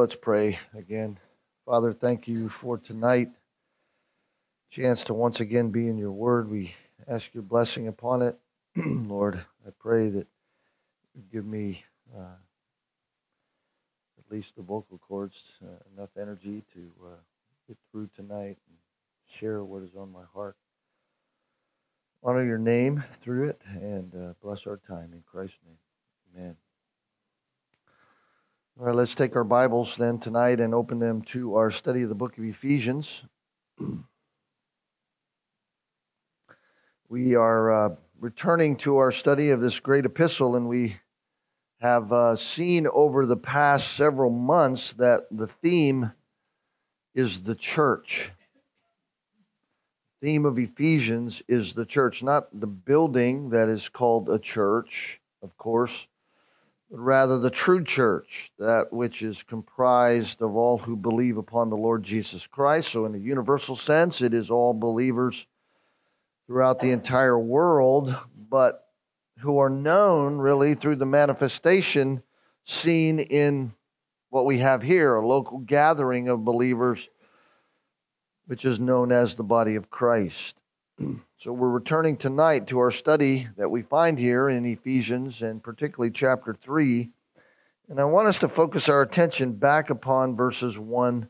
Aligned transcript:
let's 0.00 0.14
pray 0.14 0.58
again. 0.74 1.18
Father, 1.66 1.92
thank 1.92 2.26
you 2.26 2.48
for 2.62 2.78
tonight. 2.78 3.28
Chance 4.70 5.04
to 5.04 5.12
once 5.12 5.40
again 5.40 5.72
be 5.72 5.88
in 5.88 5.98
your 5.98 6.10
word. 6.10 6.50
We 6.50 6.74
ask 7.06 7.26
your 7.34 7.42
blessing 7.42 7.86
upon 7.86 8.22
it. 8.22 8.40
Lord, 8.76 9.34
I 9.66 9.70
pray 9.78 10.08
that 10.08 10.26
you 11.14 11.22
give 11.30 11.44
me 11.44 11.84
uh, 12.16 12.38
at 14.18 14.32
least 14.32 14.48
the 14.56 14.62
vocal 14.62 14.96
cords 15.06 15.34
uh, 15.62 15.68
enough 15.94 16.08
energy 16.18 16.64
to 16.72 16.90
uh, 17.04 17.16
get 17.68 17.76
through 17.92 18.08
tonight 18.16 18.56
and 18.68 18.78
share 19.38 19.62
what 19.62 19.82
is 19.82 19.90
on 19.98 20.10
my 20.10 20.24
heart. 20.32 20.56
Honor 22.24 22.46
your 22.46 22.56
name 22.56 23.04
through 23.22 23.50
it 23.50 23.60
and 23.66 24.14
uh, 24.14 24.32
bless 24.42 24.66
our 24.66 24.78
time 24.88 25.10
in 25.12 25.22
Christ's 25.30 25.58
name. 25.66 25.76
Amen. 26.34 26.56
All 28.78 28.86
right, 28.86 28.94
let's 28.94 29.14
take 29.14 29.36
our 29.36 29.44
Bibles 29.44 29.94
then 29.98 30.20
tonight 30.20 30.60
and 30.60 30.74
open 30.74 30.98
them 30.98 31.20
to 31.32 31.56
our 31.56 31.70
study 31.70 32.02
of 32.02 32.08
the 32.08 32.14
book 32.14 32.38
of 32.38 32.44
Ephesians. 32.44 33.10
we 37.08 37.34
are 37.34 37.72
uh, 37.72 37.96
returning 38.20 38.76
to 38.78 38.98
our 38.98 39.12
study 39.12 39.50
of 39.50 39.60
this 39.60 39.78
great 39.80 40.06
epistle, 40.06 40.56
and 40.56 40.66
we 40.66 40.96
have 41.80 42.10
uh, 42.10 42.36
seen 42.36 42.86
over 42.90 43.26
the 43.26 43.36
past 43.36 43.92
several 43.96 44.30
months 44.30 44.94
that 44.94 45.26
the 45.30 45.48
theme 45.60 46.12
is 47.14 47.42
the 47.42 47.56
church. 47.56 48.30
The 50.20 50.28
theme 50.28 50.46
of 50.46 50.58
Ephesians 50.58 51.42
is 51.48 51.74
the 51.74 51.84
church, 51.84 52.22
not 52.22 52.48
the 52.58 52.66
building 52.68 53.50
that 53.50 53.68
is 53.68 53.90
called 53.90 54.30
a 54.30 54.38
church, 54.38 55.20
of 55.42 55.54
course 55.58 56.06
rather 56.90 57.38
the 57.38 57.50
true 57.50 57.84
church, 57.84 58.50
that 58.58 58.92
which 58.92 59.22
is 59.22 59.42
comprised 59.44 60.42
of 60.42 60.56
all 60.56 60.78
who 60.78 60.96
believe 60.96 61.36
upon 61.36 61.70
the 61.70 61.76
Lord 61.76 62.02
Jesus 62.02 62.46
Christ. 62.46 62.90
So, 62.90 63.06
in 63.06 63.14
a 63.14 63.18
universal 63.18 63.76
sense, 63.76 64.20
it 64.20 64.34
is 64.34 64.50
all 64.50 64.74
believers 64.74 65.46
throughout 66.46 66.80
the 66.80 66.90
entire 66.90 67.38
world, 67.38 68.14
but 68.48 68.88
who 69.38 69.58
are 69.58 69.70
known 69.70 70.38
really 70.38 70.74
through 70.74 70.96
the 70.96 71.06
manifestation 71.06 72.22
seen 72.66 73.20
in 73.20 73.72
what 74.30 74.44
we 74.44 74.58
have 74.58 74.82
here 74.82 75.14
a 75.14 75.26
local 75.26 75.58
gathering 75.58 76.28
of 76.28 76.44
believers, 76.44 77.08
which 78.46 78.64
is 78.64 78.80
known 78.80 79.12
as 79.12 79.34
the 79.34 79.42
body 79.42 79.76
of 79.76 79.90
Christ. 79.90 80.59
So 81.38 81.54
we're 81.54 81.70
returning 81.70 82.18
tonight 82.18 82.66
to 82.66 82.80
our 82.80 82.90
study 82.90 83.48
that 83.56 83.70
we 83.70 83.80
find 83.80 84.18
here 84.18 84.50
in 84.50 84.66
Ephesians 84.66 85.40
and 85.40 85.62
particularly 85.62 86.10
chapter 86.10 86.54
3. 86.62 87.08
And 87.88 87.98
I 87.98 88.04
want 88.04 88.28
us 88.28 88.40
to 88.40 88.48
focus 88.50 88.90
our 88.90 89.00
attention 89.00 89.54
back 89.54 89.88
upon 89.88 90.36
verses 90.36 90.78
1 90.78 91.26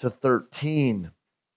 to 0.00 0.10
13. 0.10 1.12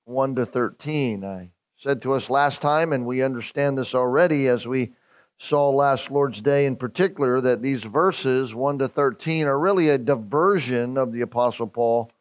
1 0.05 0.35
to 0.35 0.45
13. 0.45 1.25
I 1.25 1.49
said 1.79 2.03
to 2.03 2.13
us 2.13 2.29
last 2.29 2.61
time, 2.61 2.93
and 2.93 3.07
we 3.07 3.23
understand 3.23 3.79
this 3.79 3.95
already 3.95 4.47
as 4.47 4.67
we 4.67 4.93
saw 5.39 5.71
last 5.71 6.11
Lord's 6.11 6.41
Day 6.41 6.67
in 6.67 6.75
particular, 6.75 7.41
that 7.41 7.63
these 7.63 7.83
verses 7.83 8.53
1 8.53 8.77
to 8.77 8.87
13 8.87 9.47
are 9.47 9.57
really 9.57 9.89
a 9.89 9.97
diversion 9.97 10.99
of 10.99 11.11
the 11.11 11.21
Apostle 11.21 11.67
Paul 11.67 12.11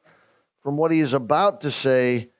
from 0.62 0.78
what 0.78 0.90
he 0.90 1.00
is 1.00 1.12
about 1.12 1.60
to 1.60 1.70
say 1.70 2.30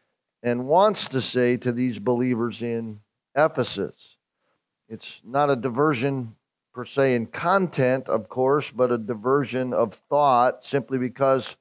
and 0.43 0.67
wants 0.67 1.09
to 1.09 1.23
say 1.23 1.57
to 1.57 1.73
these 1.73 1.99
believers 1.99 2.63
in 2.63 3.01
Ephesus. 3.35 3.95
It's 4.89 5.21
not 5.25 5.51
a 5.51 5.57
diversion 5.57 6.37
per 6.73 6.85
se 6.85 7.15
in 7.15 7.27
content, 7.27 8.09
of 8.09 8.29
course, 8.29 8.71
but 8.71 8.93
a 8.93 8.99
diversion 8.99 9.73
of 9.73 9.95
thought 10.09 10.65
simply 10.65 10.99
because 10.99 11.57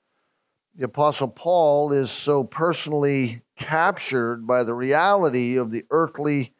the 0.78 0.86
Apostle 0.86 1.28
Paul 1.28 1.92
is 1.92 2.12
so 2.12 2.44
personally 2.44 3.42
captured 3.58 4.46
by 4.46 4.64
the 4.64 4.76
reality 4.76 5.58
of 5.58 5.72
the 5.72 5.86
earthly 5.90 6.54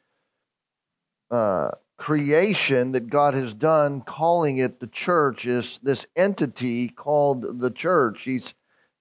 uh, 1.30 1.70
creation 1.98 2.94
that 2.94 3.10
God 3.10 3.34
has 3.36 3.54
done, 3.54 4.02
calling 4.02 4.58
it 4.58 4.80
the 4.80 4.88
church, 4.88 5.46
is 5.46 5.80
this 5.84 6.06
entity 6.16 6.90
called 6.90 7.60
the 7.60 7.72
church. 7.72 8.22
He's 8.24 8.54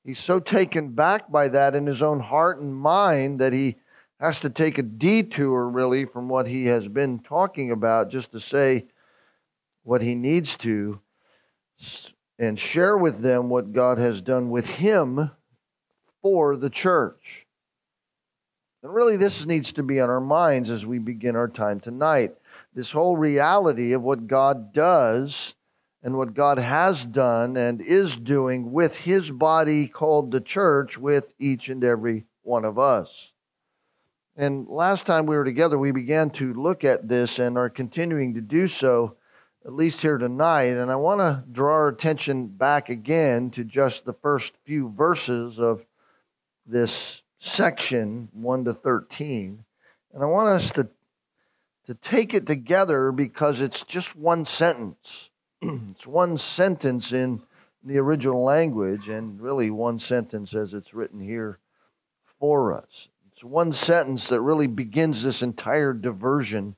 he's 0.07 0.19
so 0.19 0.41
taken 0.41 0.91
back 0.91 1.31
by 1.31 1.49
that 1.49 1.75
in 1.75 1.85
his 1.85 2.01
own 2.01 2.21
heart 2.21 2.61
and 2.61 2.75
mind 2.75 3.41
that 3.41 3.53
he 3.53 3.77
has 4.21 4.41
to 4.41 4.49
take 4.49 4.79
a 4.79 4.83
detour 4.83 5.69
really 5.69 6.07
from 6.07 6.29
what 6.29 6.47
he 6.47 6.67
has 6.67 6.89
been 6.89 7.19
talking 7.19 7.73
about 7.73 8.11
just 8.11 8.33
to 8.33 8.41
say 8.41 8.87
what 9.83 10.01
he 10.01 10.15
needs 10.15 10.57
to 10.57 10.99
and 12.39 12.59
share 12.59 12.97
with 12.97 13.21
them 13.21 13.49
what 13.49 13.73
God 13.73 13.99
has 13.99 14.21
done 14.21 14.51
with 14.51 14.67
him 14.67 15.31
for 16.23 16.57
the 16.57 16.71
church. 16.71 17.47
And 18.83 18.95
really, 18.95 19.17
this 19.17 19.45
needs 19.47 19.73
to 19.73 19.83
be 19.83 20.01
on 20.01 20.09
our 20.09 20.21
minds 20.21 20.71
as 20.71 20.87
we 20.87 20.99
begin 20.99 21.35
our 21.35 21.49
time 21.49 21.81
tonight. 21.81 22.35
This 22.75 22.91
whole 22.91 23.17
reality 23.17 23.93
of 23.93 24.03
what 24.03 24.27
God 24.27 24.73
does 24.73 25.55
and 26.07 26.17
what 26.17 26.35
God 26.35 26.59
has 26.59 27.05
done 27.05 27.57
and 27.57 27.81
is 27.81 28.15
doing 28.15 28.71
with 28.71 28.95
his 28.95 29.29
body 29.29 29.89
called 29.89 30.31
the 30.31 30.41
church 30.41 30.97
with 30.97 31.25
each 31.41 31.69
and 31.69 31.83
every 31.83 32.27
one 32.45 32.65
of 32.65 32.79
us. 32.79 33.33
And 34.37 34.69
last 34.69 35.05
time 35.05 35.27
we 35.27 35.35
were 35.35 35.45
together, 35.45 35.77
we 35.77 35.91
began 35.91 36.31
to 36.35 36.55
look 36.55 36.85
at 36.85 37.09
this 37.09 37.41
and 37.41 37.59
are 37.59 37.69
continuing 37.69 38.35
to 38.35 38.41
do 38.41 38.69
so, 38.69 39.17
at 39.65 39.73
least 39.73 40.01
here 40.01 40.17
tonight. 40.17 40.77
And 40.77 40.93
I 40.93 40.95
want 40.95 41.19
to 41.19 41.43
draw 41.51 41.73
our 41.73 41.89
attention 41.89 42.47
back 42.47 42.89
again 42.89 43.51
to 43.57 43.65
just 43.65 44.05
the 44.05 44.13
first 44.13 44.53
few 44.65 44.91
verses 44.97 45.59
of 45.59 45.85
this 46.69 47.21
section, 47.41 48.29
1 48.33 48.65
to 48.67 48.75
13. 48.75 49.65
And 50.15 50.23
I 50.23 50.27
want 50.27 50.51
us 50.51 50.71
to, 50.75 50.87
to 51.89 51.95
take 51.95 52.33
it 52.33 52.47
together 52.47 53.11
because 53.11 53.61
it's 53.61 53.83
just 53.83 54.15
one 54.15 54.47
sentence. 54.47 55.31
it's 55.63 56.07
one 56.07 56.39
sentence 56.39 57.13
in 57.13 57.41
the 57.85 57.99
original 57.99 58.45
language, 58.45 59.09
and 59.09 59.41
really 59.41 59.71
one 59.71 59.99
sentence 59.99 60.55
as 60.55 60.75
it's 60.75 60.93
written 60.93 61.21
here 61.21 61.59
for 62.39 62.75
us. 62.75 63.09
It's 63.33 63.45
one 63.45 63.73
sentence 63.73 64.29
that 64.29 64.41
really 64.41 64.67
begins 64.67 65.23
this 65.23 65.43
entire 65.43 65.93
diversion 65.93 66.75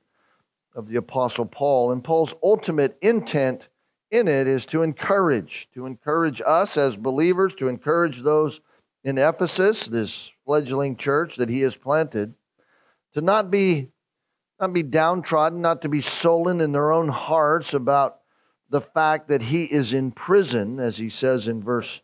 of 0.75 0.87
the 0.87 0.97
Apostle 0.97 1.45
Paul. 1.45 1.91
And 1.91 2.03
Paul's 2.03 2.33
ultimate 2.43 2.97
intent 3.01 3.67
in 4.11 4.27
it 4.27 4.47
is 4.47 4.65
to 4.67 4.83
encourage, 4.83 5.67
to 5.73 5.85
encourage 5.85 6.41
us 6.45 6.77
as 6.77 6.95
believers, 6.95 7.53
to 7.55 7.67
encourage 7.67 8.21
those 8.21 8.59
in 9.03 9.17
Ephesus, 9.17 9.85
this 9.85 10.31
fledgling 10.45 10.95
church 10.97 11.35
that 11.37 11.49
he 11.49 11.61
has 11.61 11.75
planted, 11.75 12.33
to 13.13 13.21
not 13.21 13.49
be 13.49 13.89
not 14.59 14.73
be 14.73 14.83
downtrodden, 14.83 15.61
not 15.61 15.83
to 15.83 15.89
be 15.89 16.01
sullen 16.01 16.59
in 16.59 16.73
their 16.73 16.91
own 16.91 17.07
hearts 17.07 17.73
about 17.73 18.18
the 18.69 18.81
fact 18.81 19.29
that 19.29 19.41
he 19.41 19.63
is 19.63 19.93
in 19.93 20.11
prison, 20.11 20.79
as 20.79 20.97
he 20.97 21.09
says 21.09 21.47
in 21.47 21.63
verse 21.63 22.01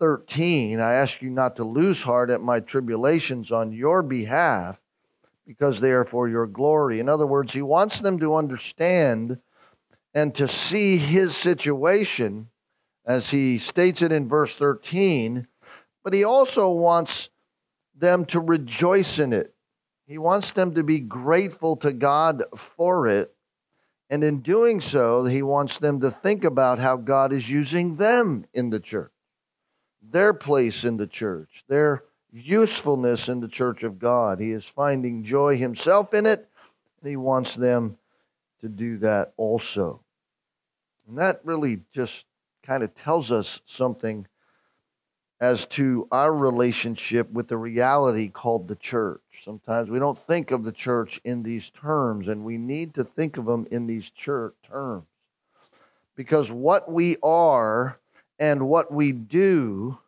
13, 0.00 0.80
I 0.80 0.94
ask 0.94 1.20
you 1.22 1.30
not 1.30 1.56
to 1.56 1.64
lose 1.64 2.00
heart 2.00 2.30
at 2.30 2.40
my 2.40 2.60
tribulations 2.60 3.52
on 3.52 3.72
your 3.72 4.02
behalf, 4.02 4.78
because 5.46 5.80
they 5.80 5.92
are 5.92 6.04
for 6.04 6.28
your 6.28 6.46
glory. 6.46 6.98
In 7.00 7.08
other 7.08 7.26
words, 7.26 7.52
he 7.52 7.62
wants 7.62 8.00
them 8.00 8.18
to 8.18 8.34
understand 8.34 9.40
and 10.12 10.34
to 10.34 10.48
see 10.48 10.96
his 10.96 11.36
situation, 11.36 12.48
as 13.04 13.28
he 13.28 13.58
states 13.58 14.02
it 14.02 14.10
in 14.10 14.28
verse 14.28 14.56
13, 14.56 15.46
but 16.02 16.14
he 16.14 16.24
also 16.24 16.70
wants 16.70 17.28
them 17.94 18.24
to 18.26 18.40
rejoice 18.40 19.18
in 19.18 19.32
it. 19.32 19.54
He 20.06 20.18
wants 20.18 20.52
them 20.52 20.74
to 20.74 20.82
be 20.82 21.00
grateful 21.00 21.76
to 21.78 21.92
God 21.92 22.42
for 22.76 23.06
it. 23.06 23.35
And 24.08 24.22
in 24.22 24.40
doing 24.40 24.80
so, 24.80 25.24
he 25.24 25.42
wants 25.42 25.78
them 25.78 26.00
to 26.00 26.10
think 26.10 26.44
about 26.44 26.78
how 26.78 26.96
God 26.96 27.32
is 27.32 27.48
using 27.48 27.96
them 27.96 28.46
in 28.54 28.70
the 28.70 28.80
church 28.80 29.10
their 30.10 30.32
place 30.32 30.84
in 30.84 30.96
the 30.96 31.06
church, 31.06 31.64
their 31.68 32.04
usefulness 32.32 33.28
in 33.28 33.40
the 33.40 33.48
church 33.48 33.82
of 33.82 33.98
God. 33.98 34.40
He 34.40 34.52
is 34.52 34.64
finding 34.64 35.24
joy 35.24 35.56
himself 35.56 36.14
in 36.14 36.26
it, 36.26 36.48
and 37.00 37.10
he 37.10 37.16
wants 37.16 37.54
them 37.54 37.98
to 38.60 38.68
do 38.68 38.98
that 38.98 39.32
also. 39.36 40.00
And 41.08 41.18
that 41.18 41.40
really 41.44 41.80
just 41.94 42.24
kind 42.64 42.82
of 42.82 42.94
tells 42.96 43.30
us 43.30 43.60
something 43.66 44.26
as 45.40 45.66
to 45.66 46.08
our 46.10 46.32
relationship 46.32 47.30
with 47.30 47.48
the 47.48 47.56
reality 47.56 48.28
called 48.28 48.68
the 48.68 48.76
church. 48.76 49.20
Sometimes 49.44 49.90
we 49.90 49.98
don't 49.98 50.18
think 50.26 50.50
of 50.50 50.64
the 50.64 50.72
church 50.72 51.20
in 51.24 51.42
these 51.42 51.70
terms, 51.80 52.28
and 52.28 52.44
we 52.44 52.58
need 52.58 52.94
to 52.94 53.04
think 53.04 53.36
of 53.36 53.44
them 53.44 53.66
in 53.70 53.86
these 53.86 54.10
church 54.10 54.54
terms. 54.66 55.04
Because 56.16 56.50
what 56.50 56.90
we 56.90 57.16
are 57.22 57.98
and 58.38 58.68
what 58.68 58.92
we 58.92 59.12
do 59.12 59.98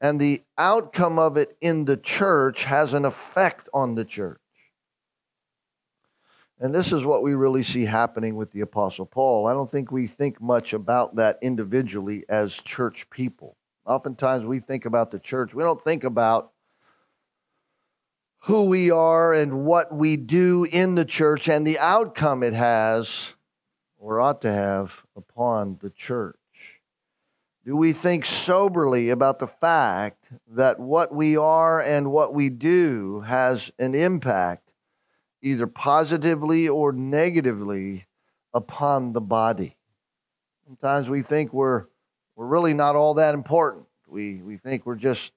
and 0.00 0.20
the 0.20 0.42
outcome 0.56 1.18
of 1.18 1.36
it 1.36 1.56
in 1.60 1.84
the 1.84 1.96
church 1.96 2.64
has 2.64 2.92
an 2.92 3.04
effect 3.04 3.68
on 3.72 3.94
the 3.94 4.04
church. 4.04 4.38
And 6.60 6.74
this 6.74 6.92
is 6.92 7.04
what 7.04 7.22
we 7.22 7.34
really 7.34 7.62
see 7.62 7.84
happening 7.84 8.34
with 8.34 8.50
the 8.52 8.62
Apostle 8.62 9.06
Paul. 9.06 9.46
I 9.46 9.52
don't 9.52 9.70
think 9.70 9.92
we 9.92 10.08
think 10.08 10.40
much 10.40 10.72
about 10.72 11.16
that 11.16 11.38
individually 11.40 12.24
as 12.28 12.52
church 12.52 13.06
people. 13.10 13.56
Oftentimes 13.88 14.44
we 14.44 14.60
think 14.60 14.84
about 14.84 15.10
the 15.10 15.18
church, 15.18 15.54
we 15.54 15.62
don't 15.62 15.82
think 15.82 16.04
about 16.04 16.52
who 18.40 18.64
we 18.64 18.90
are 18.90 19.32
and 19.32 19.64
what 19.64 19.92
we 19.92 20.16
do 20.16 20.64
in 20.64 20.94
the 20.94 21.04
church 21.04 21.48
and 21.48 21.66
the 21.66 21.78
outcome 21.78 22.42
it 22.42 22.52
has 22.52 23.28
or 23.98 24.20
ought 24.20 24.42
to 24.42 24.52
have 24.52 24.92
upon 25.16 25.78
the 25.80 25.90
church. 25.90 26.36
Do 27.64 27.76
we 27.76 27.92
think 27.92 28.24
soberly 28.24 29.10
about 29.10 29.38
the 29.38 29.46
fact 29.46 30.24
that 30.52 30.78
what 30.78 31.14
we 31.14 31.36
are 31.36 31.80
and 31.80 32.12
what 32.12 32.32
we 32.32 32.48
do 32.48 33.20
has 33.20 33.70
an 33.78 33.94
impact, 33.94 34.70
either 35.42 35.66
positively 35.66 36.68
or 36.68 36.92
negatively, 36.92 38.06
upon 38.54 39.12
the 39.12 39.20
body? 39.20 39.76
Sometimes 40.66 41.08
we 41.08 41.22
think 41.22 41.52
we're, 41.52 41.86
we're 42.38 42.46
really 42.46 42.72
not 42.72 42.94
all 42.94 43.14
that 43.14 43.34
important. 43.34 43.84
We, 44.06 44.36
we 44.36 44.58
think 44.58 44.86
we're 44.86 44.94
just, 44.94 45.32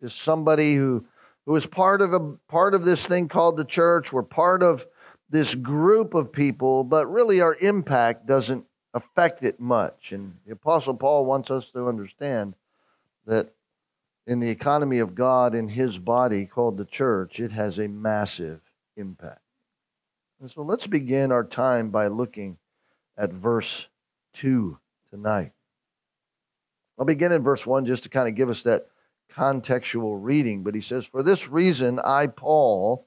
just 0.00 0.20
somebody 0.22 0.74
who 0.74 1.04
who 1.44 1.54
is 1.54 1.66
part 1.66 2.00
of 2.00 2.14
a 2.14 2.20
part 2.48 2.74
of 2.74 2.82
this 2.82 3.04
thing 3.06 3.28
called 3.28 3.56
the 3.56 3.64
church. 3.64 4.10
We're 4.10 4.22
part 4.22 4.62
of 4.62 4.84
this 5.28 5.54
group 5.54 6.14
of 6.14 6.32
people, 6.32 6.82
but 6.82 7.06
really 7.12 7.40
our 7.40 7.54
impact 7.54 8.26
doesn't 8.26 8.64
affect 8.94 9.44
it 9.44 9.60
much. 9.60 10.12
And 10.12 10.34
the 10.46 10.52
Apostle 10.54 10.94
Paul 10.94 11.26
wants 11.26 11.50
us 11.50 11.64
to 11.74 11.88
understand 11.88 12.54
that 13.26 13.52
in 14.26 14.40
the 14.40 14.48
economy 14.48 15.00
of 15.00 15.14
God, 15.14 15.54
in 15.54 15.68
his 15.68 15.98
body 15.98 16.46
called 16.46 16.78
the 16.78 16.86
church, 16.86 17.38
it 17.38 17.52
has 17.52 17.78
a 17.78 17.86
massive 17.86 18.60
impact. 18.96 19.40
And 20.40 20.50
so 20.50 20.62
let's 20.62 20.86
begin 20.86 21.32
our 21.32 21.44
time 21.44 21.90
by 21.90 22.06
looking 22.08 22.56
at 23.16 23.30
verse 23.30 23.86
2 24.40 24.78
tonight. 25.10 25.52
I'll 26.98 27.04
begin 27.04 27.32
in 27.32 27.42
verse 27.42 27.66
1 27.66 27.86
just 27.86 28.04
to 28.04 28.08
kind 28.08 28.28
of 28.28 28.34
give 28.34 28.48
us 28.48 28.62
that 28.62 28.86
contextual 29.34 30.18
reading, 30.22 30.62
but 30.62 30.74
he 30.74 30.80
says, 30.80 31.04
For 31.04 31.22
this 31.22 31.48
reason, 31.48 32.00
I, 32.02 32.26
Paul, 32.26 33.06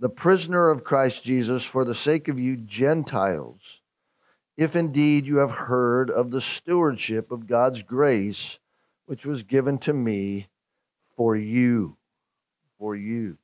the 0.00 0.08
prisoner 0.08 0.70
of 0.70 0.82
Christ 0.82 1.22
Jesus, 1.22 1.64
for 1.64 1.84
the 1.84 1.94
sake 1.94 2.28
of 2.28 2.38
you 2.38 2.56
Gentiles, 2.56 3.60
if 4.56 4.74
indeed 4.74 5.24
you 5.24 5.36
have 5.36 5.52
heard 5.52 6.10
of 6.10 6.30
the 6.30 6.40
stewardship 6.40 7.30
of 7.30 7.46
God's 7.46 7.82
grace, 7.82 8.58
which 9.06 9.24
was 9.24 9.44
given 9.44 9.78
to 9.78 9.92
me 9.92 10.48
for 11.16 11.36
you. 11.36 11.96
For 12.78 12.96
you. 12.96 13.38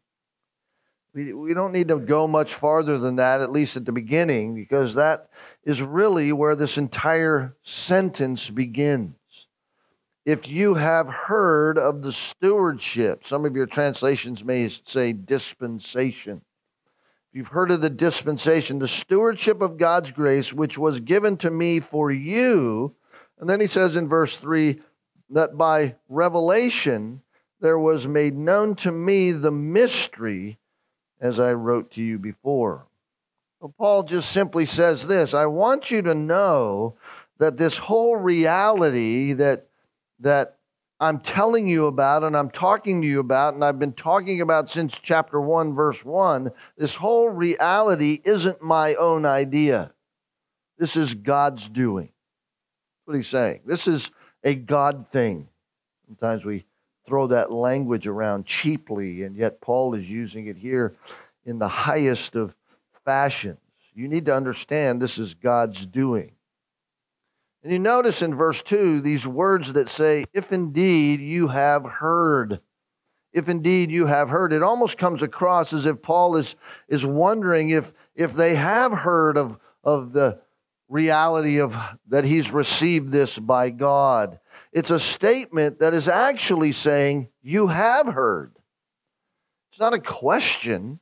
We, 1.15 1.33
we 1.33 1.55
don't 1.55 1.73
need 1.73 1.89
to 1.89 1.99
go 1.99 2.27
much 2.27 2.55
farther 2.55 2.99
than 2.99 3.17
that, 3.17 3.41
at 3.41 3.53
least 3.53 3.77
at 3.77 3.85
the 3.85 3.93
beginning, 3.93 4.57
because 4.57 4.97
that 4.97 5.31
is 5.65 5.81
really 5.81 6.33
where 6.33 6.57
this 6.57 6.77
entire 6.77 7.57
sentence 7.63 8.51
begins 8.51 9.15
if 10.29 10.47
you 10.47 10.75
have 10.75 11.09
heard 11.09 11.79
of 11.79 12.03
the 12.03 12.13
stewardship, 12.13 13.27
some 13.27 13.47
of 13.47 13.57
your 13.57 13.65
translations 13.65 14.45
may 14.45 14.71
say 14.85 15.15
dispensation. 15.15 16.43
If 17.31 17.39
you've 17.39 17.47
heard 17.47 17.71
of 17.71 17.81
the 17.81 17.89
dispensation, 17.89 18.79
the 18.79 18.89
stewardship 18.89 19.63
of 19.63 19.79
God's 19.79 20.11
grace, 20.11 20.53
which 20.53 20.77
was 20.77 21.01
given 21.01 21.39
to 21.39 21.51
me 21.51 21.81
for 21.81 22.13
you, 22.13 22.95
and 23.41 23.49
then 23.49 23.59
he 23.59 23.69
says 23.69 23.97
in 23.97 24.07
verse 24.07 24.37
3 24.37 24.79
that 25.31 25.57
by 25.57 25.95
revelation 26.11 27.23
there 27.63 27.79
was 27.79 28.07
made 28.07 28.37
known 28.37 28.77
to 28.77 28.93
me 28.93 29.33
the 29.33 29.51
mystery 29.51 30.59
as 31.23 31.41
I 31.41 31.55
wrote 31.55 31.93
to 31.93 32.03
you 32.03 32.19
before. 32.19 32.85
So 33.63 33.73
Paul 33.79 34.03
just 34.03 34.31
simply 34.31 34.67
says 34.67 35.07
this 35.07 35.33
I 35.33 35.47
want 35.47 35.91
you 35.91 36.03
to 36.03 36.15
know 36.15 36.97
that 37.39 37.57
this 37.57 37.79
whole 37.79 38.17
reality 38.17 39.33
that 39.33 39.68
that 40.21 40.57
I'm 41.01 41.21
telling 41.21 41.69
you 41.69 41.87
about 41.87 42.25
and 42.25 42.37
I'm 42.37 42.51
talking 42.51 43.03
to 43.03 43.07
you 43.07 43.21
about, 43.21 43.55
and 43.55 43.65
I've 43.65 43.79
been 43.79 43.93
talking 43.93 44.41
about 44.41 44.69
since 44.69 44.99
chapter 45.01 45.41
1, 45.41 45.75
verse 45.75 46.05
1, 46.05 46.51
this 46.77 46.95
whole 46.95 47.29
reality 47.29 48.21
isn't 48.25 48.63
my 48.63 48.97
own 48.97 49.25
idea. 49.25 49.93
This 50.79 50.97
is 50.97 51.15
God's 51.15 51.69
doing. 51.69 52.07
That's 52.07 53.07
what 53.07 53.17
he's 53.17 53.29
saying. 53.29 53.61
This 53.65 53.87
is 53.87 54.11
a 54.43 54.55
God 54.55 55.07
thing. 55.13 55.49
Sometimes 56.07 56.45
we 56.45 56.65
throw 57.07 57.29
that 57.29 57.53
language 57.53 58.07
around 58.07 58.47
cheaply, 58.47 59.23
and 59.23 59.37
yet 59.37 59.61
Paul 59.61 59.95
is 59.95 60.09
using 60.09 60.47
it 60.47 60.57
here 60.57 60.97
in 61.47 61.59
the 61.59 61.69
highest 61.69 62.35
of 62.35 62.55
fashions. 63.05 63.59
You 63.95 64.09
need 64.09 64.27
to 64.27 64.35
understand 64.35 65.01
this 65.01 65.19
is 65.19 65.35
God's 65.35 65.87
doing. 65.87 66.33
And 67.69 67.75
you 67.75 67.81
notice 67.81 68.23
in 68.23 68.35
verse 68.35 68.63
2 68.63 69.03
these 69.03 69.27
words 69.27 69.75
that 69.75 69.91
say, 69.91 70.25
if 70.33 70.53
indeed 70.53 71.21
you 71.21 71.49
have 71.49 71.85
heard. 71.85 72.61
If 73.35 73.51
indeed 73.51 73.91
you 73.91 74.07
have 74.07 74.31
heard. 74.31 74.55
It 74.55 74.63
almost 74.63 74.97
comes 74.97 75.21
across 75.21 75.75
as 75.75 75.85
if 75.85 76.01
Paul 76.01 76.37
is, 76.37 76.55
is 76.89 77.05
wondering 77.05 77.69
if, 77.69 77.93
if 78.15 78.33
they 78.33 78.55
have 78.55 78.93
heard 78.93 79.37
of, 79.37 79.59
of 79.85 80.15
the 80.15 80.41
reality 80.89 81.61
of 81.61 81.77
that 82.09 82.25
he's 82.25 82.51
received 82.51 83.13
this 83.13 83.39
by 83.39 83.69
God. 83.69 84.41
It's 84.73 84.91
a 84.91 84.99
statement 84.99 85.81
that 85.81 85.93
is 85.93 86.09
actually 86.09 86.73
saying, 86.73 87.29
You 87.43 87.67
have 87.67 88.07
heard. 88.07 88.57
It's 89.73 89.79
not 89.79 89.93
a 89.93 90.01
question. 90.01 91.01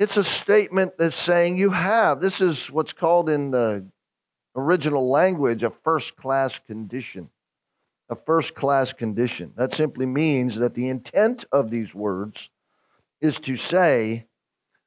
It's 0.00 0.16
a 0.16 0.24
statement 0.24 0.94
that's 0.98 1.16
saying 1.16 1.58
you 1.58 1.70
have. 1.70 2.20
This 2.20 2.40
is 2.40 2.68
what's 2.72 2.92
called 2.92 3.28
in 3.28 3.52
the 3.52 3.86
original 4.54 5.10
language 5.10 5.62
a 5.62 5.70
first 5.70 6.16
class 6.16 6.58
condition. 6.66 7.30
A 8.08 8.16
first 8.16 8.54
class 8.54 8.92
condition. 8.92 9.52
That 9.56 9.74
simply 9.74 10.06
means 10.06 10.56
that 10.56 10.74
the 10.74 10.88
intent 10.88 11.44
of 11.52 11.70
these 11.70 11.94
words 11.94 12.50
is 13.20 13.36
to 13.40 13.56
say, 13.56 14.26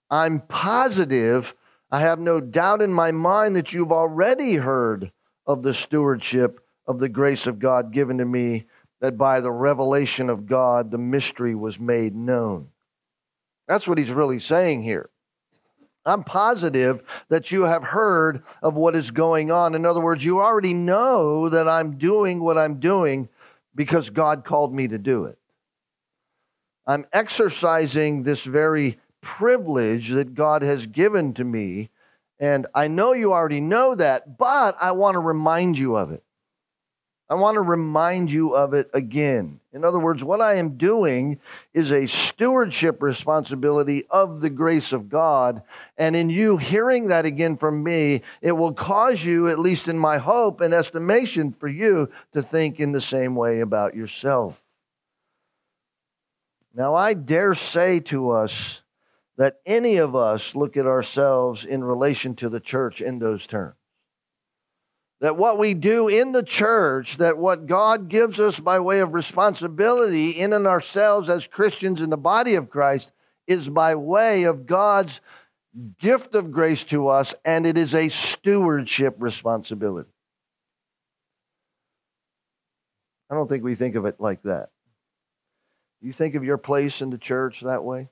I'm 0.09 0.41
positive, 0.41 1.53
I 1.89 2.01
have 2.01 2.19
no 2.19 2.39
doubt 2.39 2.81
in 2.81 2.91
my 2.93 3.11
mind 3.11 3.55
that 3.55 3.73
you've 3.73 3.91
already 3.91 4.55
heard 4.55 5.11
of 5.47 5.63
the 5.63 5.73
stewardship 5.73 6.59
of 6.85 6.99
the 6.99 7.09
grace 7.09 7.47
of 7.47 7.59
God 7.59 7.91
given 7.91 8.19
to 8.19 8.25
me, 8.25 8.65
that 9.01 9.17
by 9.17 9.41
the 9.41 9.51
revelation 9.51 10.29
of 10.29 10.45
God, 10.45 10.91
the 10.91 10.97
mystery 10.97 11.55
was 11.55 11.79
made 11.79 12.15
known. 12.15 12.67
That's 13.67 13.87
what 13.87 13.97
he's 13.97 14.11
really 14.11 14.39
saying 14.39 14.83
here. 14.83 15.09
I'm 16.05 16.23
positive 16.23 17.01
that 17.29 17.51
you 17.51 17.63
have 17.63 17.83
heard 17.83 18.43
of 18.61 18.75
what 18.75 18.95
is 18.95 19.11
going 19.11 19.51
on. 19.51 19.75
In 19.75 19.85
other 19.85 20.01
words, 20.01 20.23
you 20.23 20.39
already 20.39 20.73
know 20.73 21.49
that 21.49 21.67
I'm 21.67 21.97
doing 21.97 22.41
what 22.41 22.57
I'm 22.57 22.79
doing 22.79 23.29
because 23.73 24.09
God 24.09 24.45
called 24.45 24.73
me 24.73 24.87
to 24.87 24.97
do 24.97 25.25
it. 25.25 25.37
I'm 26.87 27.05
exercising 27.13 28.23
this 28.23 28.43
very 28.43 28.99
privilege 29.21 30.11
that 30.11 30.35
God 30.35 30.61
has 30.61 30.85
given 30.85 31.33
to 31.35 31.43
me. 31.43 31.89
And 32.39 32.67
I 32.75 32.87
know 32.87 33.13
you 33.13 33.33
already 33.33 33.61
know 33.61 33.95
that, 33.95 34.37
but 34.37 34.77
I 34.79 34.91
want 34.91 35.15
to 35.15 35.19
remind 35.19 35.77
you 35.77 35.95
of 35.95 36.11
it. 36.11 36.24
I 37.27 37.33
want 37.35 37.55
to 37.55 37.61
remind 37.61 38.29
you 38.29 38.55
of 38.55 38.75
it 38.75 38.89
again. 38.93 39.59
In 39.73 39.83
other 39.83 39.97
words, 39.97 40.23
what 40.23 40.41
I 40.41 40.57
am 40.57 40.77
doing 40.77 41.39
is 41.73 41.91
a 41.91 42.05
stewardship 42.05 43.01
responsibility 43.01 44.05
of 44.11 44.41
the 44.41 44.49
grace 44.51 44.93
of 44.93 45.09
God. 45.09 45.63
And 45.97 46.15
in 46.15 46.29
you 46.29 46.57
hearing 46.57 47.07
that 47.07 47.25
again 47.25 47.57
from 47.57 47.83
me, 47.83 48.21
it 48.41 48.51
will 48.51 48.73
cause 48.73 49.23
you, 49.23 49.49
at 49.49 49.57
least 49.57 49.87
in 49.87 49.97
my 49.97 50.19
hope 50.19 50.61
and 50.61 50.71
estimation 50.71 51.55
for 51.59 51.67
you, 51.67 52.09
to 52.33 52.43
think 52.43 52.79
in 52.79 52.91
the 52.91 53.01
same 53.01 53.35
way 53.35 53.61
about 53.61 53.95
yourself. 53.95 54.61
Now, 56.75 56.93
I 56.93 57.15
dare 57.15 57.55
say 57.55 58.01
to 58.01 58.31
us 58.31 58.81
that 59.37 59.61
any 59.65 59.97
of 59.97 60.15
us 60.15 60.53
look 60.53 60.77
at 60.77 60.85
ourselves 60.85 61.65
in 61.65 61.83
relation 61.83 62.35
to 62.35 62.49
the 62.49 62.59
church 62.59 63.01
in 63.01 63.17
those 63.17 63.47
terms. 63.47 63.75
That 65.25 65.37
what 65.37 65.57
we 65.57 65.73
do 65.73 66.07
in 66.07 66.33
the 66.33 66.43
church, 66.43 67.17
that 67.17 67.39
what 67.39 67.65
God 67.65 68.09
gives 68.09 68.39
us 68.39 68.59
by 68.59 68.79
way 68.79 68.99
of 68.99 69.15
responsibility 69.15 70.29
in 70.29 70.53
and 70.53 70.67
ourselves 70.67 71.29
as 71.29 71.47
Christians 71.47 71.99
in 71.99 72.11
the 72.11 72.15
body 72.15 72.53
of 72.53 72.69
Christ, 72.69 73.09
is 73.47 73.67
by 73.67 73.95
way 73.95 74.43
of 74.43 74.67
God's 74.67 75.19
gift 75.99 76.35
of 76.35 76.51
grace 76.51 76.83
to 76.83 77.07
us, 77.07 77.33
and 77.43 77.65
it 77.65 77.75
is 77.75 77.95
a 77.95 78.09
stewardship 78.09 79.15
responsibility. 79.17 80.11
I 83.27 83.33
don't 83.33 83.49
think 83.49 83.63
we 83.63 83.73
think 83.73 83.95
of 83.95 84.05
it 84.05 84.17
like 84.19 84.43
that. 84.43 84.69
You 86.01 86.13
think 86.13 86.35
of 86.35 86.43
your 86.43 86.59
place 86.59 87.01
in 87.01 87.09
the 87.09 87.17
church 87.17 87.61
that 87.63 87.83
way? 87.83 88.09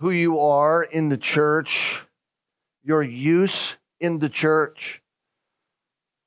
Who 0.00 0.10
you 0.10 0.40
are 0.40 0.82
in 0.82 1.10
the 1.10 1.16
church, 1.16 2.02
your 2.82 3.04
use 3.04 3.72
in 4.00 4.18
the 4.18 4.28
church, 4.28 4.98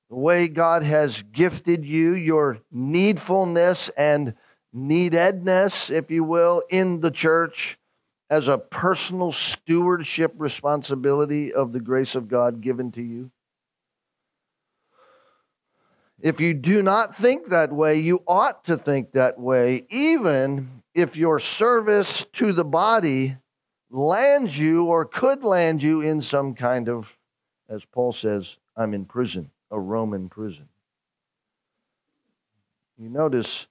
the 0.09 0.15
way 0.15 0.47
God 0.47 0.83
has 0.83 1.21
gifted 1.31 1.85
you, 1.85 2.13
your 2.13 2.59
needfulness 2.71 3.89
and 3.97 4.33
neededness, 4.73 5.89
if 5.89 6.11
you 6.11 6.23
will, 6.23 6.63
in 6.69 6.99
the 6.99 7.11
church 7.11 7.77
as 8.29 8.47
a 8.47 8.57
personal 8.57 9.31
stewardship 9.31 10.33
responsibility 10.37 11.53
of 11.53 11.73
the 11.73 11.79
grace 11.79 12.15
of 12.15 12.27
God 12.27 12.61
given 12.61 12.91
to 12.93 13.01
you. 13.01 13.31
if 16.21 16.39
you 16.39 16.53
do 16.53 16.81
not 16.81 17.17
think 17.17 17.49
that 17.49 17.71
way, 17.71 17.99
you 17.99 18.19
ought 18.27 18.65
to 18.65 18.77
think 18.77 19.11
that 19.11 19.39
way, 19.39 19.85
even 19.89 20.81
if 20.93 21.15
your 21.15 21.39
service 21.39 22.25
to 22.33 22.53
the 22.53 22.63
body 22.63 23.37
lands 23.91 24.57
you 24.57 24.85
or 24.85 25.05
could 25.05 25.43
land 25.43 25.83
you 25.83 26.01
in 26.01 26.21
some 26.21 26.55
kind 26.55 26.89
of, 26.89 27.07
as 27.69 27.83
Paul 27.85 28.13
says, 28.13 28.57
I'm 28.75 28.93
in 28.93 29.05
prison, 29.05 29.51
a 29.71 29.79
Roman 29.79 30.29
prison. 30.29 30.67
You 32.97 33.09
notice 33.09 33.65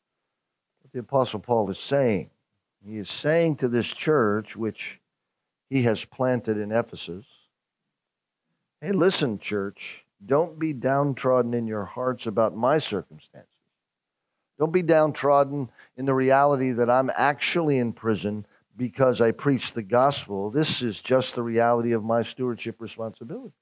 what 0.83 0.93
the 0.93 1.01
Apostle 1.01 1.41
Paul 1.41 1.71
is 1.71 1.79
saying. 1.79 2.31
He 2.87 2.99
is 2.99 3.09
saying 3.09 3.57
to 3.57 3.69
this 3.69 3.87
church, 3.87 4.55
which 4.55 5.01
he 5.71 5.83
has 5.85 6.05
planted 6.05 6.59
in 6.59 6.73
Ephesus, 6.73 7.25
Hey, 8.81 8.93
listen, 8.93 9.39
church, 9.39 10.05
don't 10.27 10.59
be 10.59 10.75
downtrodden 10.75 11.55
in 11.55 11.67
your 11.67 11.87
hearts 11.87 12.27
about 12.27 12.55
my 12.55 12.79
circumstances. 12.79 13.49
Don't 14.59 14.73
be 14.73 14.83
downtrodden 14.83 15.71
in 15.97 16.05
the 16.05 16.15
reality 16.15 16.73
that 16.73 16.91
I'm 16.91 17.11
actually 17.17 17.79
in 17.79 17.93
prison 17.93 18.47
because 18.77 19.21
I 19.21 19.31
preach 19.31 19.73
the 19.73 19.83
gospel. 19.83 20.51
This 20.51 20.83
is 20.83 21.01
just 21.01 21.35
the 21.35 21.43
reality 21.43 21.93
of 21.93 22.05
my 22.05 22.23
stewardship 22.23 22.77
responsibility. 22.81 23.55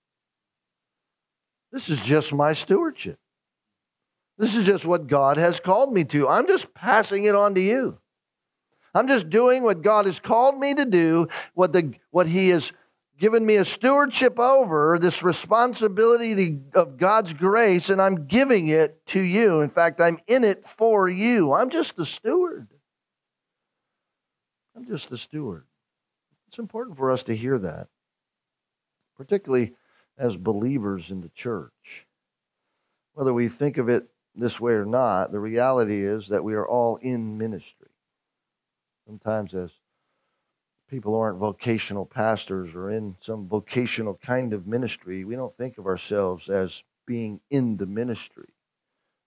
This 1.72 1.88
is 1.88 2.00
just 2.00 2.32
my 2.32 2.52
stewardship. 2.54 3.18
This 4.38 4.54
is 4.54 4.64
just 4.64 4.84
what 4.84 5.06
God 5.06 5.38
has 5.38 5.60
called 5.60 5.92
me 5.92 6.04
to. 6.04 6.28
I'm 6.28 6.46
just 6.46 6.72
passing 6.74 7.24
it 7.24 7.34
on 7.34 7.54
to 7.54 7.60
you. 7.60 7.98
I'm 8.94 9.08
just 9.08 9.30
doing 9.30 9.62
what 9.62 9.82
God 9.82 10.06
has 10.06 10.20
called 10.20 10.58
me 10.58 10.74
to 10.74 10.84
do, 10.84 11.28
what, 11.54 11.72
the, 11.72 11.94
what 12.10 12.26
He 12.26 12.50
has 12.50 12.70
given 13.18 13.44
me 13.44 13.56
a 13.56 13.64
stewardship 13.64 14.38
over, 14.38 14.98
this 15.00 15.22
responsibility 15.22 16.60
of 16.74 16.98
God's 16.98 17.32
grace, 17.32 17.88
and 17.88 18.02
I'm 18.02 18.26
giving 18.26 18.68
it 18.68 19.00
to 19.08 19.20
you. 19.20 19.60
In 19.60 19.70
fact, 19.70 20.00
I'm 20.00 20.18
in 20.26 20.44
it 20.44 20.64
for 20.76 21.08
you. 21.08 21.52
I'm 21.52 21.70
just 21.70 21.96
the 21.96 22.04
steward. 22.04 22.68
I'm 24.76 24.86
just 24.86 25.08
the 25.08 25.18
steward. 25.18 25.64
It's 26.48 26.58
important 26.58 26.98
for 26.98 27.10
us 27.10 27.22
to 27.24 27.36
hear 27.36 27.58
that, 27.60 27.86
particularly 29.16 29.74
as 30.18 30.36
believers 30.36 31.10
in 31.10 31.20
the 31.20 31.30
church. 31.30 32.06
Whether 33.14 33.34
we 33.34 33.48
think 33.48 33.78
of 33.78 33.88
it 33.88 34.08
this 34.34 34.58
way 34.58 34.72
or 34.72 34.86
not, 34.86 35.32
the 35.32 35.40
reality 35.40 36.04
is 36.04 36.28
that 36.28 36.44
we 36.44 36.54
are 36.54 36.66
all 36.66 36.96
in 36.96 37.38
ministry. 37.38 37.88
Sometimes, 39.06 39.52
as 39.52 39.70
people 40.88 41.14
aren't 41.16 41.38
vocational 41.38 42.06
pastors 42.06 42.74
or 42.74 42.90
in 42.90 43.16
some 43.22 43.48
vocational 43.48 44.18
kind 44.24 44.52
of 44.52 44.66
ministry, 44.66 45.24
we 45.24 45.34
don't 45.34 45.56
think 45.56 45.78
of 45.78 45.86
ourselves 45.86 46.48
as 46.48 46.82
being 47.06 47.40
in 47.50 47.76
the 47.76 47.86
ministry. 47.86 48.48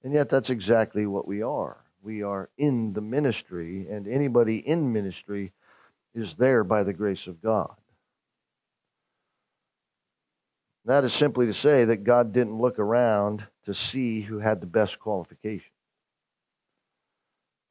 And 0.04 0.14
yet, 0.14 0.30
that's 0.30 0.50
exactly 0.50 1.06
what 1.06 1.28
we 1.28 1.42
are. 1.42 1.78
We 2.02 2.24
are 2.24 2.50
in 2.58 2.94
the 2.94 3.02
ministry, 3.02 3.88
and 3.90 4.08
anybody 4.08 4.58
in 4.58 4.94
ministry 4.94 5.52
is 6.14 6.36
there 6.36 6.64
by 6.64 6.84
the 6.84 6.94
grace 6.94 7.28
of 7.28 7.42
God. 7.42 7.76
That 10.86 11.04
is 11.04 11.14
simply 11.14 11.48
to 11.48 11.54
say 11.54 11.86
that 11.86 12.04
God 12.04 12.32
didn't 12.32 12.60
look 12.60 12.78
around 12.78 13.44
to 13.66 13.74
see 13.74 14.22
who 14.22 14.38
had 14.38 14.62
the 14.62 14.68
best 14.68 15.00
qualifications. 15.00 15.72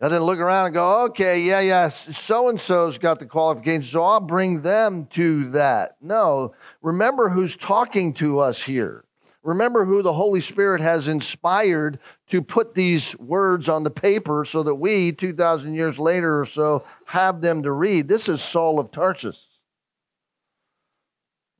I 0.00 0.08
didn't 0.08 0.24
look 0.24 0.40
around 0.40 0.66
and 0.66 0.74
go, 0.74 1.04
okay, 1.04 1.40
yeah, 1.42 1.60
yeah, 1.60 1.88
so 1.88 2.48
and 2.48 2.60
so's 2.60 2.98
got 2.98 3.20
the 3.20 3.26
qualifications, 3.26 3.90
so 3.90 4.02
I'll 4.02 4.20
bring 4.20 4.60
them 4.60 5.06
to 5.12 5.50
that. 5.52 5.96
No, 6.02 6.54
remember 6.82 7.28
who's 7.28 7.56
talking 7.56 8.12
to 8.14 8.40
us 8.40 8.60
here. 8.60 9.04
Remember 9.44 9.84
who 9.84 10.02
the 10.02 10.12
Holy 10.12 10.40
Spirit 10.40 10.80
has 10.80 11.06
inspired 11.06 12.00
to 12.30 12.42
put 12.42 12.74
these 12.74 13.16
words 13.18 13.68
on 13.68 13.84
the 13.84 13.90
paper 13.90 14.44
so 14.44 14.62
that 14.64 14.74
we, 14.74 15.12
2,000 15.12 15.74
years 15.74 15.98
later 15.98 16.40
or 16.40 16.46
so, 16.46 16.84
have 17.06 17.40
them 17.40 17.62
to 17.62 17.70
read. 17.70 18.08
This 18.08 18.28
is 18.28 18.42
Saul 18.42 18.80
of 18.80 18.90
Tarsus. 18.90 19.40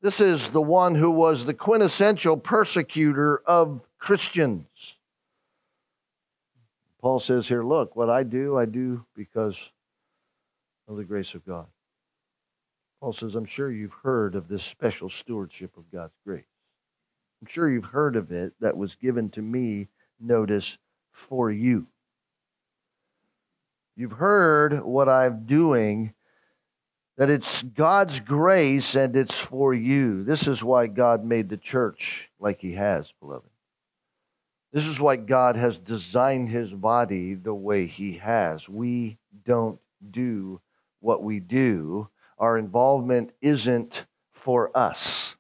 This 0.05 0.21
is 0.21 0.51
the 0.51 0.61
one 0.61 0.95
who 0.95 1.11
was 1.11 1.47
the 1.47 1.55
quintessential 1.55 2.37
persecutor 2.37 3.41
of 3.47 3.81
Christians. 3.99 4.67
Paul 7.01 7.21
says 7.21 7.49
here, 7.49 7.65
look, 7.65 7.97
what 7.97 8.11
I 8.11 8.23
do, 8.23 8.59
I 8.59 8.67
do 8.67 9.03
because 9.17 9.57
of 10.89 10.99
the 10.99 11.05
grace 11.05 11.33
of 11.33 11.47
God. 11.47 11.65
Paul 13.01 13.15
says, 13.15 13.35
I'm 13.35 13.47
sure 13.47 13.73
you've 13.73 13.97
heard 14.03 14.35
of 14.35 14.47
this 14.47 14.63
special 14.63 15.09
stewardship 15.09 15.75
of 15.79 15.91
God's 15.91 16.19
grace. 16.27 16.45
I'm 17.41 17.49
sure 17.49 17.71
you've 17.71 17.87
heard 17.87 18.17
of 18.17 18.31
it 18.31 18.53
that 18.61 18.77
was 18.77 18.97
given 18.97 19.31
to 19.31 19.41
me, 19.41 19.89
notice, 20.21 20.77
for 21.31 21.51
you. 21.51 21.87
You've 23.97 24.13
heard 24.13 24.85
what 24.85 25.09
I'm 25.09 25.47
doing 25.47 26.13
that 27.17 27.31
it's 27.31 27.63
God's 27.63 28.21
grace 28.21 28.95
and 28.95 29.15
it's 29.15 29.37
for 29.37 29.73
you. 29.73 30.25
This 30.25 30.47
is 30.47 30.63
why 30.63 30.87
God 30.89 31.25
made 31.25 31.49
the 31.49 31.57
church 31.57 32.29
like 32.41 32.61
He 32.61 32.73
has, 32.73 33.13
beloved. 33.21 33.49
This 34.73 34.87
is 34.87 34.99
why 34.99 35.17
God 35.17 35.55
has 35.55 35.79
designed 35.79 36.49
His 36.49 36.71
body 36.71 37.35
the 37.35 37.55
way 37.55 37.87
He 37.87 38.15
has. 38.15 38.69
We 38.69 39.19
don't 39.45 39.79
do 40.11 40.61
what 41.01 41.23
we 41.23 41.39
do, 41.39 42.09
our 42.39 42.59
involvement 42.59 43.31
isn't 43.41 44.05
for 44.33 44.77
us. 44.77 45.35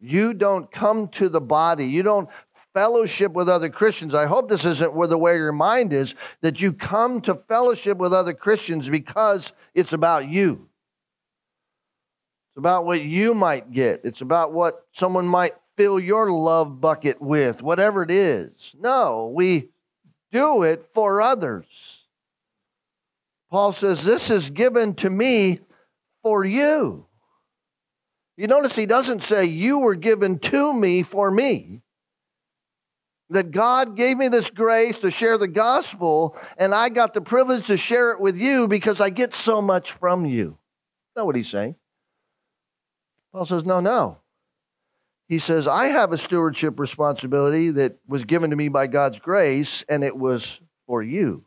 You 0.00 0.34
don't 0.34 0.70
come 0.70 1.08
to 1.08 1.28
the 1.28 1.40
body. 1.40 1.86
You 1.86 2.02
don't 2.02 2.28
fellowship 2.72 3.32
with 3.32 3.48
other 3.48 3.68
Christians. 3.68 4.14
I 4.14 4.26
hope 4.26 4.48
this 4.48 4.64
isn't 4.64 4.94
where 4.94 5.08
the 5.08 5.18
way 5.18 5.36
your 5.36 5.52
mind 5.52 5.92
is, 5.92 6.14
that 6.42 6.60
you 6.60 6.72
come 6.72 7.20
to 7.22 7.34
fellowship 7.48 7.98
with 7.98 8.12
other 8.12 8.34
Christians 8.34 8.88
because 8.88 9.52
it's 9.74 9.92
about 9.92 10.28
you. 10.28 10.68
It's 12.50 12.58
about 12.58 12.86
what 12.86 13.02
you 13.02 13.34
might 13.34 13.72
get. 13.72 14.02
It's 14.04 14.20
about 14.20 14.52
what 14.52 14.86
someone 14.92 15.26
might 15.26 15.54
fill 15.76 15.98
your 15.98 16.30
love 16.30 16.80
bucket 16.80 17.20
with, 17.20 17.62
whatever 17.62 18.02
it 18.02 18.10
is. 18.10 18.50
No, 18.78 19.32
we 19.34 19.68
do 20.32 20.62
it 20.62 20.88
for 20.94 21.20
others. 21.22 21.66
Paul 23.50 23.72
says, 23.72 24.04
This 24.04 24.30
is 24.30 24.50
given 24.50 24.94
to 24.96 25.10
me 25.10 25.60
for 26.22 26.44
you. 26.44 27.06
You 28.36 28.46
notice 28.46 28.74
he 28.74 28.86
doesn't 28.86 29.22
say, 29.22 29.44
You 29.44 29.78
were 29.78 29.96
given 29.96 30.38
to 30.38 30.72
me 30.72 31.02
for 31.02 31.30
me 31.30 31.82
that 33.30 33.52
God 33.52 33.96
gave 33.96 34.16
me 34.16 34.28
this 34.28 34.50
grace 34.50 34.98
to 34.98 35.10
share 35.10 35.38
the 35.38 35.48
gospel, 35.48 36.36
and 36.58 36.74
I 36.74 36.88
got 36.88 37.14
the 37.14 37.20
privilege 37.20 37.68
to 37.68 37.76
share 37.76 38.10
it 38.10 38.20
with 38.20 38.36
you 38.36 38.66
because 38.66 39.00
I 39.00 39.10
get 39.10 39.34
so 39.34 39.62
much 39.62 39.92
from 39.92 40.26
you. 40.26 40.58
That's 41.14 41.24
what 41.24 41.36
he's 41.36 41.48
saying. 41.48 41.76
Paul 43.32 43.46
says, 43.46 43.64
No, 43.64 43.80
no. 43.80 44.18
He 45.28 45.38
says, 45.38 45.68
I 45.68 45.86
have 45.86 46.12
a 46.12 46.18
stewardship 46.18 46.80
responsibility 46.80 47.70
that 47.70 47.98
was 48.08 48.24
given 48.24 48.50
to 48.50 48.56
me 48.56 48.68
by 48.68 48.88
God's 48.88 49.20
grace, 49.20 49.84
and 49.88 50.02
it 50.02 50.16
was 50.16 50.60
for 50.88 51.00
you. 51.04 51.44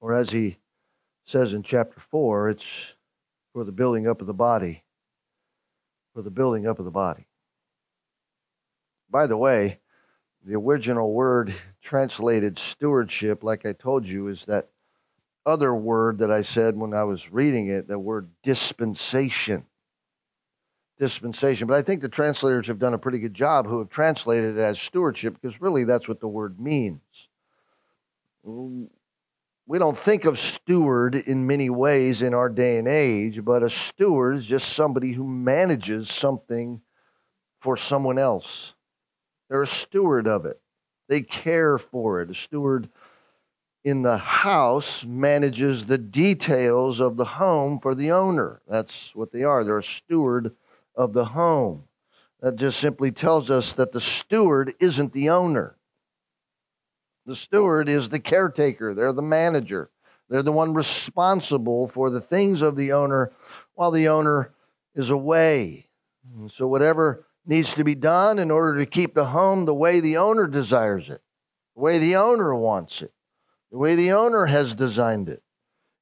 Or 0.00 0.14
as 0.14 0.28
he 0.28 0.56
says 1.26 1.52
in 1.52 1.62
chapter 1.62 2.02
4, 2.10 2.50
it's 2.50 2.64
for 3.52 3.62
the 3.62 3.70
building 3.70 4.08
up 4.08 4.20
of 4.20 4.26
the 4.26 4.32
body. 4.32 4.82
For 6.14 6.22
the 6.22 6.30
building 6.30 6.66
up 6.66 6.80
of 6.80 6.84
the 6.84 6.90
body. 6.90 7.26
By 9.10 9.26
the 9.26 9.36
way, 9.36 9.80
the 10.44 10.54
original 10.54 11.12
word 11.12 11.54
translated 11.82 12.58
stewardship, 12.58 13.42
like 13.42 13.66
I 13.66 13.72
told 13.72 14.06
you, 14.06 14.28
is 14.28 14.44
that 14.46 14.68
other 15.44 15.74
word 15.74 16.18
that 16.18 16.30
I 16.30 16.42
said 16.42 16.76
when 16.76 16.94
I 16.94 17.04
was 17.04 17.32
reading 17.32 17.68
it, 17.68 17.88
the 17.88 17.98
word 17.98 18.28
dispensation. 18.42 19.64
Dispensation. 20.98 21.66
But 21.66 21.78
I 21.78 21.82
think 21.82 22.02
the 22.02 22.08
translators 22.08 22.66
have 22.68 22.78
done 22.78 22.94
a 22.94 22.98
pretty 22.98 23.18
good 23.18 23.34
job 23.34 23.66
who 23.66 23.78
have 23.78 23.88
translated 23.88 24.56
it 24.56 24.60
as 24.60 24.78
stewardship 24.78 25.34
because 25.40 25.60
really 25.60 25.84
that's 25.84 26.06
what 26.06 26.20
the 26.20 26.28
word 26.28 26.60
means. 26.60 27.00
We 28.44 29.78
don't 29.78 29.98
think 29.98 30.24
of 30.24 30.38
steward 30.38 31.14
in 31.14 31.46
many 31.46 31.70
ways 31.70 32.22
in 32.22 32.34
our 32.34 32.48
day 32.48 32.78
and 32.78 32.86
age, 32.88 33.44
but 33.44 33.62
a 33.62 33.70
steward 33.70 34.36
is 34.36 34.46
just 34.46 34.72
somebody 34.72 35.12
who 35.12 35.26
manages 35.26 36.10
something 36.12 36.82
for 37.60 37.76
someone 37.76 38.18
else. 38.18 38.74
They're 39.50 39.62
a 39.62 39.66
steward 39.66 40.28
of 40.28 40.46
it. 40.46 40.60
They 41.08 41.22
care 41.22 41.76
for 41.76 42.22
it. 42.22 42.30
A 42.30 42.34
steward 42.34 42.88
in 43.84 44.02
the 44.02 44.16
house 44.16 45.04
manages 45.04 45.84
the 45.84 45.98
details 45.98 47.00
of 47.00 47.16
the 47.16 47.24
home 47.24 47.80
for 47.80 47.96
the 47.96 48.12
owner. 48.12 48.62
That's 48.68 49.10
what 49.14 49.32
they 49.32 49.42
are. 49.42 49.64
They're 49.64 49.78
a 49.78 49.82
steward 49.82 50.54
of 50.94 51.12
the 51.12 51.24
home. 51.24 51.84
That 52.40 52.56
just 52.56 52.78
simply 52.78 53.10
tells 53.10 53.50
us 53.50 53.72
that 53.74 53.92
the 53.92 54.00
steward 54.00 54.74
isn't 54.78 55.12
the 55.12 55.30
owner. 55.30 55.76
The 57.26 57.36
steward 57.36 57.88
is 57.88 58.08
the 58.08 58.20
caretaker, 58.20 58.94
they're 58.94 59.12
the 59.12 59.20
manager. 59.20 59.90
They're 60.28 60.42
the 60.44 60.52
one 60.52 60.74
responsible 60.74 61.88
for 61.88 62.08
the 62.08 62.20
things 62.20 62.62
of 62.62 62.76
the 62.76 62.92
owner 62.92 63.32
while 63.74 63.90
the 63.90 64.08
owner 64.08 64.52
is 64.94 65.10
away. 65.10 65.88
And 66.36 66.52
so, 66.52 66.68
whatever 66.68 67.26
needs 67.46 67.74
to 67.74 67.84
be 67.84 67.94
done 67.94 68.38
in 68.38 68.50
order 68.50 68.78
to 68.78 68.90
keep 68.90 69.14
the 69.14 69.24
home 69.24 69.64
the 69.64 69.74
way 69.74 70.00
the 70.00 70.18
owner 70.18 70.46
desires 70.46 71.08
it, 71.08 71.20
the 71.74 71.82
way 71.82 71.98
the 71.98 72.16
owner 72.16 72.54
wants 72.54 73.02
it, 73.02 73.12
the 73.70 73.78
way 73.78 73.94
the 73.96 74.12
owner 74.12 74.46
has 74.46 74.74
designed 74.74 75.28
it. 75.28 75.42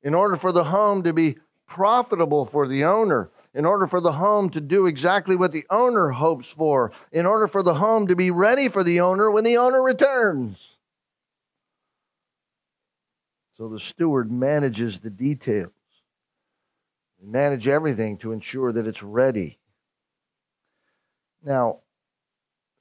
In 0.03 0.15
order 0.15 0.37
for 0.37 0.53
the 0.53 0.65
home 0.65 1.03
to 1.05 1.13
be 1.13 1.39
profitable 1.67 2.47
for 2.47 2.69
the 2.69 2.85
owner, 2.85 3.31
in 3.55 3.65
order 3.65 3.87
for 3.87 4.01
the 4.01 4.13
home 4.13 4.51
to 4.51 4.61
do 4.61 4.87
exactly 4.87 5.37
what 5.37 5.53
the 5.53 5.65
owner 5.71 6.11
hopes 6.11 6.49
for, 6.49 6.93
in 7.13 7.27
order 7.27 7.49
for 7.49 7.63
the 7.63 7.75
home 7.75 8.07
to 8.07 8.17
be 8.17 8.31
ready 8.31 8.69
for 8.69 8.85
the 8.85 9.01
owner 9.01 9.31
when 9.31 9.45
the 9.45 9.57
owner 9.57 9.83
returns. 9.83 10.57
So 13.57 13.69
the 13.69 13.81
steward 13.81 14.31
manages 14.31 15.01
the 15.01 15.11
details. 15.11 15.73
We 17.21 17.29
manage 17.29 17.67
everything 17.67 18.19
to 18.19 18.31
ensure 18.31 18.73
that 18.73 18.87
it's 18.87 19.03
ready. 19.03 19.59
Now, 21.45 21.81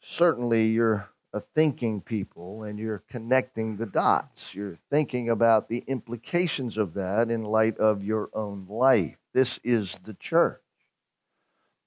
certainly 0.01 0.67
you're 0.67 1.07
a 1.33 1.41
thinking 1.53 2.01
people 2.01 2.63
and 2.63 2.79
you're 2.79 3.03
connecting 3.09 3.77
the 3.77 3.85
dots. 3.85 4.53
You're 4.53 4.79
thinking 4.89 5.29
about 5.29 5.67
the 5.67 5.83
implications 5.87 6.77
of 6.77 6.95
that 6.95 7.29
in 7.29 7.43
light 7.43 7.77
of 7.77 8.03
your 8.03 8.29
own 8.33 8.65
life. 8.69 9.17
This 9.33 9.59
is 9.63 9.95
the 10.05 10.15
church. 10.15 10.61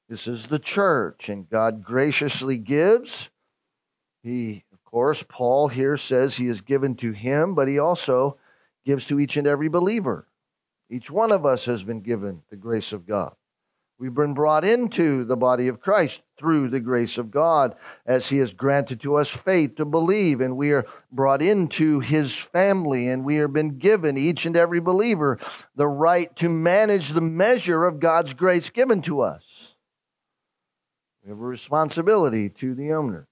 This 0.09 0.27
is 0.27 0.47
the 0.47 0.59
church, 0.59 1.29
and 1.29 1.49
God 1.49 1.85
graciously 1.85 2.59
gives. 2.59 3.29
He, 4.23 4.65
of 4.73 4.85
course, 4.85 5.25
Paul 5.29 5.69
here 5.69 5.97
says 5.97 6.35
he 6.35 6.49
is 6.49 6.61
given 6.61 6.97
to 6.97 7.13
him, 7.13 7.55
but 7.55 7.69
he 7.69 7.79
also 7.79 8.37
gives 8.85 9.07
to 9.07 9.21
each 9.21 9.37
and 9.37 9.47
every 9.47 9.69
believer. 9.69 10.27
Each 10.91 11.09
one 11.11 11.31
of 11.31 11.47
us 11.47 11.65
has 11.67 11.85
been 11.85 12.01
given 12.01 12.43
the 12.51 12.57
grace 12.57 12.93
of 12.93 13.07
God. 13.07 13.35
We've 14.01 14.15
been 14.15 14.33
brought 14.33 14.65
into 14.65 15.27
the 15.27 15.37
body 15.37 15.69
of 15.69 15.83
Christ 15.83 16.23
through 16.39 16.71
the 16.71 16.81
grace 16.81 17.19
of 17.19 17.31
God 17.31 17.77
as 18.07 18.27
He 18.27 18.39
has 18.39 18.51
granted 18.51 19.03
to 19.03 19.17
us 19.17 19.29
faith 19.29 19.77
to 19.77 19.85
believe, 19.85 20.41
and 20.41 20.57
we 20.57 20.71
are 20.71 20.87
brought 21.13 21.43
into 21.43 22.01
His 22.01 22.35
family, 22.35 23.09
and 23.09 23.27
we 23.27 23.37
have 23.37 23.53
been 23.53 23.79
given, 23.79 24.17
each 24.17 24.47
and 24.47 24.57
every 24.57 24.81
believer, 24.81 25.39
the 25.77 25.87
right 25.87 26.35
to 26.37 26.49
manage 26.49 27.11
the 27.11 27.21
measure 27.21 27.85
of 27.85 28.01
God's 28.01 28.33
grace 28.33 28.71
given 28.71 29.03
to 29.03 29.21
us. 29.21 29.43
We 31.23 31.29
have 31.29 31.39
a 31.39 31.43
responsibility 31.43 32.49
to 32.61 32.75
the 32.75 32.95
owner. 32.95 33.29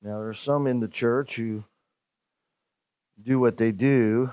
Now, 0.00 0.20
there 0.20 0.30
are 0.30 0.34
some 0.34 0.66
in 0.66 0.80
the 0.80 0.88
church 0.88 1.36
who 1.36 1.64
do 3.22 3.38
what 3.38 3.58
they 3.58 3.72
do 3.72 4.30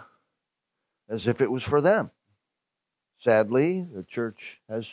as 1.09 1.27
if 1.27 1.41
it 1.41 1.51
was 1.51 1.63
for 1.63 1.81
them. 1.81 2.11
Sadly, 3.23 3.87
the 3.93 4.03
church 4.03 4.59
has 4.69 4.87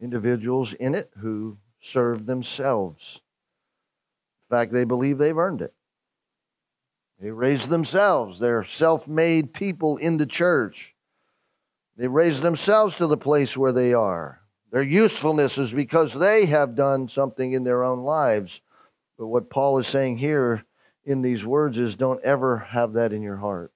individuals 0.00 0.72
in 0.72 0.94
it 0.94 1.10
who 1.18 1.58
serve 1.82 2.26
themselves. 2.26 3.20
In 4.50 4.56
fact, 4.56 4.72
they 4.72 4.84
believe 4.84 5.18
they've 5.18 5.36
earned 5.36 5.62
it. 5.62 5.74
They 7.20 7.30
raise 7.30 7.66
themselves. 7.66 8.38
They're 8.38 8.64
self 8.64 9.08
made 9.08 9.52
people 9.52 9.96
in 9.96 10.16
the 10.16 10.26
church. 10.26 10.94
They 11.96 12.06
raise 12.06 12.40
themselves 12.40 12.94
to 12.96 13.08
the 13.08 13.16
place 13.16 13.56
where 13.56 13.72
they 13.72 13.92
are. 13.92 14.40
Their 14.70 14.82
usefulness 14.82 15.58
is 15.58 15.72
because 15.72 16.14
they 16.14 16.46
have 16.46 16.76
done 16.76 17.08
something 17.08 17.52
in 17.52 17.64
their 17.64 17.82
own 17.82 18.00
lives. 18.00 18.60
But 19.18 19.26
what 19.26 19.50
Paul 19.50 19.78
is 19.78 19.88
saying 19.88 20.18
here 20.18 20.64
in 21.04 21.22
these 21.22 21.44
words 21.44 21.76
is 21.76 21.96
don't 21.96 22.22
ever 22.22 22.58
have 22.58 22.92
that 22.92 23.12
in 23.12 23.22
your 23.22 23.36
heart. 23.36 23.72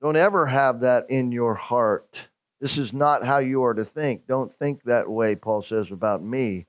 Don't 0.00 0.16
ever 0.16 0.46
have 0.46 0.80
that 0.80 1.10
in 1.10 1.30
your 1.30 1.54
heart. 1.54 2.16
This 2.60 2.78
is 2.78 2.92
not 2.92 3.24
how 3.24 3.38
you 3.38 3.64
are 3.64 3.74
to 3.74 3.84
think. 3.84 4.26
Don't 4.26 4.54
think 4.58 4.82
that 4.84 5.08
way, 5.08 5.34
Paul 5.34 5.62
says, 5.62 5.90
about 5.90 6.22
me. 6.22 6.66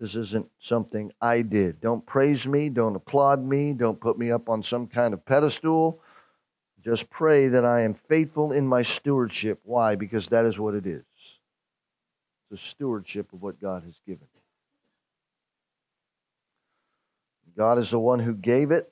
This 0.00 0.14
isn't 0.14 0.48
something 0.60 1.12
I 1.20 1.42
did. 1.42 1.80
Don't 1.80 2.04
praise 2.06 2.46
me. 2.46 2.68
Don't 2.68 2.96
applaud 2.96 3.44
me. 3.44 3.72
Don't 3.72 4.00
put 4.00 4.18
me 4.18 4.30
up 4.30 4.48
on 4.48 4.62
some 4.62 4.86
kind 4.86 5.12
of 5.12 5.24
pedestal. 5.24 6.00
Just 6.84 7.10
pray 7.10 7.48
that 7.48 7.64
I 7.64 7.82
am 7.82 7.96
faithful 8.08 8.52
in 8.52 8.66
my 8.66 8.82
stewardship. 8.82 9.60
Why? 9.64 9.96
Because 9.96 10.28
that 10.28 10.44
is 10.44 10.58
what 10.58 10.74
it 10.74 10.86
is. 10.86 11.02
A 12.52 12.56
stewardship 12.56 13.32
of 13.32 13.42
what 13.42 13.60
God 13.60 13.82
has 13.82 13.94
given. 14.06 14.26
God 17.56 17.78
is 17.78 17.90
the 17.90 17.98
one 17.98 18.20
who 18.20 18.34
gave 18.34 18.70
it. 18.70 18.90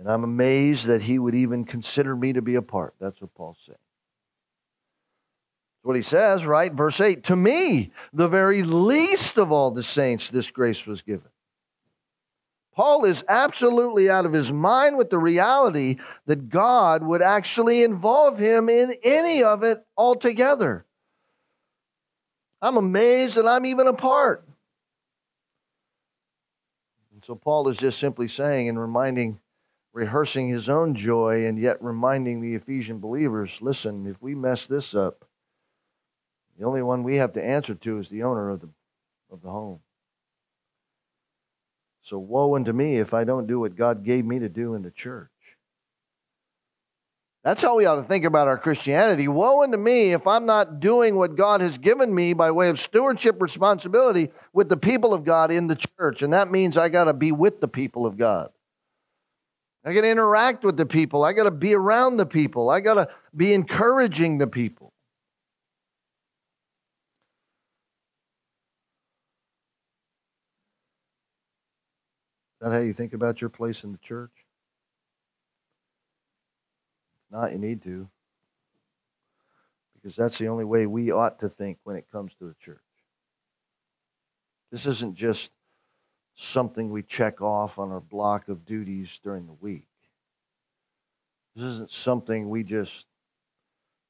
And 0.00 0.08
I'm 0.08 0.24
amazed 0.24 0.86
that 0.86 1.02
he 1.02 1.18
would 1.18 1.34
even 1.34 1.66
consider 1.66 2.16
me 2.16 2.32
to 2.32 2.40
be 2.40 2.54
a 2.54 2.62
part. 2.62 2.94
That's 2.98 3.20
what 3.20 3.34
Paul's 3.34 3.58
saying. 3.66 3.76
That's 5.76 5.84
what 5.84 5.96
he 5.96 6.00
says, 6.02 6.42
right? 6.46 6.72
Verse 6.72 7.02
8 7.02 7.24
To 7.24 7.36
me, 7.36 7.92
the 8.14 8.26
very 8.26 8.62
least 8.62 9.36
of 9.36 9.52
all 9.52 9.70
the 9.70 9.82
saints, 9.82 10.30
this 10.30 10.50
grace 10.50 10.86
was 10.86 11.02
given. 11.02 11.28
Paul 12.74 13.04
is 13.04 13.22
absolutely 13.28 14.08
out 14.08 14.24
of 14.24 14.32
his 14.32 14.50
mind 14.50 14.96
with 14.96 15.10
the 15.10 15.18
reality 15.18 15.98
that 16.24 16.48
God 16.48 17.02
would 17.02 17.20
actually 17.20 17.82
involve 17.82 18.38
him 18.38 18.70
in 18.70 18.94
any 19.04 19.42
of 19.42 19.64
it 19.64 19.84
altogether. 19.98 20.86
I'm 22.62 22.78
amazed 22.78 23.34
that 23.34 23.46
I'm 23.46 23.66
even 23.66 23.86
a 23.86 23.92
part. 23.92 24.48
And 27.12 27.22
so 27.22 27.34
Paul 27.34 27.68
is 27.68 27.76
just 27.76 27.98
simply 27.98 28.28
saying 28.28 28.70
and 28.70 28.80
reminding, 28.80 29.38
rehearsing 29.92 30.48
his 30.48 30.68
own 30.68 30.94
joy, 30.94 31.46
and 31.46 31.58
yet 31.58 31.82
reminding 31.82 32.40
the 32.40 32.54
Ephesian 32.54 32.98
believers 32.98 33.50
listen, 33.60 34.06
if 34.06 34.20
we 34.22 34.34
mess 34.34 34.66
this 34.66 34.94
up, 34.94 35.24
the 36.58 36.64
only 36.64 36.82
one 36.82 37.02
we 37.02 37.16
have 37.16 37.32
to 37.34 37.44
answer 37.44 37.74
to 37.74 37.98
is 37.98 38.08
the 38.08 38.22
owner 38.22 38.50
of 38.50 38.60
the, 38.60 38.68
of 39.32 39.42
the 39.42 39.50
home. 39.50 39.80
So 42.02 42.18
woe 42.18 42.56
unto 42.56 42.72
me 42.72 42.98
if 42.98 43.14
I 43.14 43.24
don't 43.24 43.46
do 43.46 43.60
what 43.60 43.76
God 43.76 44.04
gave 44.04 44.24
me 44.24 44.40
to 44.40 44.48
do 44.48 44.74
in 44.74 44.82
the 44.82 44.90
church. 44.90 45.30
That's 47.42 47.62
how 47.62 47.76
we 47.76 47.86
ought 47.86 48.02
to 48.02 48.06
think 48.06 48.26
about 48.26 48.48
our 48.48 48.58
Christianity. 48.58 49.26
Woe 49.26 49.62
unto 49.62 49.78
me 49.78 50.12
if 50.12 50.26
I'm 50.26 50.44
not 50.44 50.80
doing 50.80 51.16
what 51.16 51.36
God 51.36 51.62
has 51.62 51.78
given 51.78 52.14
me 52.14 52.34
by 52.34 52.50
way 52.50 52.68
of 52.68 52.78
stewardship 52.78 53.40
responsibility 53.40 54.30
with 54.52 54.68
the 54.68 54.76
people 54.76 55.14
of 55.14 55.24
God 55.24 55.50
in 55.50 55.66
the 55.66 55.76
church. 55.76 56.20
And 56.20 56.34
that 56.34 56.50
means 56.50 56.76
I 56.76 56.90
got 56.90 57.04
to 57.04 57.14
be 57.14 57.32
with 57.32 57.60
the 57.60 57.68
people 57.68 58.04
of 58.04 58.18
God. 58.18 58.50
I 59.84 59.94
got 59.94 60.02
to 60.02 60.10
interact 60.10 60.64
with 60.64 60.76
the 60.76 60.86
people. 60.86 61.24
I 61.24 61.32
got 61.32 61.44
to 61.44 61.50
be 61.50 61.74
around 61.74 62.18
the 62.18 62.26
people. 62.26 62.68
I 62.68 62.80
got 62.80 62.94
to 62.94 63.08
be 63.34 63.54
encouraging 63.54 64.38
the 64.38 64.46
people. 64.46 64.92
Is 72.60 72.66
that 72.66 72.72
how 72.72 72.80
you 72.80 72.92
think 72.92 73.14
about 73.14 73.40
your 73.40 73.48
place 73.48 73.84
in 73.84 73.92
the 73.92 73.98
church? 73.98 74.32
not, 77.30 77.52
you 77.52 77.58
need 77.58 77.82
to. 77.84 78.08
Because 79.94 80.16
that's 80.16 80.38
the 80.38 80.48
only 80.48 80.64
way 80.64 80.86
we 80.86 81.12
ought 81.12 81.40
to 81.40 81.48
think 81.48 81.78
when 81.84 81.96
it 81.96 82.10
comes 82.10 82.32
to 82.38 82.46
the 82.46 82.56
church. 82.64 82.78
This 84.72 84.86
isn't 84.86 85.16
just 85.16 85.50
something 86.36 86.90
we 86.90 87.02
check 87.02 87.42
off 87.42 87.78
on 87.78 87.90
our 87.90 88.00
block 88.00 88.48
of 88.48 88.64
duties 88.64 89.08
during 89.22 89.46
the 89.46 89.56
week. 89.60 89.86
This 91.56 91.64
isn't 91.64 91.92
something 91.92 92.48
we 92.48 92.62
just 92.62 92.92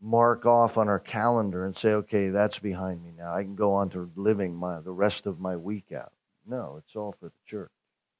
mark 0.00 0.46
off 0.46 0.78
on 0.78 0.88
our 0.88 0.98
calendar 0.98 1.64
and 1.66 1.76
say, 1.76 1.90
okay, 1.92 2.30
that's 2.30 2.58
behind 2.58 3.02
me 3.02 3.12
now. 3.16 3.34
I 3.34 3.42
can 3.42 3.54
go 3.54 3.74
on 3.74 3.90
to 3.90 4.10
living 4.16 4.54
my 4.54 4.80
the 4.80 4.92
rest 4.92 5.26
of 5.26 5.40
my 5.40 5.56
week 5.56 5.92
out. 5.92 6.12
No, 6.46 6.76
it's 6.78 6.96
all 6.96 7.12
for 7.20 7.26
the 7.26 7.32
church. 7.46 7.70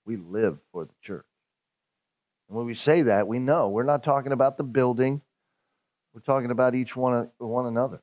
We 0.04 0.16
live 0.16 0.58
for 0.72 0.84
the 0.84 0.94
church. 1.02 1.24
And 2.48 2.56
when 2.56 2.66
we 2.66 2.74
say 2.74 3.02
that, 3.02 3.28
we 3.28 3.38
know 3.38 3.68
we're 3.68 3.82
not 3.84 4.02
talking 4.02 4.32
about 4.32 4.56
the 4.56 4.64
building. 4.64 5.22
We're 6.12 6.20
talking 6.20 6.50
about 6.50 6.74
each 6.74 6.96
one, 6.96 7.30
one 7.38 7.66
another. 7.66 8.00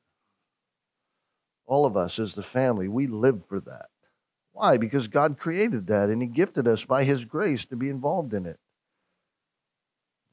All 1.66 1.86
of 1.86 1.98
us 1.98 2.18
as 2.18 2.34
the 2.34 2.44
family, 2.44 2.88
we 2.88 3.08
live 3.08 3.42
for 3.50 3.60
that. 3.62 3.90
Why? 4.58 4.78
Because 4.78 5.08
God 5.08 5.38
created 5.38 5.86
that 5.88 6.10
and 6.10 6.20
He 6.20 6.28
gifted 6.28 6.68
us 6.68 6.84
by 6.84 7.04
His 7.04 7.24
grace 7.24 7.66
to 7.66 7.76
be 7.76 7.90
involved 7.90 8.34
in 8.34 8.48
it. 8.48 8.58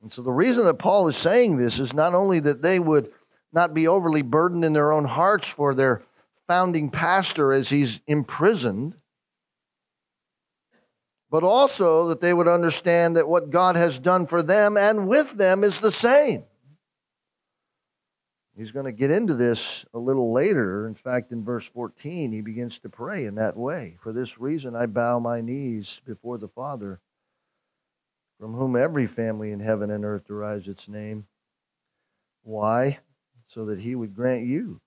And 0.00 0.10
so 0.10 0.22
the 0.22 0.32
reason 0.32 0.64
that 0.64 0.78
Paul 0.78 1.08
is 1.08 1.16
saying 1.16 1.58
this 1.58 1.78
is 1.78 1.92
not 1.92 2.14
only 2.14 2.40
that 2.40 2.62
they 2.62 2.78
would 2.78 3.10
not 3.52 3.74
be 3.74 3.86
overly 3.86 4.22
burdened 4.22 4.64
in 4.64 4.72
their 4.72 4.92
own 4.92 5.04
hearts 5.04 5.46
for 5.46 5.74
their 5.74 6.02
founding 6.46 6.90
pastor 6.90 7.52
as 7.52 7.68
he's 7.68 8.00
imprisoned, 8.06 8.94
but 11.30 11.44
also 11.44 12.08
that 12.08 12.22
they 12.22 12.32
would 12.32 12.48
understand 12.48 13.16
that 13.16 13.28
what 13.28 13.50
God 13.50 13.76
has 13.76 13.98
done 13.98 14.26
for 14.26 14.42
them 14.42 14.78
and 14.78 15.06
with 15.06 15.36
them 15.36 15.64
is 15.64 15.78
the 15.80 15.92
same. 15.92 16.44
He's 18.56 18.70
going 18.70 18.86
to 18.86 18.92
get 18.92 19.10
into 19.10 19.34
this 19.34 19.84
a 19.92 19.98
little 19.98 20.32
later. 20.32 20.86
In 20.86 20.94
fact, 20.94 21.32
in 21.32 21.44
verse 21.44 21.66
14, 21.74 22.32
he 22.32 22.40
begins 22.40 22.78
to 22.80 22.88
pray 22.88 23.26
in 23.26 23.34
that 23.34 23.56
way. 23.56 23.96
For 24.02 24.12
this 24.12 24.38
reason, 24.38 24.76
I 24.76 24.86
bow 24.86 25.18
my 25.18 25.40
knees 25.40 26.00
before 26.04 26.38
the 26.38 26.48
Father, 26.48 27.00
from 28.38 28.54
whom 28.54 28.76
every 28.76 29.08
family 29.08 29.50
in 29.50 29.60
heaven 29.60 29.90
and 29.90 30.04
earth 30.04 30.26
derives 30.26 30.68
its 30.68 30.86
name. 30.86 31.26
Why? 32.44 32.98
So 33.48 33.66
that 33.66 33.80
he 33.80 33.94
would 33.94 34.14
grant 34.14 34.44
you 34.46 34.80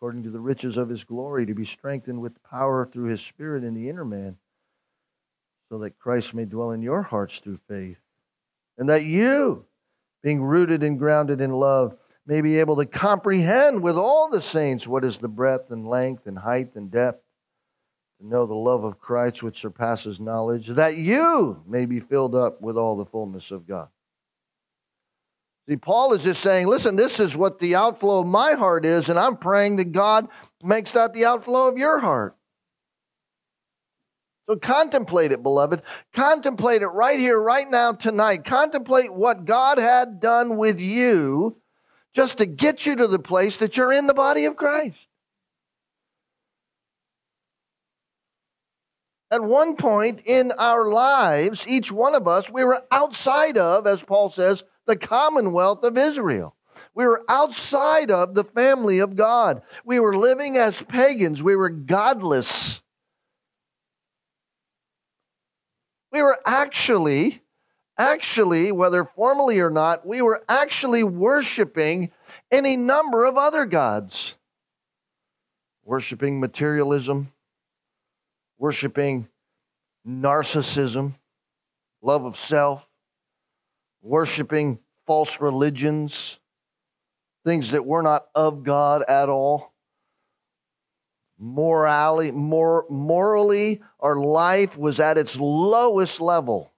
according 0.00 0.22
to 0.22 0.30
the 0.30 0.40
riches 0.40 0.78
of 0.78 0.88
his 0.88 1.04
glory, 1.04 1.44
to 1.44 1.52
be 1.52 1.66
strengthened 1.66 2.22
with 2.22 2.42
power 2.42 2.86
through 2.86 3.04
his 3.04 3.20
Spirit 3.20 3.62
in 3.62 3.74
the 3.74 3.90
inner 3.90 4.04
man, 4.04 4.34
so 5.68 5.80
that 5.80 5.98
Christ 5.98 6.32
may 6.32 6.46
dwell 6.46 6.70
in 6.70 6.80
your 6.80 7.02
hearts 7.02 7.38
through 7.44 7.58
faith, 7.68 7.98
and 8.78 8.88
that 8.88 9.04
you, 9.04 9.66
being 10.22 10.42
rooted 10.42 10.82
and 10.82 10.98
grounded 10.98 11.42
in 11.42 11.50
love, 11.50 11.98
may 12.30 12.42
be 12.42 12.60
able 12.60 12.76
to 12.76 12.86
comprehend 12.86 13.82
with 13.82 13.96
all 13.96 14.30
the 14.30 14.40
saints 14.40 14.86
what 14.86 15.04
is 15.04 15.18
the 15.18 15.26
breadth 15.26 15.72
and 15.72 15.88
length 15.88 16.28
and 16.28 16.38
height 16.38 16.76
and 16.76 16.88
depth, 16.88 17.24
to 18.20 18.26
know 18.26 18.46
the 18.46 18.54
love 18.54 18.84
of 18.84 19.00
Christ 19.00 19.42
which 19.42 19.60
surpasses 19.60 20.20
knowledge, 20.20 20.68
that 20.68 20.96
you 20.96 21.60
may 21.66 21.86
be 21.86 21.98
filled 21.98 22.36
up 22.36 22.62
with 22.62 22.76
all 22.76 22.96
the 22.96 23.04
fullness 23.04 23.50
of 23.50 23.66
God. 23.66 23.88
See, 25.68 25.74
Paul 25.74 26.12
is 26.12 26.22
just 26.22 26.40
saying, 26.40 26.68
listen, 26.68 26.94
this 26.94 27.18
is 27.18 27.34
what 27.34 27.58
the 27.58 27.74
outflow 27.74 28.20
of 28.20 28.28
my 28.28 28.52
heart 28.52 28.86
is, 28.86 29.08
and 29.08 29.18
I'm 29.18 29.36
praying 29.36 29.76
that 29.76 29.90
God 29.90 30.28
makes 30.62 30.92
that 30.92 31.12
the 31.12 31.24
outflow 31.24 31.66
of 31.66 31.78
your 31.78 31.98
heart. 31.98 32.36
So 34.46 34.54
contemplate 34.54 35.32
it, 35.32 35.42
beloved. 35.42 35.82
Contemplate 36.14 36.82
it 36.82 36.86
right 36.86 37.18
here, 37.18 37.40
right 37.40 37.68
now, 37.68 37.92
tonight. 37.92 38.44
Contemplate 38.44 39.12
what 39.12 39.46
God 39.46 39.78
had 39.78 40.20
done 40.20 40.58
with 40.58 40.78
you 40.78 41.56
just 42.14 42.38
to 42.38 42.46
get 42.46 42.86
you 42.86 42.96
to 42.96 43.06
the 43.06 43.18
place 43.18 43.58
that 43.58 43.76
you're 43.76 43.92
in 43.92 44.06
the 44.06 44.14
body 44.14 44.44
of 44.46 44.56
Christ. 44.56 44.96
At 49.30 49.44
one 49.44 49.76
point 49.76 50.22
in 50.24 50.50
our 50.52 50.88
lives, 50.88 51.64
each 51.68 51.92
one 51.92 52.16
of 52.16 52.26
us, 52.26 52.50
we 52.50 52.64
were 52.64 52.82
outside 52.90 53.56
of, 53.56 53.86
as 53.86 54.02
Paul 54.02 54.30
says, 54.32 54.64
the 54.86 54.96
commonwealth 54.96 55.84
of 55.84 55.96
Israel. 55.96 56.56
We 56.94 57.06
were 57.06 57.22
outside 57.28 58.10
of 58.10 58.34
the 58.34 58.42
family 58.42 58.98
of 58.98 59.14
God. 59.14 59.62
We 59.84 60.00
were 60.00 60.16
living 60.16 60.56
as 60.56 60.74
pagans. 60.88 61.42
We 61.42 61.54
were 61.54 61.70
godless. 61.70 62.80
We 66.12 66.22
were 66.22 66.38
actually, 66.44 67.40
actually, 68.00 68.72
whether 68.72 69.04
formally 69.04 69.60
or 69.60 69.68
not, 69.68 70.06
we 70.06 70.22
were 70.22 70.42
actually 70.48 71.04
worshiping 71.04 72.10
any 72.50 72.76
number 72.76 73.26
of 73.26 73.36
other 73.36 73.66
gods. 73.66 74.34
Worshiping 75.84 76.40
materialism, 76.40 77.30
worshiping 78.58 79.28
narcissism, 80.08 81.14
love 82.00 82.24
of 82.24 82.36
self, 82.38 82.82
worshiping 84.00 84.78
false 85.06 85.38
religions, 85.38 86.38
things 87.44 87.72
that 87.72 87.84
were 87.84 88.02
not 88.02 88.26
of 88.34 88.64
God 88.64 89.02
at 89.02 89.28
all. 89.28 89.74
Morally, 91.38 92.30
mor- 92.30 92.86
morally, 92.88 93.82
our 93.98 94.16
life 94.16 94.76
was 94.76 95.00
at 95.00 95.18
its 95.18 95.36
lowest 95.36 96.20
level. 96.20 96.72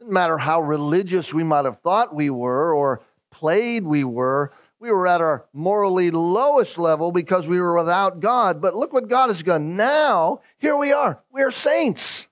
Didn't 0.00 0.12
matter 0.12 0.38
how 0.38 0.62
religious 0.62 1.32
we 1.32 1.44
might 1.44 1.64
have 1.66 1.80
thought 1.80 2.14
we 2.14 2.30
were 2.30 2.74
or 2.74 3.02
played 3.30 3.84
we 3.84 4.02
were, 4.02 4.52
we 4.80 4.90
were 4.90 5.06
at 5.06 5.20
our 5.20 5.44
morally 5.52 6.10
lowest 6.10 6.78
level 6.78 7.12
because 7.12 7.46
we 7.46 7.60
were 7.60 7.76
without 7.76 8.18
God. 8.18 8.60
But 8.60 8.74
look 8.74 8.92
what 8.92 9.08
God 9.08 9.28
has 9.28 9.42
done. 9.42 9.76
Now, 9.76 10.40
here 10.58 10.76
we 10.76 10.92
are. 10.92 11.22
We 11.32 11.42
are 11.42 11.52
saints 11.52 12.26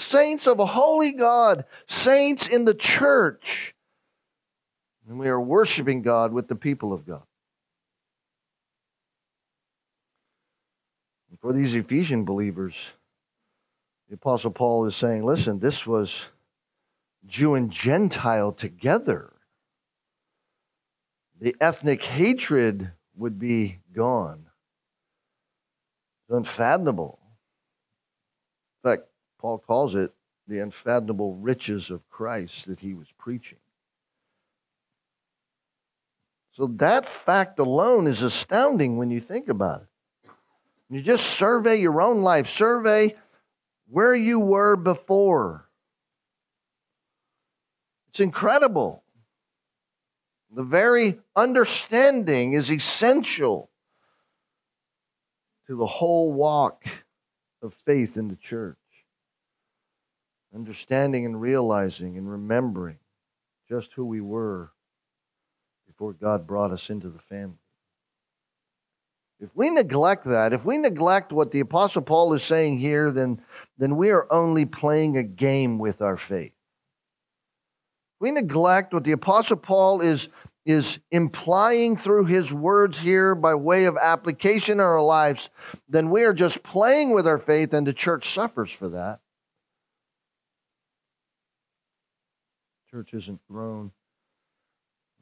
saints 0.00 0.46
of 0.46 0.58
a 0.58 0.66
holy 0.66 1.12
God, 1.12 1.64
saints 1.86 2.46
in 2.46 2.64
the 2.64 2.74
church. 2.74 3.74
And 5.08 5.18
we 5.18 5.28
are 5.28 5.40
worshiping 5.40 6.02
God 6.02 6.32
with 6.32 6.48
the 6.48 6.56
people 6.56 6.92
of 6.92 7.06
God. 7.06 7.22
For 11.40 11.52
these 11.52 11.74
Ephesian 11.74 12.24
believers, 12.24 12.74
the 14.10 14.16
Apostle 14.16 14.50
Paul 14.50 14.86
is 14.86 14.96
saying, 14.96 15.24
listen, 15.24 15.60
this 15.60 15.86
was 15.86 16.12
Jew 17.28 17.54
and 17.54 17.70
Gentile 17.70 18.50
together. 18.50 19.32
The 21.40 21.54
ethnic 21.60 22.02
hatred 22.02 22.90
would 23.16 23.38
be 23.38 23.78
gone. 23.94 24.46
It's 26.24 26.36
unfathomable. 26.36 27.20
In 28.82 28.90
fact, 28.90 29.04
Paul 29.38 29.58
calls 29.58 29.94
it 29.94 30.12
the 30.48 30.58
unfathomable 30.58 31.36
riches 31.36 31.88
of 31.90 32.00
Christ 32.10 32.66
that 32.66 32.80
he 32.80 32.94
was 32.94 33.06
preaching. 33.16 33.58
So 36.56 36.66
that 36.78 37.08
fact 37.24 37.60
alone 37.60 38.08
is 38.08 38.22
astounding 38.22 38.96
when 38.96 39.12
you 39.12 39.20
think 39.20 39.48
about 39.48 39.82
it. 39.82 40.30
You 40.90 41.00
just 41.00 41.24
survey 41.24 41.76
your 41.76 42.02
own 42.02 42.22
life, 42.22 42.48
survey 42.48 43.14
where 43.90 44.14
you 44.14 44.38
were 44.40 44.76
before. 44.76 45.68
It's 48.10 48.20
incredible. 48.20 49.02
The 50.54 50.64
very 50.64 51.20
understanding 51.36 52.54
is 52.54 52.70
essential 52.70 53.70
to 55.66 55.76
the 55.76 55.86
whole 55.86 56.32
walk 56.32 56.84
of 57.62 57.74
faith 57.84 58.16
in 58.16 58.28
the 58.28 58.36
church 58.36 58.76
understanding 60.54 61.26
and 61.26 61.40
realizing 61.40 62.18
and 62.18 62.30
remembering 62.30 62.98
just 63.68 63.92
who 63.94 64.04
we 64.04 64.20
were 64.20 64.70
before 65.86 66.12
God 66.12 66.46
brought 66.46 66.72
us 66.72 66.90
into 66.90 67.08
the 67.08 67.20
family. 67.20 67.54
If 69.40 69.48
we 69.54 69.70
neglect 69.70 70.26
that, 70.26 70.52
if 70.52 70.64
we 70.64 70.76
neglect 70.76 71.32
what 71.32 71.50
the 71.50 71.60
Apostle 71.60 72.02
Paul 72.02 72.34
is 72.34 72.42
saying 72.42 72.78
here, 72.78 73.10
then, 73.10 73.40
then 73.78 73.96
we 73.96 74.10
are 74.10 74.30
only 74.30 74.66
playing 74.66 75.16
a 75.16 75.22
game 75.22 75.78
with 75.78 76.02
our 76.02 76.18
faith. 76.18 76.52
If 76.52 78.20
we 78.20 78.30
neglect 78.32 78.92
what 78.92 79.04
the 79.04 79.12
Apostle 79.12 79.56
Paul 79.56 80.02
is, 80.02 80.28
is 80.66 80.98
implying 81.10 81.96
through 81.96 82.26
his 82.26 82.52
words 82.52 82.98
here 82.98 83.34
by 83.34 83.54
way 83.54 83.86
of 83.86 83.96
application 83.96 84.72
in 84.72 84.80
our 84.80 85.02
lives, 85.02 85.48
then 85.88 86.10
we 86.10 86.24
are 86.24 86.34
just 86.34 86.62
playing 86.62 87.14
with 87.14 87.26
our 87.26 87.38
faith, 87.38 87.72
and 87.72 87.86
the 87.86 87.94
church 87.94 88.34
suffers 88.34 88.70
for 88.70 88.90
that. 88.90 89.20
church 92.90 93.14
isn't 93.14 93.40
grown. 93.48 93.92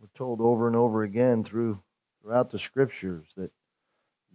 We're 0.00 0.08
told 0.16 0.40
over 0.40 0.66
and 0.66 0.76
over 0.76 1.02
again 1.02 1.44
through 1.44 1.78
throughout 2.22 2.50
the 2.50 2.58
scriptures 2.58 3.26
that 3.36 3.50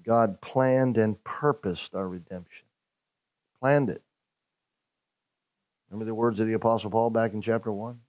God 0.04 0.42
planned 0.42 0.98
and 0.98 1.22
purposed 1.24 1.96
our 1.96 2.08
redemption. 2.08 2.66
Planned 3.60 3.90
it. 3.90 4.02
Remember 5.90 6.06
the 6.06 6.16
words 6.16 6.40
of 6.40 6.48
the 6.48 6.54
Apostle 6.54 6.90
Paul 6.90 7.10
back 7.10 7.34
in 7.34 7.42
chapter 7.42 7.72
1? 7.72 8.00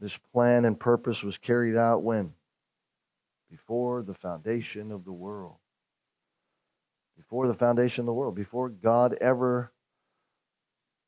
This 0.00 0.16
plan 0.32 0.64
and 0.64 0.78
purpose 0.78 1.22
was 1.22 1.36
carried 1.38 1.76
out 1.76 2.02
when? 2.02 2.32
Before 3.50 4.02
the 4.02 4.14
foundation 4.14 4.90
of 4.90 5.04
the 5.04 5.12
world. 5.12 5.56
Before 7.16 7.46
the 7.46 7.54
foundation 7.54 8.00
of 8.00 8.06
the 8.06 8.12
world. 8.14 8.34
Before 8.34 8.70
God 8.70 9.18
ever 9.20 9.70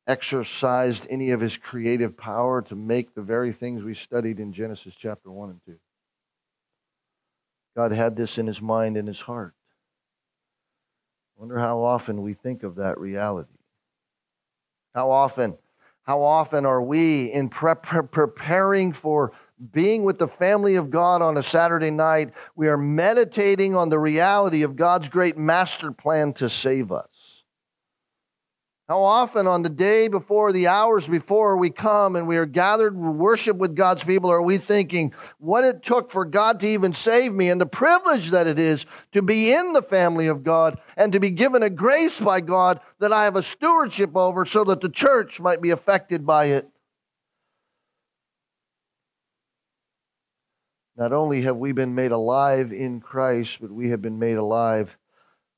exercised 0.07 1.07
any 1.09 1.31
of 1.31 1.41
his 1.41 1.57
creative 1.57 2.17
power 2.17 2.63
to 2.63 2.75
make 2.75 3.15
the 3.15 3.23
very 3.23 3.53
things 3.53 3.83
we 3.83 3.95
studied 3.95 4.41
in 4.41 4.53
Genesis 4.53 4.95
chapter 5.01 5.31
1 5.31 5.51
and 5.51 5.61
2. 5.65 5.79
God 7.77 7.93
had 7.93 8.17
this 8.17 8.39
in 8.39 8.47
his 8.47 8.61
mind 8.61 8.97
and 8.97 9.09
his 9.09 9.21
heart. 9.21 9.55
Wonder 11.37 11.59
how 11.59 11.83
often 11.83 12.23
we 12.23 12.35
think 12.35 12.63
of 12.63 12.77
that 12.77 12.99
reality. 13.01 13.49
How 14.95 15.11
often, 15.11 15.57
how 16.03 16.23
often 16.23 16.67
are 16.67 16.83
we 16.83 17.33
in 17.33 17.49
prep, 17.49 17.83
preparing 17.83 18.93
for 18.93 19.33
being 19.71 20.05
with 20.05 20.19
the 20.19 20.29
family 20.29 20.75
of 20.75 20.91
God 20.91 21.23
on 21.23 21.37
a 21.37 21.43
Saturday 21.43 21.91
night, 21.91 22.33
we 22.57 22.69
are 22.69 22.77
meditating 22.77 23.75
on 23.75 23.89
the 23.89 23.99
reality 23.99 24.63
of 24.63 24.77
God's 24.77 25.09
great 25.09 25.39
master 25.39 25.93
plan 25.93 26.33
to 26.35 26.51
save 26.51 26.91
us. 26.91 27.12
How 28.89 29.01
often 29.03 29.47
on 29.47 29.63
the 29.63 29.69
day 29.69 30.09
before, 30.09 30.53
the 30.53 30.67
hours 30.67 31.07
before 31.07 31.57
we 31.57 31.71
come 31.71 32.17
and 32.17 32.27
we 32.27 32.37
are 32.37 32.47
gathered 32.47 32.97
worship 32.97 33.57
with 33.57 33.77
God's 33.77 34.03
people, 34.03 34.31
are 34.31 34.43
we 34.43 34.59
thinking 34.59 35.15
what 35.39 35.65
it 35.65 35.85
took 35.85 36.11
for 36.11 36.25
God 36.25 36.61
to 36.61 36.67
even 36.67 36.93
save 36.93 37.33
me 37.33 37.49
and 37.49 37.61
the 37.61 37.67
privilege 37.67 38.33
that 38.33 38.49
it 38.49 38.59
is 38.59 38.85
to 39.13 39.23
be 39.23 39.53
in 39.53 39.73
the 39.73 39.83
family 39.83 40.27
of 40.27 40.43
God 40.43 40.81
and 40.97 41.13
to 41.13 41.21
be 41.21 41.31
given 41.31 41.63
a 41.63 41.71
grace 41.71 42.21
by 42.21 42.41
God 42.41 42.81
that 42.99 43.13
I 43.13 43.25
have 43.25 43.37
a 43.37 43.43
stewardship 43.43 44.17
over 44.17 44.45
so 44.45 44.65
that 44.65 44.81
the 44.81 44.91
church 44.91 45.39
might 45.39 45.63
be 45.63 45.71
affected 45.71 46.27
by 46.27 46.47
it? 46.47 46.69
Not 50.97 51.13
only 51.13 51.43
have 51.43 51.57
we 51.57 51.71
been 51.71 51.95
made 51.95 52.13
alive 52.13 52.73
in 52.73 53.01
Christ, 53.01 53.59
but 53.61 53.71
we 53.71 53.91
have 53.91 54.03
been 54.03 54.19
made 54.19 54.37
alive 54.37 54.91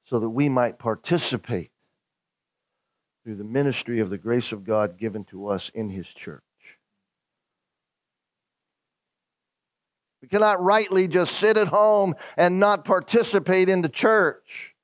so 0.05 0.21
that 0.21 0.29
we 0.29 0.51
might 0.51 0.79
participate 0.79 1.71
through 3.25 3.37
the 3.37 3.45
ministry 3.45 4.01
of 4.01 4.11
the 4.11 4.19
grace 4.19 4.53
of 4.53 4.65
God 4.65 4.99
given 4.99 5.25
to 5.25 5.49
us 5.49 5.71
in 5.75 5.89
His 5.89 6.07
church. 6.07 6.43
We 10.23 10.29
cannot 10.29 10.63
rightly 10.63 11.09
just 11.09 11.39
sit 11.39 11.57
at 11.57 11.69
home 11.69 12.15
and 12.37 12.61
not 12.61 12.85
participate 12.85 13.69
in 13.69 13.83
the 13.83 13.89
church, 13.89 14.75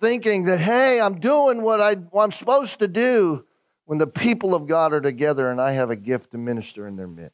thinking 0.00 0.44
that, 0.44 0.60
hey, 0.60 1.00
I'm 1.00 1.20
doing 1.20 1.62
what, 1.62 1.80
I, 1.80 1.96
I'm 2.14 2.32
supposed 2.32 2.80
to 2.80 2.88
do 2.88 3.44
when 3.86 3.98
the 3.98 4.06
people 4.06 4.54
of 4.54 4.66
God 4.66 4.92
are 4.92 5.00
together 5.00 5.50
and 5.50 5.60
I 5.60 5.72
have 5.72 5.90
a 5.90 5.96
gift 5.96 6.32
to 6.32 6.38
minister 6.38 6.86
in 6.86 6.96
their 6.96 7.06
midst. 7.06 7.32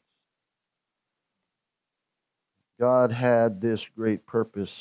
God 2.79 3.11
had 3.11 3.61
this 3.61 3.85
great 3.95 4.25
purpose 4.25 4.71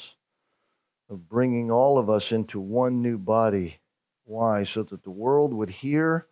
of 1.11 1.29
bringing 1.29 1.71
all 1.71 1.99
of 1.99 2.11
us 2.11 2.33
into 2.33 2.61
one 2.61 3.03
new 3.03 3.19
body. 3.19 3.79
Why? 4.25 4.65
So 4.65 4.83
that 4.85 5.03
the 5.05 5.11
world 5.11 5.53
would 5.53 5.71
hear 5.71 6.27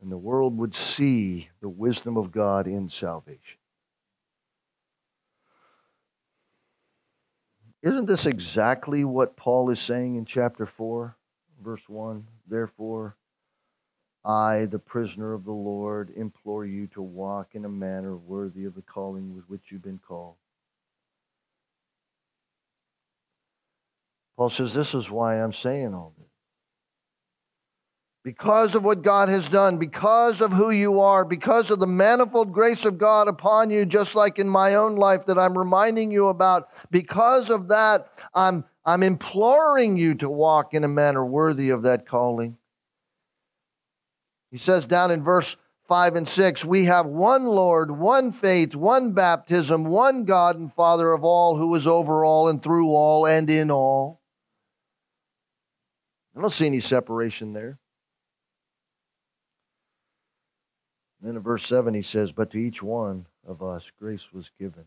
and 0.00 0.10
the 0.10 0.18
world 0.18 0.56
would 0.58 0.76
see 0.76 1.48
the 1.60 1.68
wisdom 1.68 2.16
of 2.16 2.30
God 2.30 2.66
in 2.66 2.88
salvation. 2.88 3.58
Isn't 7.82 8.06
this 8.06 8.26
exactly 8.26 9.04
what 9.04 9.36
Paul 9.36 9.70
is 9.70 9.80
saying 9.80 10.16
in 10.16 10.24
chapter 10.24 10.66
4, 10.66 11.16
verse 11.62 11.82
1? 11.88 12.26
Therefore, 12.48 13.16
I, 14.24 14.66
the 14.66 14.80
prisoner 14.80 15.32
of 15.32 15.44
the 15.44 15.52
Lord, 15.52 16.10
implore 16.16 16.66
you 16.66 16.88
to 16.88 17.02
walk 17.02 17.54
in 17.54 17.64
a 17.64 17.68
manner 17.68 18.16
worthy 18.16 18.64
of 18.64 18.74
the 18.74 18.82
calling 18.82 19.34
with 19.34 19.48
which 19.48 19.62
you've 19.70 19.82
been 19.82 20.00
called. 20.06 20.34
Paul 24.36 24.50
says, 24.50 24.74
This 24.74 24.94
is 24.94 25.08
why 25.08 25.40
I'm 25.40 25.52
saying 25.52 25.94
all 25.94 26.12
this 26.18 26.27
because 28.28 28.74
of 28.74 28.84
what 28.84 29.00
God 29.00 29.30
has 29.30 29.48
done, 29.48 29.78
because 29.78 30.42
of 30.42 30.52
who 30.52 30.68
you 30.68 31.00
are, 31.00 31.24
because 31.24 31.70
of 31.70 31.78
the 31.78 31.86
manifold 31.86 32.52
grace 32.52 32.84
of 32.84 32.98
God 32.98 33.26
upon 33.26 33.70
you, 33.70 33.86
just 33.86 34.14
like 34.14 34.38
in 34.38 34.46
my 34.46 34.74
own 34.74 34.96
life 34.96 35.24
that 35.24 35.38
I'm 35.38 35.56
reminding 35.56 36.10
you 36.10 36.28
about, 36.28 36.68
because 36.90 37.48
of 37.48 37.68
that, 37.68 38.10
I'm, 38.34 38.66
I'm 38.84 39.02
imploring 39.02 39.96
you 39.96 40.14
to 40.16 40.28
walk 40.28 40.74
in 40.74 40.84
a 40.84 40.88
manner 40.88 41.24
worthy 41.24 41.70
of 41.70 41.84
that 41.84 42.06
calling. 42.06 42.58
He 44.50 44.58
says 44.58 44.84
down 44.84 45.10
in 45.10 45.24
verse 45.24 45.56
5 45.88 46.16
and 46.16 46.28
6 46.28 46.66
We 46.66 46.84
have 46.84 47.06
one 47.06 47.46
Lord, 47.46 47.90
one 47.90 48.32
faith, 48.32 48.74
one 48.74 49.12
baptism, 49.12 49.86
one 49.86 50.26
God 50.26 50.58
and 50.58 50.70
Father 50.74 51.14
of 51.14 51.24
all, 51.24 51.56
who 51.56 51.74
is 51.76 51.86
over 51.86 52.26
all 52.26 52.48
and 52.48 52.62
through 52.62 52.90
all 52.90 53.24
and 53.24 53.48
in 53.48 53.70
all. 53.70 54.20
I 56.36 56.42
don't 56.42 56.52
see 56.52 56.66
any 56.66 56.80
separation 56.80 57.54
there. 57.54 57.78
Then 61.20 61.36
in 61.36 61.42
verse 61.42 61.66
7, 61.66 61.94
he 61.94 62.02
says, 62.02 62.32
But 62.32 62.50
to 62.52 62.58
each 62.58 62.82
one 62.82 63.26
of 63.46 63.62
us 63.62 63.84
grace 63.98 64.32
was 64.32 64.50
given, 64.58 64.84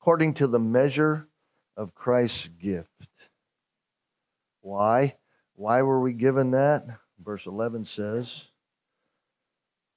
according 0.00 0.34
to 0.34 0.46
the 0.46 0.58
measure 0.58 1.28
of 1.76 1.94
Christ's 1.94 2.48
gift. 2.60 2.88
Why? 4.60 5.14
Why 5.54 5.82
were 5.82 6.00
we 6.00 6.12
given 6.12 6.52
that? 6.52 6.84
Verse 7.22 7.46
11 7.46 7.84
says, 7.84 8.44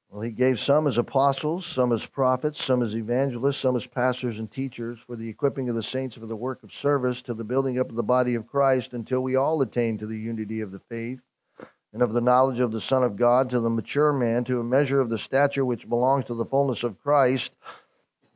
Well, 0.09 0.21
he 0.21 0.31
gave 0.31 0.59
some 0.59 0.85
as 0.85 0.99
apostles, 0.99 1.65
some 1.65 1.91
as 1.91 2.05
prophets, 2.05 2.63
some 2.63 2.83
as 2.83 2.95
evangelists, 2.95 3.57
some 3.57 3.75
as 3.75 3.87
pastors 3.87 4.37
and 4.37 4.51
teachers 4.51 4.99
for 5.07 5.15
the 5.15 5.29
equipping 5.29 5.67
of 5.69 5.75
the 5.75 5.83
saints 5.83 6.15
for 6.15 6.27
the 6.27 6.35
work 6.35 6.61
of 6.63 6.71
service 6.71 7.23
to 7.23 7.33
the 7.33 7.43
building 7.43 7.79
up 7.79 7.89
of 7.89 7.95
the 7.95 8.03
body 8.03 8.35
of 8.35 8.47
Christ 8.47 8.93
until 8.93 9.21
we 9.21 9.35
all 9.35 9.61
attain 9.61 9.97
to 9.97 10.05
the 10.05 10.17
unity 10.17 10.61
of 10.61 10.71
the 10.71 10.79
faith 10.79 11.21
and 11.93 12.01
of 12.01 12.13
the 12.13 12.21
knowledge 12.21 12.59
of 12.59 12.71
the 12.71 12.81
Son 12.81 13.03
of 13.03 13.15
God 13.15 13.49
to 13.49 13.59
the 13.59 13.69
mature 13.69 14.11
man, 14.13 14.43
to 14.45 14.59
a 14.59 14.63
measure 14.63 14.99
of 14.99 15.09
the 15.09 15.17
stature 15.17 15.65
which 15.65 15.87
belongs 15.87 16.25
to 16.25 16.35
the 16.35 16.45
fullness 16.45 16.83
of 16.83 17.01
Christ. 17.01 17.51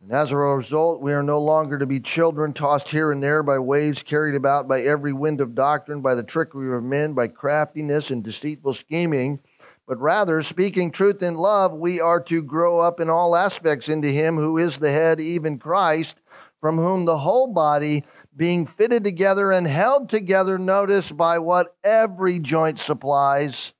And 0.01 0.11
as 0.11 0.31
a 0.31 0.37
result, 0.37 1.01
we 1.01 1.13
are 1.13 1.21
no 1.21 1.39
longer 1.39 1.77
to 1.77 1.85
be 1.85 1.99
children 1.99 2.53
tossed 2.53 2.87
here 2.87 3.11
and 3.11 3.21
there 3.21 3.43
by 3.43 3.59
waves, 3.59 4.01
carried 4.01 4.35
about 4.35 4.67
by 4.67 4.81
every 4.81 5.13
wind 5.13 5.41
of 5.41 5.53
doctrine, 5.53 6.01
by 6.01 6.15
the 6.15 6.23
trickery 6.23 6.75
of 6.75 6.83
men, 6.83 7.13
by 7.13 7.27
craftiness 7.27 8.09
and 8.09 8.23
deceitful 8.23 8.73
scheming. 8.73 9.39
But 9.87 9.99
rather, 9.99 10.41
speaking 10.41 10.91
truth 10.91 11.21
in 11.21 11.35
love, 11.35 11.73
we 11.73 11.99
are 11.99 12.21
to 12.21 12.41
grow 12.41 12.79
up 12.79 12.99
in 12.99 13.09
all 13.09 13.35
aspects 13.35 13.89
into 13.89 14.07
Him 14.07 14.37
who 14.37 14.57
is 14.57 14.77
the 14.79 14.91
head, 14.91 15.19
even 15.19 15.59
Christ, 15.59 16.15
from 16.61 16.77
whom 16.77 17.05
the 17.05 17.17
whole 17.17 17.53
body 17.53 18.05
being 18.35 18.65
fitted 18.65 19.03
together 19.03 19.51
and 19.51 19.67
held 19.67 20.09
together, 20.09 20.57
notice, 20.57 21.11
by 21.11 21.39
what 21.39 21.75
every 21.83 22.39
joint 22.39 22.79
supplies, 22.79 23.73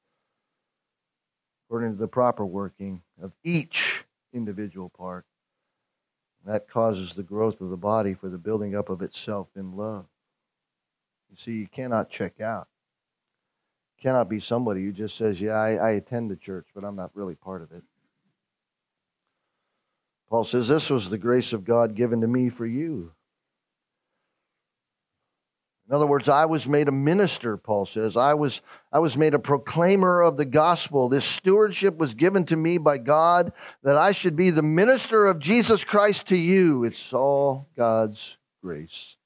according 1.66 1.92
to 1.92 1.98
the 1.98 2.08
proper 2.08 2.46
working 2.46 3.02
of 3.22 3.32
each 3.44 4.04
individual 4.34 4.90
part. 4.90 5.26
That 6.46 6.68
causes 6.68 7.14
the 7.14 7.24
growth 7.24 7.62
of 7.62 7.70
the 7.70 7.78
body 7.78 8.14
for 8.14 8.28
the 8.28 8.38
building 8.38 8.76
up 8.76 8.90
of 8.90 9.02
itself 9.02 9.48
in 9.56 9.78
love. 9.78 10.06
You 11.30 11.38
see, 11.38 11.52
you 11.52 11.68
cannot 11.68 12.10
check 12.10 12.42
out. 12.42 12.68
You 13.98 14.02
cannot 14.02 14.28
be 14.28 14.40
somebody 14.40 14.84
who 14.84 14.92
just 14.92 15.18
says, 15.18 15.40
Yeah, 15.40 15.54
I, 15.54 15.76
I 15.76 15.90
attend 15.92 16.30
the 16.30 16.36
church, 16.36 16.66
but 16.74 16.84
I'm 16.84 16.96
not 16.96 17.12
really 17.14 17.36
part 17.36 17.62
of 17.62 17.72
it. 17.72 17.84
Paul 20.30 20.46
says, 20.46 20.68
This 20.68 20.90
was 20.90 21.10
the 21.10 21.18
grace 21.18 21.54
of 21.54 21.64
God 21.64 21.96
given 21.96 22.22
to 22.22 22.28
me 22.28 22.50
for 22.50 22.66
you 22.66 23.14
in 25.92 25.96
other 25.96 26.08
words, 26.08 26.30
I 26.30 26.46
was 26.46 26.70
made 26.70 26.88
a 26.88 26.92
minister, 26.94 27.58
Paul 27.58 27.86
says. 27.86 28.16
I 28.16 28.34
was, 28.34 28.62
I 28.94 29.00
was 29.00 29.18
made 29.18 29.34
a 29.34 29.40
proclaimer 29.40 30.22
of 30.22 30.38
the 30.38 30.46
gospel. 30.46 31.10
This 31.10 31.26
stewardship 31.26 31.98
was 31.98 32.14
given 32.14 32.46
to 32.46 32.56
me 32.56 32.78
by 32.78 32.98
God 32.98 33.52
that 33.84 33.98
I 33.98 34.14
should 34.14 34.38
be 34.38 34.52
the 34.52 34.62
minister 34.62 35.28
of 35.28 35.40
Jesus 35.40 35.84
Christ 35.84 36.30
to 36.30 36.38
you. 36.38 36.86
It's 36.86 37.12
all 37.12 37.68
God's 37.76 38.38
grace. 38.64 39.18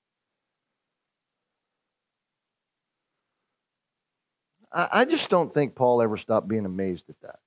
I, 4.74 4.88
I 4.92 5.06
just 5.06 5.30
don't 5.30 5.54
think 5.54 5.76
Paul 5.76 6.02
ever 6.02 6.18
stopped 6.18 6.48
being 6.48 6.66
amazed 6.66 7.04
at 7.10 7.22
that. 7.22 7.38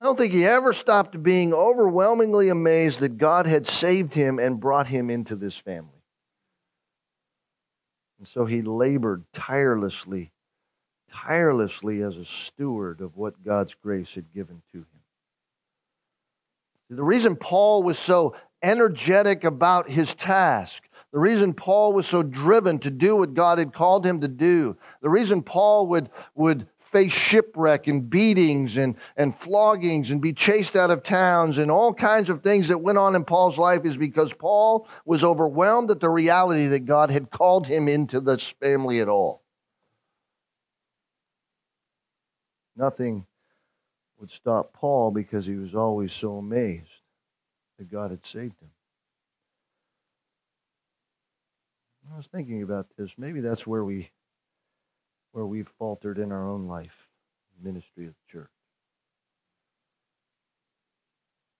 I 0.00 0.06
don't 0.06 0.16
think 0.16 0.32
he 0.32 0.46
ever 0.46 0.72
stopped 0.72 1.22
being 1.22 1.52
overwhelmingly 1.52 2.48
amazed 2.48 3.00
that 3.00 3.18
God 3.18 3.44
had 3.44 3.66
saved 3.66 4.14
him 4.14 4.38
and 4.38 4.58
brought 4.58 4.86
him 4.86 5.10
into 5.10 5.36
this 5.36 5.54
family. 5.54 5.90
And 8.18 8.28
so 8.28 8.46
he 8.46 8.62
labored 8.62 9.24
tirelessly, 9.34 10.32
tirelessly 11.10 12.02
as 12.02 12.16
a 12.16 12.24
steward 12.24 13.00
of 13.00 13.16
what 13.16 13.44
God's 13.44 13.74
grace 13.82 14.10
had 14.14 14.32
given 14.32 14.62
to 14.72 14.78
him. 14.78 14.86
The 16.90 17.02
reason 17.02 17.36
Paul 17.36 17.82
was 17.82 17.98
so 17.98 18.36
energetic 18.62 19.44
about 19.44 19.90
his 19.90 20.14
task, 20.14 20.82
the 21.12 21.18
reason 21.18 21.52
Paul 21.54 21.92
was 21.92 22.06
so 22.06 22.22
driven 22.22 22.78
to 22.80 22.90
do 22.90 23.16
what 23.16 23.34
God 23.34 23.58
had 23.58 23.74
called 23.74 24.04
him 24.04 24.20
to 24.20 24.28
do, 24.28 24.76
the 25.02 25.08
reason 25.10 25.42
Paul 25.42 25.88
would, 25.88 26.10
would 26.34 26.66
face 26.92 27.12
shipwreck 27.12 27.86
and 27.86 28.08
beatings 28.08 28.76
and, 28.76 28.96
and 29.16 29.38
floggings 29.38 30.10
and 30.10 30.20
be 30.20 30.32
chased 30.32 30.76
out 30.76 30.90
of 30.90 31.02
towns 31.02 31.58
and 31.58 31.70
all 31.70 31.92
kinds 31.92 32.30
of 32.30 32.42
things 32.42 32.68
that 32.68 32.78
went 32.78 32.98
on 32.98 33.14
in 33.14 33.24
Paul's 33.24 33.58
life 33.58 33.84
is 33.84 33.96
because 33.96 34.32
Paul 34.32 34.88
was 35.04 35.24
overwhelmed 35.24 35.90
at 35.90 36.00
the 36.00 36.08
reality 36.08 36.68
that 36.68 36.86
God 36.86 37.10
had 37.10 37.30
called 37.30 37.66
him 37.66 37.88
into 37.88 38.20
this 38.20 38.54
family 38.60 39.00
at 39.00 39.08
all. 39.08 39.42
Nothing 42.76 43.26
would 44.18 44.30
stop 44.30 44.72
Paul 44.72 45.10
because 45.10 45.46
he 45.46 45.56
was 45.56 45.74
always 45.74 46.12
so 46.12 46.36
amazed 46.36 46.88
that 47.78 47.90
God 47.90 48.10
had 48.10 48.24
saved 48.26 48.58
him. 48.60 48.70
I 52.12 52.16
was 52.16 52.26
thinking 52.28 52.62
about 52.62 52.86
this. 52.96 53.10
Maybe 53.18 53.40
that's 53.40 53.66
where 53.66 53.84
we 53.84 54.10
where 55.36 55.44
we've 55.44 55.68
faltered 55.78 56.16
in 56.16 56.32
our 56.32 56.48
own 56.48 56.66
life, 56.66 56.96
ministry 57.62 58.06
of 58.06 58.14
the 58.14 58.32
church. 58.32 58.48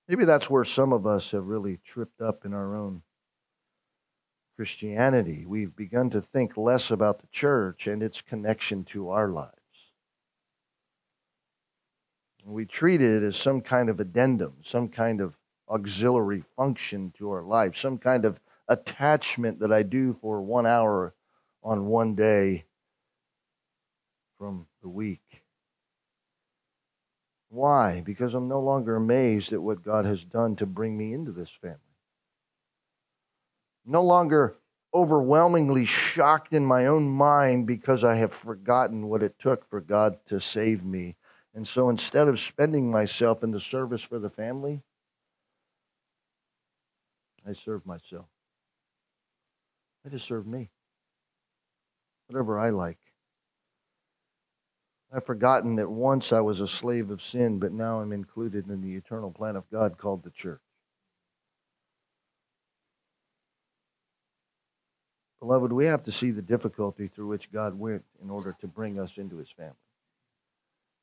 Maybe 0.08 0.24
that's 0.24 0.48
where 0.48 0.64
some 0.64 0.94
of 0.94 1.06
us 1.06 1.32
have 1.32 1.46
really 1.46 1.78
tripped 1.84 2.22
up 2.22 2.46
in 2.46 2.54
our 2.54 2.74
own 2.74 3.02
Christianity. 4.56 5.44
We've 5.46 5.76
begun 5.76 6.08
to 6.10 6.22
think 6.22 6.56
less 6.56 6.90
about 6.90 7.20
the 7.20 7.26
church 7.26 7.86
and 7.86 8.02
its 8.02 8.22
connection 8.22 8.84
to 8.92 9.10
our 9.10 9.28
lives. 9.28 9.52
We 12.46 12.64
treat 12.64 13.02
it 13.02 13.22
as 13.22 13.36
some 13.36 13.60
kind 13.60 13.90
of 13.90 14.00
addendum, 14.00 14.54
some 14.64 14.88
kind 14.88 15.20
of 15.20 15.34
auxiliary 15.68 16.44
function 16.56 17.12
to 17.18 17.28
our 17.32 17.42
life, 17.42 17.76
some 17.76 17.98
kind 17.98 18.24
of 18.24 18.40
attachment 18.68 19.58
that 19.60 19.70
I 19.70 19.82
do 19.82 20.16
for 20.22 20.40
one 20.40 20.64
hour 20.64 21.12
on 21.62 21.84
one 21.88 22.14
day 22.14 22.64
from 24.38 24.66
the 24.82 24.88
week. 24.88 25.42
Why? 27.48 28.00
Because 28.00 28.34
I'm 28.34 28.48
no 28.48 28.60
longer 28.60 28.96
amazed 28.96 29.52
at 29.52 29.62
what 29.62 29.84
God 29.84 30.04
has 30.04 30.22
done 30.24 30.56
to 30.56 30.66
bring 30.66 30.96
me 30.96 31.12
into 31.12 31.32
this 31.32 31.50
family. 31.60 31.78
No 33.84 34.02
longer 34.02 34.56
overwhelmingly 34.92 35.86
shocked 35.86 36.52
in 36.52 36.64
my 36.64 36.86
own 36.86 37.08
mind 37.08 37.66
because 37.66 38.02
I 38.02 38.16
have 38.16 38.32
forgotten 38.32 39.08
what 39.08 39.22
it 39.22 39.38
took 39.38 39.68
for 39.70 39.80
God 39.80 40.18
to 40.28 40.40
save 40.40 40.84
me. 40.84 41.16
And 41.54 41.66
so 41.66 41.88
instead 41.88 42.28
of 42.28 42.40
spending 42.40 42.90
myself 42.90 43.42
in 43.42 43.50
the 43.50 43.60
service 43.60 44.02
for 44.02 44.18
the 44.18 44.30
family, 44.30 44.82
I 47.48 47.54
serve 47.64 47.86
myself. 47.86 48.26
I 50.04 50.08
just 50.08 50.26
serve 50.26 50.46
me. 50.46 50.70
Whatever 52.28 52.58
I 52.58 52.70
like. 52.70 52.98
I've 55.12 55.26
forgotten 55.26 55.76
that 55.76 55.90
once 55.90 56.32
I 56.32 56.40
was 56.40 56.60
a 56.60 56.68
slave 56.68 57.10
of 57.10 57.22
sin, 57.22 57.58
but 57.58 57.72
now 57.72 58.00
I'm 58.00 58.12
included 58.12 58.68
in 58.68 58.82
the 58.82 58.96
eternal 58.96 59.30
plan 59.30 59.56
of 59.56 59.70
God 59.70 59.98
called 59.98 60.24
the 60.24 60.30
church. 60.30 60.60
Beloved, 65.40 65.72
we 65.72 65.86
have 65.86 66.04
to 66.04 66.12
see 66.12 66.32
the 66.32 66.42
difficulty 66.42 67.08
through 67.08 67.28
which 67.28 67.52
God 67.52 67.78
went 67.78 68.04
in 68.22 68.30
order 68.30 68.56
to 68.60 68.66
bring 68.66 68.98
us 68.98 69.12
into 69.16 69.36
his 69.36 69.50
family. 69.56 69.74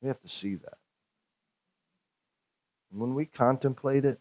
We 0.02 0.08
have 0.08 0.20
to 0.22 0.28
see 0.28 0.56
that. 0.56 0.78
And 2.92 3.00
when 3.00 3.14
we 3.14 3.24
contemplate 3.26 4.04
it, 4.04 4.20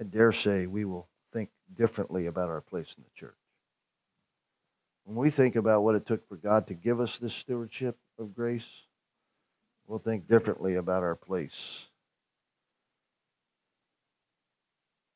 I 0.00 0.04
dare 0.04 0.32
say 0.32 0.66
we 0.66 0.84
will 0.84 1.08
think 1.32 1.50
differently 1.76 2.26
about 2.26 2.50
our 2.50 2.60
place 2.60 2.88
in 2.96 3.04
the 3.04 3.20
church. 3.20 3.37
When 5.08 5.16
we 5.16 5.30
think 5.30 5.56
about 5.56 5.84
what 5.84 5.94
it 5.94 6.04
took 6.04 6.28
for 6.28 6.36
God 6.36 6.66
to 6.66 6.74
give 6.74 7.00
us 7.00 7.16
this 7.18 7.32
stewardship 7.32 7.96
of 8.18 8.34
grace, 8.34 8.68
we'll 9.86 10.00
think 10.00 10.28
differently 10.28 10.74
about 10.74 11.02
our 11.02 11.16
place. 11.16 11.56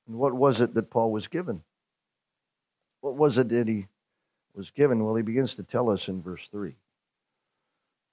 And 0.09 0.17
what 0.17 0.33
was 0.33 0.63
it 0.63 0.73
that 0.73 0.89
Paul 0.89 1.13
was 1.13 1.27
given? 1.27 1.63
What 3.03 3.17
was 3.17 3.37
it 3.37 3.51
that 3.51 3.69
he 3.69 3.87
was 4.55 4.71
given? 4.71 5.05
Well, 5.05 5.15
he 5.15 5.23
begins 5.23 5.57
to 5.57 5.63
tell 5.63 5.91
us 5.91 6.09
in 6.09 6.23
verse 6.23 6.49
3. 6.51 6.75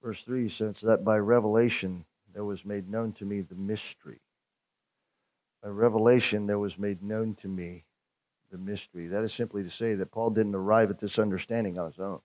Verse 0.02 0.20
3 0.26 0.50
says 0.50 0.74
that 0.82 1.02
by 1.02 1.16
revelation 1.16 2.04
there 2.34 2.44
was 2.44 2.62
made 2.62 2.90
known 2.90 3.14
to 3.14 3.24
me 3.24 3.40
the 3.40 3.54
mystery. 3.54 4.20
By 5.62 5.70
revelation 5.70 6.46
there 6.46 6.58
was 6.58 6.76
made 6.76 7.02
known 7.02 7.36
to 7.40 7.48
me 7.48 7.84
the 8.50 8.58
mystery. 8.58 9.08
That 9.08 9.24
is 9.24 9.32
simply 9.32 9.62
to 9.64 9.70
say 9.70 9.94
that 9.94 10.12
Paul 10.12 10.30
didn't 10.30 10.54
arrive 10.54 10.90
at 10.90 11.00
this 11.00 11.18
understanding 11.18 11.78
on 11.78 11.90
his 11.90 12.00
own. 12.00 12.20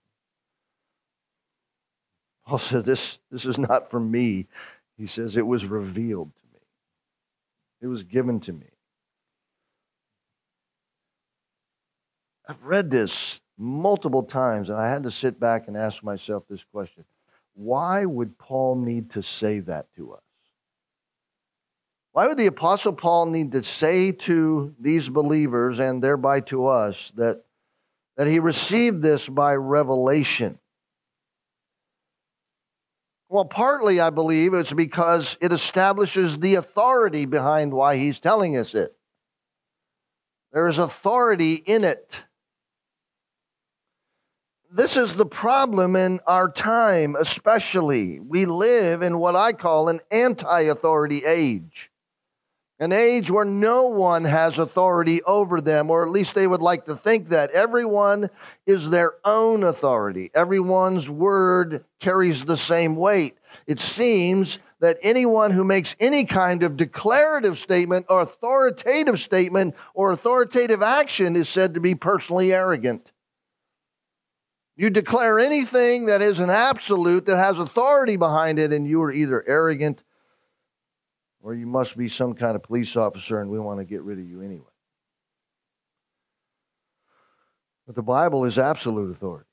Paul 2.46 2.58
says 2.58 2.84
this, 2.84 3.18
this 3.30 3.44
is 3.44 3.58
not 3.58 3.90
from 3.90 4.10
me. 4.10 4.46
He 4.96 5.06
says 5.06 5.36
it 5.36 5.46
was 5.46 5.64
revealed 5.64 6.30
to 6.34 6.42
me. 6.54 6.60
It 7.82 7.86
was 7.88 8.02
given 8.04 8.40
to 8.40 8.52
me. 8.52 8.66
I've 12.48 12.62
read 12.62 12.90
this 12.90 13.40
multiple 13.58 14.22
times, 14.22 14.68
and 14.68 14.78
I 14.78 14.88
had 14.88 15.02
to 15.04 15.10
sit 15.10 15.40
back 15.40 15.68
and 15.68 15.76
ask 15.76 16.02
myself 16.02 16.44
this 16.48 16.64
question 16.72 17.04
Why 17.54 18.04
would 18.04 18.38
Paul 18.38 18.76
need 18.76 19.10
to 19.12 19.22
say 19.22 19.60
that 19.60 19.86
to 19.96 20.12
us? 20.14 20.22
Why 22.16 22.28
would 22.28 22.38
the 22.38 22.46
Apostle 22.46 22.94
Paul 22.94 23.26
need 23.26 23.52
to 23.52 23.62
say 23.62 24.10
to 24.10 24.74
these 24.80 25.06
believers 25.06 25.78
and 25.78 26.02
thereby 26.02 26.40
to 26.48 26.66
us 26.66 27.12
that, 27.16 27.42
that 28.16 28.26
he 28.26 28.38
received 28.38 29.02
this 29.02 29.28
by 29.28 29.54
revelation? 29.54 30.58
Well, 33.28 33.44
partly 33.44 34.00
I 34.00 34.08
believe 34.08 34.54
it's 34.54 34.72
because 34.72 35.36
it 35.42 35.52
establishes 35.52 36.38
the 36.38 36.54
authority 36.54 37.26
behind 37.26 37.74
why 37.74 37.98
he's 37.98 38.18
telling 38.18 38.56
us 38.56 38.74
it. 38.74 38.96
There 40.54 40.68
is 40.68 40.78
authority 40.78 41.52
in 41.52 41.84
it. 41.84 42.10
This 44.72 44.96
is 44.96 45.14
the 45.14 45.26
problem 45.26 45.96
in 45.96 46.20
our 46.26 46.50
time, 46.50 47.14
especially. 47.14 48.20
We 48.20 48.46
live 48.46 49.02
in 49.02 49.18
what 49.18 49.36
I 49.36 49.52
call 49.52 49.90
an 49.90 50.00
anti 50.10 50.62
authority 50.62 51.22
age. 51.22 51.90
An 52.78 52.92
age 52.92 53.30
where 53.30 53.46
no 53.46 53.86
one 53.86 54.24
has 54.24 54.58
authority 54.58 55.22
over 55.22 55.62
them, 55.62 55.90
or 55.90 56.04
at 56.04 56.12
least 56.12 56.34
they 56.34 56.46
would 56.46 56.60
like 56.60 56.84
to 56.86 56.96
think 56.96 57.30
that. 57.30 57.50
Everyone 57.52 58.28
is 58.66 58.90
their 58.90 59.14
own 59.24 59.64
authority. 59.64 60.30
Everyone's 60.34 61.08
word 61.08 61.84
carries 62.00 62.44
the 62.44 62.58
same 62.58 62.94
weight. 62.94 63.38
It 63.66 63.80
seems 63.80 64.58
that 64.80 64.98
anyone 65.00 65.52
who 65.52 65.64
makes 65.64 65.96
any 65.98 66.26
kind 66.26 66.62
of 66.62 66.76
declarative 66.76 67.58
statement 67.58 68.06
or 68.10 68.20
authoritative 68.20 69.20
statement 69.20 69.74
or 69.94 70.12
authoritative 70.12 70.82
action 70.82 71.34
is 71.34 71.48
said 71.48 71.74
to 71.74 71.80
be 71.80 71.94
personally 71.94 72.52
arrogant. 72.52 73.10
You 74.76 74.90
declare 74.90 75.40
anything 75.40 76.06
that 76.06 76.20
is 76.20 76.38
an 76.38 76.50
absolute, 76.50 77.24
that 77.24 77.38
has 77.38 77.58
authority 77.58 78.16
behind 78.16 78.58
it, 78.58 78.74
and 78.74 78.86
you 78.86 79.00
are 79.00 79.10
either 79.10 79.42
arrogant 79.48 80.02
or 81.46 81.54
you 81.54 81.64
must 81.64 81.96
be 81.96 82.08
some 82.08 82.34
kind 82.34 82.56
of 82.56 82.64
police 82.64 82.96
officer 82.96 83.40
and 83.40 83.48
we 83.48 83.60
want 83.60 83.78
to 83.78 83.84
get 83.84 84.02
rid 84.02 84.18
of 84.18 84.28
you 84.28 84.42
anyway. 84.42 84.64
But 87.86 87.94
the 87.94 88.02
Bible 88.02 88.46
is 88.46 88.58
absolute 88.58 89.12
authority. 89.12 89.46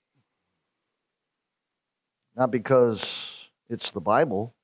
Not 2.35 2.49
because 2.49 2.99
it's 3.69 3.91
the 3.91 4.01
Bible. 4.01 4.55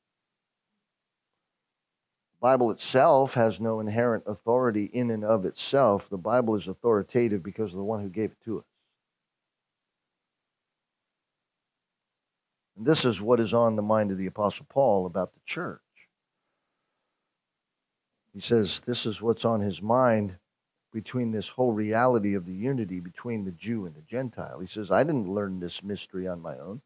The 2.34 2.48
Bible 2.48 2.72
itself 2.72 3.36
has 3.36 3.60
no 3.60 3.80
inherent 3.80 4.24
authority 4.26 4.86
in 4.86 5.12
and 5.12 5.24
of 5.24 5.46
itself. 5.46 6.10
The 6.10 6.18
Bible 6.18 6.56
is 6.56 6.68
authoritative 6.68 7.44
because 7.44 7.70
of 7.70 7.78
the 7.78 7.84
one 7.84 8.02
who 8.02 8.10
gave 8.10 8.32
it 8.32 8.44
to 8.46 8.58
us. 8.58 8.66
And 12.76 12.88
this 12.88 13.06
is 13.06 13.22
what 13.22 13.40
is 13.40 13.54
on 13.54 13.76
the 13.76 13.84
mind 13.84 14.10
of 14.10 14.18
the 14.18 14.26
Apostle 14.26 14.66
Paul 14.68 15.06
about 15.06 15.32
the 15.36 15.42
church. 15.46 15.80
He 18.34 18.42
says 18.42 18.82
this 18.86 19.06
is 19.06 19.22
what's 19.22 19.46
on 19.46 19.62
his 19.62 19.82
mind 19.82 20.38
between 20.92 21.32
this 21.32 21.48
whole 21.48 21.72
reality 21.72 22.36
of 22.36 22.46
the 22.46 22.54
unity 22.54 23.00
between 23.00 23.44
the 23.46 23.52
Jew 23.52 23.86
and 23.86 23.96
the 23.96 24.02
Gentile. 24.02 24.60
He 24.60 24.68
says, 24.68 24.92
I 24.92 25.04
didn't 25.04 25.34
learn 25.34 25.60
this 25.60 25.84
mystery 25.84 26.28
on 26.28 26.42
my 26.42 26.58
own. 26.58 26.82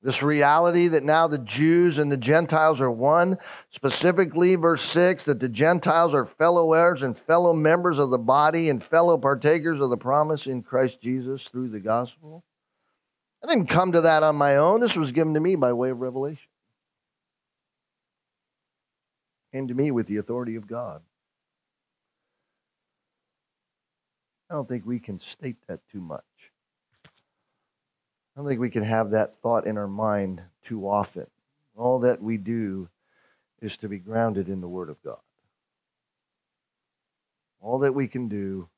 This 0.00 0.22
reality 0.22 0.88
that 0.88 1.02
now 1.02 1.26
the 1.26 1.38
Jews 1.38 1.98
and 1.98 2.10
the 2.10 2.16
Gentiles 2.16 2.80
are 2.80 2.90
one, 2.90 3.38
specifically 3.70 4.54
verse 4.54 4.84
6, 4.84 5.24
that 5.24 5.40
the 5.40 5.48
Gentiles 5.48 6.14
are 6.14 6.24
fellow 6.24 6.72
heirs 6.72 7.02
and 7.02 7.18
fellow 7.18 7.52
members 7.52 7.98
of 7.98 8.10
the 8.10 8.18
body 8.18 8.68
and 8.68 8.82
fellow 8.82 9.18
partakers 9.18 9.80
of 9.80 9.90
the 9.90 9.96
promise 9.96 10.46
in 10.46 10.62
Christ 10.62 11.00
Jesus 11.02 11.42
through 11.50 11.70
the 11.70 11.80
gospel. 11.80 12.44
I 13.42 13.48
didn't 13.48 13.70
come 13.70 13.90
to 13.92 14.02
that 14.02 14.22
on 14.22 14.36
my 14.36 14.56
own. 14.56 14.80
This 14.80 14.94
was 14.94 15.10
given 15.10 15.34
to 15.34 15.40
me 15.40 15.56
by 15.56 15.72
way 15.72 15.90
of 15.90 16.00
revelation 16.00 16.47
came 19.52 19.68
to 19.68 19.74
me 19.74 19.90
with 19.90 20.06
the 20.06 20.16
authority 20.18 20.56
of 20.56 20.66
God. 20.66 21.02
I 24.50 24.54
don't 24.54 24.68
think 24.68 24.86
we 24.86 24.98
can 24.98 25.20
state 25.32 25.56
that 25.66 25.80
too 25.92 26.00
much. 26.00 26.22
I 27.04 28.40
don't 28.40 28.46
think 28.46 28.60
we 28.60 28.70
can 28.70 28.84
have 28.84 29.10
that 29.10 29.34
thought 29.42 29.66
in 29.66 29.76
our 29.76 29.88
mind 29.88 30.40
too 30.66 30.88
often. 30.88 31.26
All 31.76 32.00
that 32.00 32.22
we 32.22 32.36
do 32.36 32.88
is 33.60 33.76
to 33.78 33.88
be 33.88 33.98
grounded 33.98 34.48
in 34.48 34.60
the 34.60 34.68
Word 34.68 34.88
of 34.88 35.02
God. 35.02 35.18
All 37.60 37.80
that 37.80 37.94
we 37.94 38.06
can 38.08 38.28
do 38.28 38.68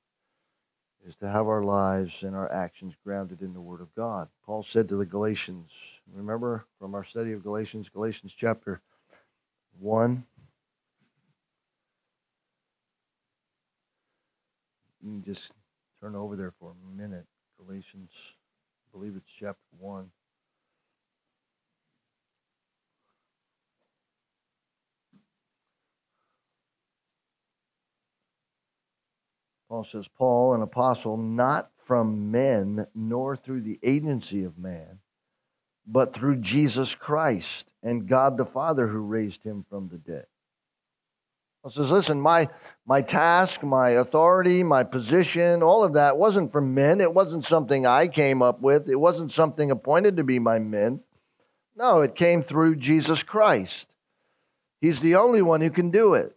is 1.07 1.15
to 1.17 1.29
have 1.29 1.47
our 1.47 1.63
lives 1.63 2.13
and 2.23 2.35
our 2.35 2.51
actions 2.51 2.95
grounded 3.05 3.43
in 3.43 3.55
the 3.55 3.61
Word 3.61 3.81
of 3.81 3.95
God. 3.95 4.29
Paul 4.45 4.67
said 4.73 4.89
to 4.89 4.97
the 4.97 5.07
Galatians, 5.07 5.71
remember 6.15 6.65
from 6.79 6.95
our 6.95 7.05
study 7.05 7.33
of 7.33 7.43
Galatians, 7.43 7.89
Galatians 7.93 8.33
chapter 8.37 8.81
1, 9.79 10.25
you 15.03 15.23
can 15.23 15.35
just 15.35 15.53
turn 16.01 16.15
over 16.15 16.37
there 16.37 16.53
for 16.59 16.73
a 16.73 16.97
minute. 16.97 17.27
Galatians, 17.59 18.11
I 18.13 18.99
believe 18.99 19.15
it's 19.17 19.27
chapter 19.39 19.59
1. 19.79 20.11
Paul 29.69 29.87
says, 29.93 30.07
Paul, 30.19 30.55
an 30.55 30.63
apostle, 30.63 31.17
not 31.17 31.71
from 31.87 32.33
men, 32.33 32.87
nor 32.95 33.37
through 33.37 33.63
the 33.63 33.79
agency 33.85 34.43
of 34.43 34.59
man, 34.59 34.99
but 35.87 36.15
through 36.15 36.37
Jesus 36.41 36.95
Christ 36.97 37.65
and 37.83 38.09
God 38.09 38.37
the 38.37 38.47
Father 38.47 38.89
who 38.89 38.99
raised 38.99 39.45
him 39.45 39.65
from 39.71 39.89
the 39.89 39.99
dead. 39.99 40.27
Paul 41.63 41.73
says, 41.73 41.91
listen, 41.91 42.21
my, 42.21 42.49
my 42.87 43.03
task, 43.03 43.63
my 43.63 43.91
authority, 43.91 44.63
my 44.63 44.83
position, 44.83 45.63
all 45.63 45.85
of 45.85 45.95
that 45.95 46.17
wasn't 46.17 46.53
from 46.53 46.75
men. 46.75 47.01
It 47.01 47.13
wasn't 47.13 47.45
something 47.45 47.85
I 47.85 48.09
came 48.09 48.41
up 48.41 48.63
with. 48.63 48.89
It 48.89 48.97
wasn't 48.97 49.33
something 49.33 49.71
appointed 49.71 50.17
to 50.17 50.25
be 50.25 50.39
by 50.39 50.59
men. 50.59 51.01
No, 51.77 52.01
it 52.01 52.15
came 52.15 52.43
through 52.43 52.77
Jesus 52.77 53.23
Christ. 53.23 53.87
He's 54.81 55.01
the 55.01 55.17
only 55.17 55.43
one 55.43 55.61
who 55.61 55.71
can 55.71 55.91
do 55.91 56.15
it. 56.15 56.35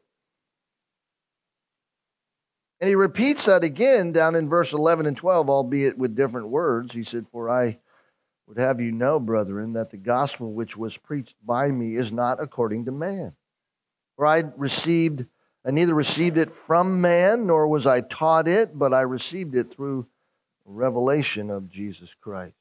And 2.81 2.89
he 2.89 2.95
repeats 2.95 3.45
that 3.45 3.63
again 3.63 4.11
down 4.11 4.35
in 4.35 4.49
verse 4.49 4.73
11 4.73 5.05
and 5.05 5.15
12, 5.15 5.49
albeit 5.49 5.97
with 5.97 6.17
different 6.17 6.49
words. 6.49 6.93
He 6.93 7.05
said, 7.05 7.25
For 7.31 7.49
I 7.49 7.77
would 8.45 8.57
have 8.57 8.81
you 8.81 8.91
know, 8.91 9.21
brethren, 9.21 9.73
that 9.73 9.91
the 9.91 9.97
gospel 9.97 10.51
which 10.51 10.75
was 10.75 10.97
preached 10.97 11.35
by 11.45 11.71
me 11.71 11.95
is 11.95 12.11
not 12.11 12.41
according 12.41 12.85
to 12.85 12.91
man. 12.91 13.33
For 14.23 14.27
I 14.27 14.45
received 14.55 15.25
I 15.65 15.71
neither 15.71 15.93
received 15.93 16.37
it 16.37 16.49
from 16.65 17.01
man 17.01 17.45
nor 17.45 17.67
was 17.67 17.85
I 17.85 17.99
taught 17.99 18.47
it, 18.47 18.69
but 18.73 18.93
I 18.93 19.01
received 19.01 19.53
it 19.53 19.73
through 19.73 20.07
revelation 20.63 21.49
of 21.49 21.69
Jesus 21.69 22.07
Christ. 22.21 22.55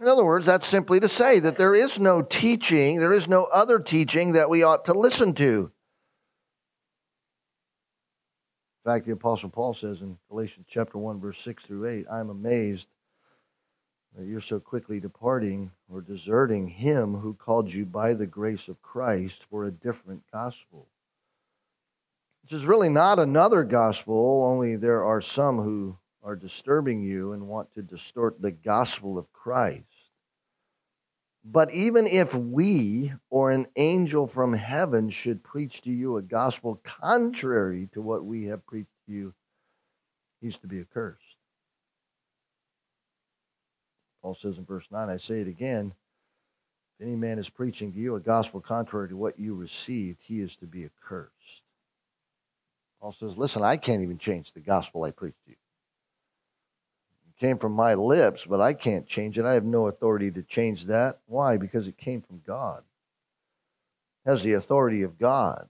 In 0.00 0.08
other 0.08 0.24
words, 0.24 0.46
that's 0.46 0.66
simply 0.66 1.00
to 1.00 1.08
say 1.08 1.38
that 1.40 1.58
there 1.58 1.74
is 1.74 1.98
no 1.98 2.22
teaching, 2.22 2.98
there 2.98 3.12
is 3.12 3.28
no 3.28 3.44
other 3.44 3.78
teaching 3.78 4.32
that 4.32 4.48
we 4.48 4.62
ought 4.62 4.86
to 4.86 4.94
listen 4.94 5.34
to. 5.34 5.70
In 8.86 8.90
fact, 8.90 9.04
the 9.04 9.12
Apostle 9.12 9.50
Paul 9.50 9.74
says 9.74 10.00
in 10.00 10.16
Galatians 10.30 10.64
chapter 10.70 10.96
1, 10.96 11.20
verse 11.20 11.36
6 11.44 11.62
through 11.66 11.90
8, 11.90 12.06
I 12.10 12.20
am 12.20 12.30
amazed 12.30 12.86
you're 14.20 14.40
so 14.40 14.60
quickly 14.60 15.00
departing 15.00 15.70
or 15.90 16.02
deserting 16.02 16.68
him 16.68 17.14
who 17.14 17.34
called 17.34 17.72
you 17.72 17.86
by 17.86 18.12
the 18.14 18.26
grace 18.26 18.68
of 18.68 18.82
Christ 18.82 19.40
for 19.50 19.64
a 19.64 19.70
different 19.70 20.22
gospel. 20.32 20.86
Which 22.42 22.52
is 22.52 22.64
really 22.66 22.88
not 22.88 23.18
another 23.18 23.64
gospel, 23.64 24.44
only 24.44 24.76
there 24.76 25.04
are 25.04 25.22
some 25.22 25.58
who 25.58 25.96
are 26.22 26.36
disturbing 26.36 27.02
you 27.02 27.32
and 27.32 27.48
want 27.48 27.72
to 27.74 27.82
distort 27.82 28.40
the 28.40 28.50
gospel 28.50 29.18
of 29.18 29.32
Christ. 29.32 29.84
But 31.44 31.72
even 31.72 32.06
if 32.06 32.32
we 32.34 33.12
or 33.30 33.50
an 33.50 33.66
angel 33.76 34.28
from 34.28 34.52
heaven 34.52 35.10
should 35.10 35.42
preach 35.42 35.82
to 35.82 35.90
you 35.90 36.16
a 36.16 36.22
gospel 36.22 36.80
contrary 36.84 37.88
to 37.94 38.02
what 38.02 38.24
we 38.24 38.44
have 38.44 38.64
preached 38.66 38.94
to 39.06 39.12
you, 39.12 39.34
he's 40.40 40.56
to 40.58 40.68
be 40.68 40.80
accursed. 40.80 41.21
Paul 44.22 44.36
says 44.40 44.58
in 44.58 44.64
verse 44.64 44.86
9, 44.90 45.10
I 45.10 45.18
say 45.18 45.40
it 45.40 45.48
again 45.48 45.92
if 46.98 47.06
any 47.06 47.16
man 47.16 47.38
is 47.38 47.48
preaching 47.48 47.92
to 47.92 47.98
you 47.98 48.16
a 48.16 48.20
gospel 48.20 48.60
contrary 48.60 49.08
to 49.08 49.16
what 49.16 49.38
you 49.38 49.54
received, 49.54 50.20
he 50.22 50.40
is 50.40 50.54
to 50.56 50.66
be 50.66 50.84
accursed. 50.84 51.32
Paul 53.00 53.14
says, 53.18 53.36
Listen, 53.36 53.62
I 53.62 53.76
can't 53.76 54.02
even 54.02 54.18
change 54.18 54.52
the 54.52 54.60
gospel 54.60 55.04
I 55.04 55.10
preached 55.10 55.42
to 55.46 55.50
you 55.50 55.56
It 57.30 57.40
came 57.40 57.58
from 57.58 57.72
my 57.72 57.94
lips, 57.94 58.46
but 58.46 58.60
I 58.60 58.74
can't 58.74 59.06
change 59.06 59.38
it. 59.38 59.44
I 59.44 59.54
have 59.54 59.64
no 59.64 59.88
authority 59.88 60.30
to 60.32 60.42
change 60.42 60.86
that. 60.86 61.18
Why? 61.26 61.56
Because 61.56 61.88
it 61.88 61.98
came 61.98 62.22
from 62.22 62.42
God. 62.46 62.84
It 64.24 64.30
has 64.30 64.42
the 64.42 64.54
authority 64.54 65.02
of 65.02 65.18
God. 65.18 65.68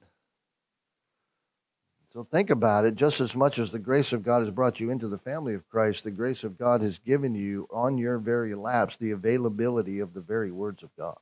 So 2.12 2.24
think 2.24 2.50
about 2.50 2.84
it. 2.84 2.94
Just 2.94 3.20
as 3.22 3.34
much 3.34 3.58
as 3.58 3.70
the 3.70 3.78
grace 3.78 4.12
of 4.12 4.22
God 4.22 4.40
has 4.40 4.50
brought 4.50 4.80
you 4.80 4.90
into 4.90 5.08
the 5.08 5.18
family 5.18 5.54
of 5.54 5.68
Christ, 5.70 6.04
the 6.04 6.10
grace 6.10 6.44
of 6.44 6.58
God 6.58 6.82
has 6.82 6.98
given 6.98 7.34
you 7.34 7.66
on 7.70 7.96
your 7.96 8.18
very 8.18 8.54
laps 8.54 8.96
the 9.00 9.12
availability 9.12 10.00
of 10.00 10.12
the 10.12 10.20
very 10.20 10.50
words 10.50 10.82
of 10.82 10.90
God. 10.98 11.16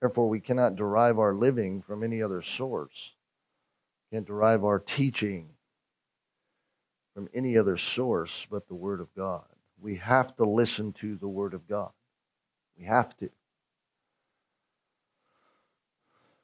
Therefore, 0.00 0.28
we 0.28 0.38
cannot 0.38 0.76
derive 0.76 1.18
our 1.18 1.34
living 1.34 1.82
from 1.82 2.04
any 2.04 2.22
other 2.22 2.40
source. 2.42 3.12
We 4.10 4.16
can't 4.16 4.26
derive 4.26 4.64
our 4.64 4.78
teaching 4.78 5.48
from 7.16 7.28
any 7.34 7.58
other 7.58 7.76
source 7.76 8.46
but 8.48 8.68
the 8.68 8.76
Word 8.76 9.00
of 9.00 9.12
God. 9.16 9.42
We 9.80 9.96
have 9.96 10.36
to 10.36 10.44
listen 10.44 10.92
to 11.00 11.16
the 11.16 11.26
Word 11.26 11.52
of 11.52 11.66
God. 11.66 11.90
We 12.78 12.84
have 12.84 13.16
to. 13.18 13.28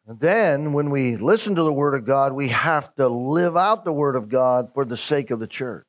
And 0.06 0.20
then, 0.20 0.74
when 0.74 0.90
we 0.90 1.16
listen 1.16 1.54
to 1.54 1.62
the 1.62 1.72
Word 1.72 1.94
of 1.94 2.04
God, 2.04 2.34
we 2.34 2.48
have 2.48 2.94
to 2.96 3.08
live 3.08 3.56
out 3.56 3.84
the 3.84 3.92
Word 3.92 4.16
of 4.16 4.28
God 4.28 4.70
for 4.74 4.84
the 4.84 4.98
sake 4.98 5.30
of 5.30 5.40
the 5.40 5.46
church. 5.46 5.86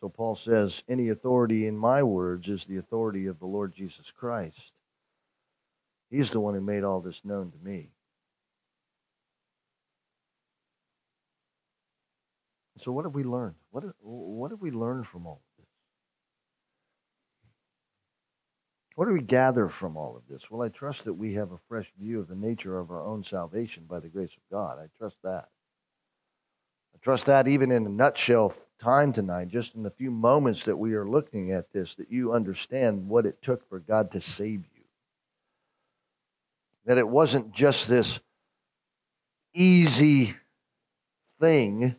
So 0.00 0.08
Paul 0.08 0.36
says, 0.36 0.82
Any 0.88 1.08
authority 1.10 1.66
in 1.66 1.76
my 1.76 2.02
words 2.02 2.48
is 2.48 2.64
the 2.64 2.78
authority 2.78 3.26
of 3.26 3.38
the 3.38 3.46
Lord 3.46 3.74
Jesus 3.74 4.06
Christ. 4.16 4.60
He's 6.10 6.30
the 6.30 6.40
one 6.40 6.54
who 6.54 6.60
made 6.60 6.84
all 6.84 7.00
this 7.00 7.20
known 7.24 7.50
to 7.52 7.58
me. 7.58 7.90
So, 12.82 12.90
what 12.90 13.04
have 13.04 13.14
we 13.14 13.22
learned? 13.22 13.54
What, 13.70 13.84
what 14.00 14.50
have 14.50 14.60
we 14.60 14.72
learned 14.72 15.06
from 15.06 15.26
all 15.26 15.40
of 15.40 15.56
this? 15.56 15.66
What 18.94 19.06
do 19.06 19.14
we 19.14 19.22
gather 19.22 19.68
from 19.68 19.96
all 19.96 20.16
of 20.16 20.22
this? 20.28 20.50
Well, 20.50 20.62
I 20.62 20.68
trust 20.68 21.04
that 21.04 21.14
we 21.14 21.34
have 21.34 21.52
a 21.52 21.60
fresh 21.68 21.90
view 21.98 22.20
of 22.20 22.28
the 22.28 22.34
nature 22.34 22.78
of 22.78 22.90
our 22.90 23.02
own 23.02 23.24
salvation 23.24 23.84
by 23.88 24.00
the 24.00 24.08
grace 24.08 24.30
of 24.30 24.50
God. 24.50 24.78
I 24.78 24.86
trust 24.98 25.16
that. 25.24 25.48
I 26.94 26.98
trust 27.02 27.26
that 27.26 27.48
even 27.48 27.72
in 27.72 27.86
a 27.86 27.90
nutshell 27.90 28.54
time 28.80 29.12
tonight, 29.12 29.48
just 29.48 29.74
in 29.74 29.82
the 29.82 29.90
few 29.90 30.10
moments 30.10 30.64
that 30.64 30.76
we 30.76 30.94
are 30.94 31.08
looking 31.08 31.52
at 31.52 31.72
this, 31.72 31.94
that 31.96 32.10
you 32.10 32.32
understand 32.32 33.08
what 33.08 33.26
it 33.26 33.40
took 33.42 33.66
for 33.68 33.78
God 33.78 34.12
to 34.12 34.20
save 34.20 34.60
you. 34.60 34.84
That 36.84 36.98
it 36.98 37.08
wasn't 37.08 37.52
just 37.52 37.88
this 37.88 38.18
easy 39.54 40.34
thing 41.40 41.96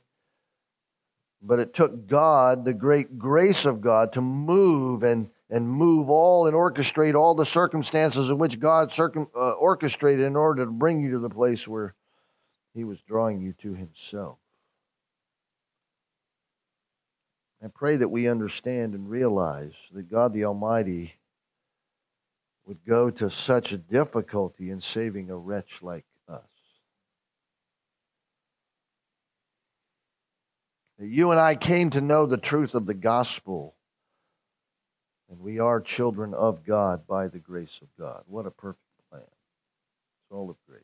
but 1.43 1.59
it 1.59 1.73
took 1.73 2.07
God, 2.07 2.63
the 2.63 2.73
great 2.73 3.19
grace 3.19 3.65
of 3.65 3.81
God, 3.81 4.13
to 4.13 4.21
move 4.21 5.03
and, 5.03 5.29
and 5.49 5.69
move 5.69 6.09
all 6.09 6.47
and 6.47 6.55
orchestrate 6.55 7.15
all 7.15 7.35
the 7.35 7.45
circumstances 7.45 8.29
in 8.29 8.37
which 8.37 8.59
God 8.59 8.93
circum, 8.93 9.27
uh, 9.35 9.51
orchestrated 9.51 10.25
in 10.25 10.35
order 10.35 10.65
to 10.65 10.71
bring 10.71 11.01
you 11.01 11.11
to 11.11 11.19
the 11.19 11.29
place 11.29 11.67
where 11.67 11.93
He 12.73 12.83
was 12.83 12.99
drawing 13.07 13.41
you 13.41 13.53
to 13.61 13.73
Himself. 13.73 14.37
I 17.63 17.67
pray 17.67 17.95
that 17.97 18.09
we 18.09 18.27
understand 18.27 18.93
and 18.93 19.09
realize 19.09 19.73
that 19.93 20.11
God 20.11 20.33
the 20.33 20.45
Almighty 20.45 21.13
would 22.65 22.83
go 22.85 23.09
to 23.09 23.29
such 23.29 23.71
a 23.71 23.77
difficulty 23.77 24.69
in 24.69 24.81
saving 24.81 25.29
a 25.29 25.37
wretch 25.37 25.81
like 25.81 26.05
us. 26.27 26.41
That 30.99 31.07
You 31.07 31.31
and 31.31 31.39
I 31.39 31.55
came 31.55 31.91
to 31.91 32.01
know 32.01 32.25
the 32.25 32.37
truth 32.37 32.75
of 32.75 32.85
the 32.85 32.93
gospel. 32.93 33.75
And 35.33 35.41
we 35.41 35.57
are 35.57 35.81
children 35.81 36.35
of 36.35 36.63
God 36.63 37.07
by 37.07 37.27
the 37.27 37.39
grace 37.39 37.79
of 37.81 37.87
God. 37.97 38.21
What 38.27 38.45
a 38.45 38.51
perfect 38.51 38.83
plan. 39.09 39.23
It's 39.23 40.31
all 40.31 40.51
of 40.51 40.57
grace. 40.69 40.83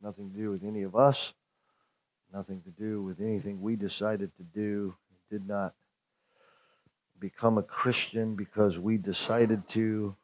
Nothing 0.00 0.30
to 0.30 0.36
do 0.36 0.52
with 0.52 0.62
any 0.62 0.82
of 0.82 0.94
us. 0.94 1.32
Nothing 2.32 2.62
to 2.62 2.70
do 2.70 3.02
with 3.02 3.20
anything 3.20 3.60
we 3.60 3.74
decided 3.74 4.30
to 4.36 4.44
do. 4.44 4.94
Did 5.32 5.48
not 5.48 5.74
become 7.18 7.58
a 7.58 7.62
Christian 7.64 8.36
because 8.36 8.78
we 8.78 8.98
decided 8.98 9.68
to. 9.70 9.80
You 9.80 10.14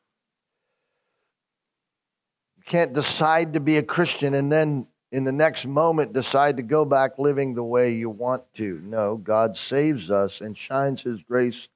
can't 2.65 2.93
decide 2.93 3.55
to 3.55 3.61
be 3.61 3.79
a 3.79 3.83
Christian 3.83 4.35
and 4.35 4.53
then 4.53 4.87
in 5.11 5.25
the 5.25 5.33
next 5.33 5.67
moment 5.67 6.13
decide 6.13 6.59
to 6.59 6.63
go 6.63 6.85
back 6.85 7.19
living 7.19 7.57
the 7.57 7.65
way 7.65 7.95
you 7.95 8.09
want 8.09 8.45
to. 8.55 8.81
No, 8.85 9.17
God 9.17 9.57
saves 9.57 10.13
us 10.13 10.41
and 10.41 10.57
shines 10.57 11.03
His 11.03 11.21
grace 11.23 11.67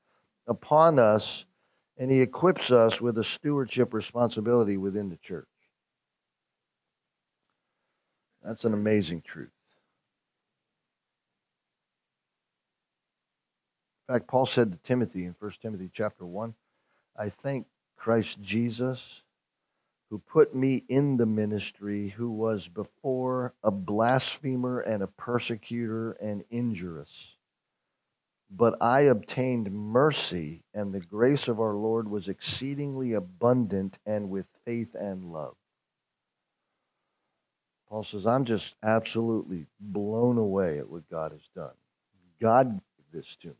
upon 0.46 0.98
us, 0.98 1.44
and 1.98 2.10
He 2.10 2.20
equips 2.20 2.70
us 2.70 3.00
with 3.00 3.18
a 3.18 3.24
stewardship 3.24 3.94
responsibility 3.94 4.76
within 4.76 5.08
the 5.08 5.18
church. 5.18 5.46
That's 8.44 8.64
an 8.64 8.74
amazing 8.74 9.22
truth. 9.22 9.50
In 14.08 14.14
fact, 14.14 14.28
Paul 14.28 14.46
said 14.46 14.72
to 14.72 14.78
Timothy 14.78 15.24
in 15.24 15.36
1 15.38 15.52
Timothy 15.62 15.90
chapter 15.94 16.26
1, 16.26 16.54
I 17.16 17.30
thank 17.42 17.66
Christ 17.96 18.40
Jesus 18.42 19.00
who 20.12 20.18
put 20.18 20.54
me 20.54 20.84
in 20.90 21.16
the 21.16 21.24
ministry, 21.24 22.10
who 22.10 22.30
was 22.30 22.68
before 22.68 23.54
a 23.64 23.70
blasphemer 23.70 24.80
and 24.80 25.02
a 25.02 25.06
persecutor 25.06 26.12
and 26.12 26.44
injurious. 26.50 27.08
But 28.54 28.76
I 28.82 29.02
obtained 29.02 29.72
mercy, 29.72 30.62
and 30.74 30.92
the 30.92 31.00
grace 31.00 31.48
of 31.48 31.58
our 31.58 31.72
Lord 31.74 32.06
was 32.08 32.28
exceedingly 32.28 33.14
abundant 33.14 33.98
and 34.04 34.28
with 34.28 34.46
faith 34.66 34.94
and 34.94 35.32
love. 35.32 35.54
Paul 37.88 38.04
says, 38.04 38.26
I'm 38.26 38.44
just 38.44 38.74
absolutely 38.82 39.66
blown 39.80 40.36
away 40.36 40.78
at 40.78 40.88
what 40.88 41.08
God 41.10 41.32
has 41.32 41.48
done. 41.54 41.74
God 42.40 42.72
gave 42.72 43.22
this 43.22 43.36
to 43.42 43.48
me. 43.48 43.54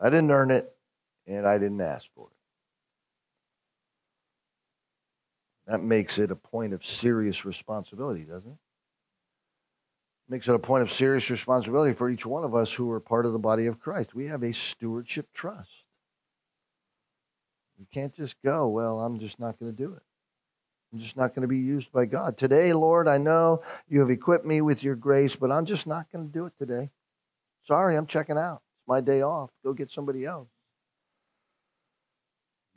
I 0.00 0.10
didn't 0.10 0.30
earn 0.30 0.52
it, 0.52 0.72
and 1.26 1.46
I 1.46 1.58
didn't 1.58 1.80
ask 1.80 2.06
for 2.14 2.28
it. 2.28 2.36
That 5.70 5.82
makes 5.82 6.18
it 6.18 6.30
a 6.30 6.36
point 6.36 6.74
of 6.74 6.86
serious 6.86 7.44
responsibility, 7.44 8.22
doesn't 8.22 8.50
it? 8.50 8.67
Makes 10.30 10.48
it 10.48 10.54
a 10.54 10.58
point 10.58 10.82
of 10.82 10.92
serious 10.92 11.30
responsibility 11.30 11.94
for 11.94 12.10
each 12.10 12.26
one 12.26 12.44
of 12.44 12.54
us 12.54 12.70
who 12.70 12.90
are 12.90 13.00
part 13.00 13.24
of 13.24 13.32
the 13.32 13.38
body 13.38 13.66
of 13.66 13.80
Christ. 13.80 14.14
We 14.14 14.26
have 14.26 14.42
a 14.42 14.52
stewardship 14.52 15.26
trust. 15.34 15.70
You 17.78 17.86
can't 17.94 18.14
just 18.14 18.34
go, 18.44 18.68
well, 18.68 19.00
I'm 19.00 19.20
just 19.20 19.38
not 19.40 19.58
going 19.58 19.74
to 19.74 19.76
do 19.76 19.94
it. 19.94 20.02
I'm 20.92 21.00
just 21.00 21.16
not 21.16 21.34
going 21.34 21.42
to 21.42 21.48
be 21.48 21.58
used 21.58 21.90
by 21.92 22.06
God. 22.06 22.36
Today, 22.36 22.72
Lord, 22.72 23.08
I 23.08 23.18
know 23.18 23.62
you 23.88 24.00
have 24.00 24.10
equipped 24.10 24.44
me 24.44 24.60
with 24.60 24.82
your 24.82 24.96
grace, 24.96 25.34
but 25.36 25.50
I'm 25.50 25.64
just 25.64 25.86
not 25.86 26.10
going 26.12 26.26
to 26.26 26.32
do 26.32 26.46
it 26.46 26.52
today. 26.58 26.90
Sorry, 27.66 27.96
I'm 27.96 28.06
checking 28.06 28.38
out. 28.38 28.62
It's 28.80 28.88
my 28.88 29.00
day 29.00 29.22
off. 29.22 29.50
Go 29.64 29.72
get 29.72 29.90
somebody 29.90 30.24
else. 30.24 30.48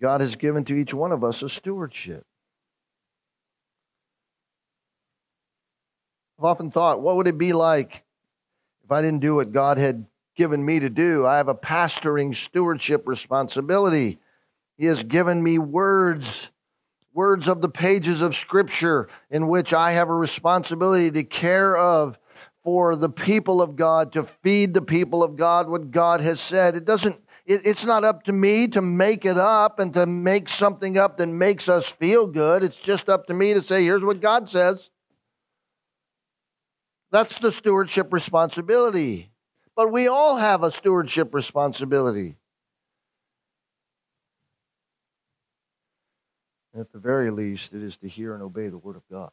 God 0.01 0.21
has 0.21 0.35
given 0.35 0.65
to 0.65 0.73
each 0.73 0.93
one 0.93 1.11
of 1.11 1.23
us 1.23 1.41
a 1.41 1.49
stewardship. 1.49 2.25
I've 6.41 6.45
often 6.45 6.71
thought, 6.71 7.03
what 7.03 7.17
would 7.17 7.27
it 7.27 7.37
be 7.37 7.53
like 7.53 8.01
if 8.83 8.91
I 8.91 9.03
didn't 9.03 9.19
do 9.19 9.35
what 9.35 9.51
God 9.51 9.77
had 9.77 10.07
given 10.35 10.65
me 10.65 10.79
to 10.79 10.89
do? 10.89 11.23
I 11.23 11.37
have 11.37 11.49
a 11.49 11.53
pastoring 11.53 12.35
stewardship 12.35 13.07
responsibility. 13.07 14.17
He 14.75 14.87
has 14.87 15.03
given 15.03 15.43
me 15.43 15.59
words, 15.59 16.47
words 17.13 17.47
of 17.47 17.61
the 17.61 17.69
pages 17.69 18.23
of 18.23 18.33
Scripture, 18.33 19.07
in 19.29 19.49
which 19.49 19.71
I 19.71 19.91
have 19.91 20.09
a 20.09 20.15
responsibility 20.15 21.11
to 21.11 21.23
care 21.23 21.77
of 21.77 22.17
for 22.63 22.95
the 22.95 23.09
people 23.09 23.61
of 23.61 23.75
God, 23.75 24.13
to 24.13 24.27
feed 24.41 24.73
the 24.73 24.81
people 24.81 25.21
of 25.21 25.37
God 25.37 25.69
what 25.69 25.91
God 25.91 26.21
has 26.21 26.41
said. 26.41 26.75
It 26.75 26.85
doesn't 26.85 27.21
it's 27.45 27.85
not 27.85 28.03
up 28.03 28.23
to 28.23 28.31
me 28.31 28.67
to 28.69 28.81
make 28.81 29.25
it 29.25 29.37
up 29.37 29.77
and 29.77 29.93
to 29.93 30.07
make 30.07 30.49
something 30.49 30.97
up 30.97 31.19
that 31.19 31.27
makes 31.27 31.69
us 31.69 31.85
feel 31.85 32.25
good. 32.25 32.63
It's 32.63 32.77
just 32.77 33.09
up 33.09 33.27
to 33.27 33.35
me 33.35 33.53
to 33.53 33.61
say, 33.61 33.83
here's 33.83 34.03
what 34.03 34.21
God 34.21 34.49
says. 34.49 34.89
That's 37.11 37.37
the 37.39 37.51
stewardship 37.51 38.13
responsibility. 38.13 39.31
But 39.75 39.91
we 39.91 40.07
all 40.07 40.37
have 40.37 40.63
a 40.63 40.71
stewardship 40.71 41.33
responsibility. 41.33 42.35
At 46.77 46.91
the 46.93 46.99
very 46.99 47.31
least, 47.31 47.73
it 47.73 47.83
is 47.83 47.97
to 47.97 48.07
hear 48.07 48.33
and 48.33 48.41
obey 48.41 48.69
the 48.69 48.77
Word 48.77 48.95
of 48.95 49.03
God. 49.09 49.31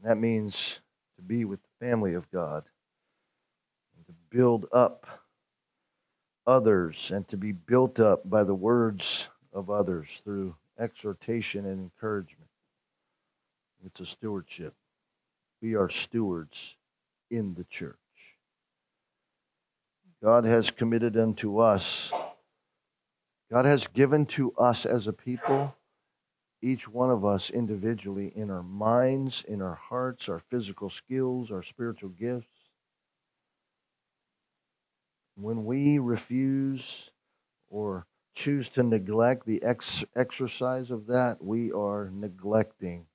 And 0.00 0.10
that 0.10 0.16
means 0.16 0.78
to 1.16 1.22
be 1.22 1.44
with 1.44 1.60
the 1.62 1.86
family 1.86 2.14
of 2.14 2.30
God 2.30 2.64
and 3.96 4.06
to 4.06 4.12
build 4.30 4.66
up 4.72 5.06
others 6.46 7.10
and 7.12 7.28
to 7.28 7.36
be 7.36 7.52
built 7.52 8.00
up 8.00 8.28
by 8.28 8.44
the 8.44 8.54
words 8.54 9.26
of 9.52 9.68
others 9.68 10.08
through 10.24 10.54
exhortation 10.78 11.66
and 11.66 11.78
encouragement. 11.78 12.39
It's 13.84 14.00
a 14.00 14.06
stewardship. 14.06 14.74
We 15.62 15.74
are 15.74 15.90
stewards 15.90 16.56
in 17.30 17.54
the 17.54 17.64
church. 17.64 17.96
God 20.22 20.44
has 20.44 20.70
committed 20.70 21.16
unto 21.16 21.60
us, 21.60 22.10
God 23.50 23.64
has 23.64 23.86
given 23.88 24.26
to 24.26 24.52
us 24.52 24.86
as 24.86 25.06
a 25.06 25.12
people, 25.12 25.74
each 26.62 26.86
one 26.86 27.10
of 27.10 27.24
us 27.24 27.50
individually, 27.50 28.32
in 28.36 28.50
our 28.50 28.62
minds, 28.62 29.44
in 29.48 29.62
our 29.62 29.74
hearts, 29.74 30.28
our 30.28 30.42
physical 30.50 30.90
skills, 30.90 31.50
our 31.50 31.62
spiritual 31.62 32.10
gifts, 32.10 32.48
when 35.36 35.64
we 35.64 35.98
refuse 35.98 37.10
or 37.70 38.06
choose 38.34 38.68
to 38.70 38.82
neglect 38.82 39.46
the 39.46 39.62
ex- 39.62 40.04
exercise 40.14 40.90
of 40.90 41.06
that, 41.06 41.42
we 41.42 41.72
are 41.72 42.10
neglecting 42.12 43.06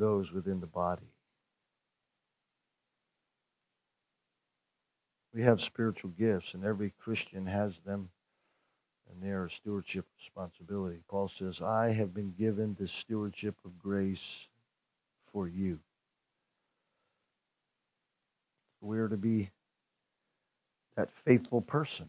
those 0.00 0.32
within 0.32 0.60
the 0.60 0.66
body. 0.66 1.12
We 5.32 5.42
have 5.42 5.60
spiritual 5.60 6.10
gifts, 6.18 6.54
and 6.54 6.64
every 6.64 6.92
Christian 6.98 7.46
has 7.46 7.72
them, 7.86 8.08
and 9.08 9.22
they 9.22 9.30
are 9.30 9.44
a 9.44 9.50
stewardship 9.50 10.06
responsibility. 10.18 10.98
Paul 11.08 11.30
says, 11.38 11.60
I 11.60 11.92
have 11.92 12.12
been 12.12 12.34
given 12.36 12.76
the 12.80 12.88
stewardship 12.88 13.54
of 13.64 13.78
grace 13.78 14.46
for 15.32 15.46
you. 15.46 15.78
We 18.80 18.98
are 18.98 19.08
to 19.08 19.16
be 19.16 19.50
that 20.96 21.10
faithful 21.24 21.60
person. 21.60 22.08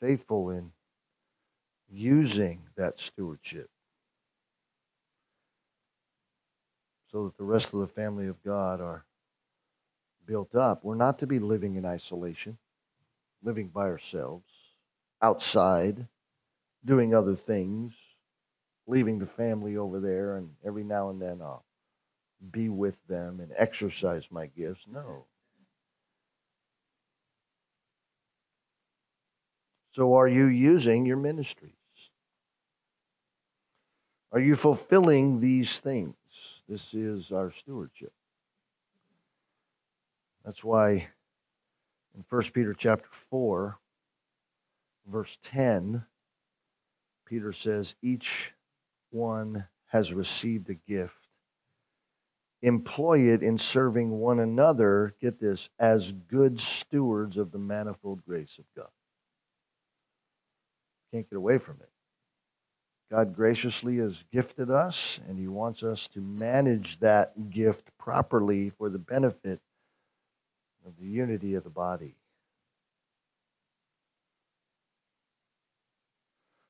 Faithful 0.00 0.50
in 0.50 0.72
using 1.88 2.62
that 2.76 2.98
stewardship 2.98 3.68
so 7.12 7.24
that 7.24 7.36
the 7.36 7.44
rest 7.44 7.72
of 7.74 7.80
the 7.80 7.86
family 7.86 8.26
of 8.26 8.42
God 8.42 8.80
are 8.80 9.04
built 10.26 10.54
up. 10.54 10.82
We're 10.82 10.94
not 10.94 11.18
to 11.18 11.26
be 11.26 11.38
living 11.38 11.76
in 11.76 11.84
isolation, 11.84 12.56
living 13.42 13.68
by 13.68 13.82
ourselves, 13.82 14.46
outside, 15.20 16.06
doing 16.84 17.14
other 17.14 17.36
things, 17.36 17.92
leaving 18.86 19.18
the 19.18 19.26
family 19.26 19.76
over 19.76 20.00
there, 20.00 20.36
and 20.36 20.50
every 20.64 20.84
now 20.84 21.10
and 21.10 21.20
then 21.20 21.40
I'll 21.42 21.64
be 22.50 22.68
with 22.68 22.96
them 23.08 23.40
and 23.40 23.52
exercise 23.56 24.24
my 24.30 24.46
gifts. 24.46 24.82
No. 24.90 25.26
So, 29.94 30.14
are 30.14 30.28
you 30.28 30.46
using 30.46 31.04
your 31.04 31.18
ministries? 31.18 31.72
Are 34.32 34.40
you 34.40 34.56
fulfilling 34.56 35.40
these 35.40 35.78
things? 35.78 36.14
This 36.72 36.94
is 36.94 37.32
our 37.32 37.52
stewardship. 37.52 38.14
That's 40.42 40.64
why 40.64 41.06
in 42.14 42.24
1 42.30 42.42
Peter 42.54 42.72
chapter 42.72 43.10
4, 43.28 43.76
verse 45.06 45.36
10, 45.52 46.02
Peter 47.26 47.52
says, 47.52 47.92
Each 48.00 48.52
one 49.10 49.66
has 49.88 50.14
received 50.14 50.70
a 50.70 50.74
gift. 50.90 51.12
Employ 52.62 53.34
it 53.34 53.42
in 53.42 53.58
serving 53.58 54.08
one 54.08 54.40
another, 54.40 55.14
get 55.20 55.38
this, 55.38 55.68
as 55.78 56.10
good 56.30 56.58
stewards 56.58 57.36
of 57.36 57.52
the 57.52 57.58
manifold 57.58 58.24
grace 58.24 58.58
of 58.58 58.64
God. 58.74 58.90
Can't 61.12 61.28
get 61.28 61.36
away 61.36 61.58
from 61.58 61.76
it. 61.82 61.91
God 63.12 63.36
graciously 63.36 63.98
has 63.98 64.14
gifted 64.32 64.70
us, 64.70 65.20
and 65.28 65.38
He 65.38 65.46
wants 65.46 65.82
us 65.82 66.08
to 66.14 66.20
manage 66.20 66.98
that 67.00 67.50
gift 67.50 67.86
properly 67.98 68.70
for 68.70 68.88
the 68.88 68.98
benefit 68.98 69.60
of 70.86 70.94
the 70.98 71.06
unity 71.06 71.54
of 71.54 71.62
the 71.62 71.68
body. 71.68 72.14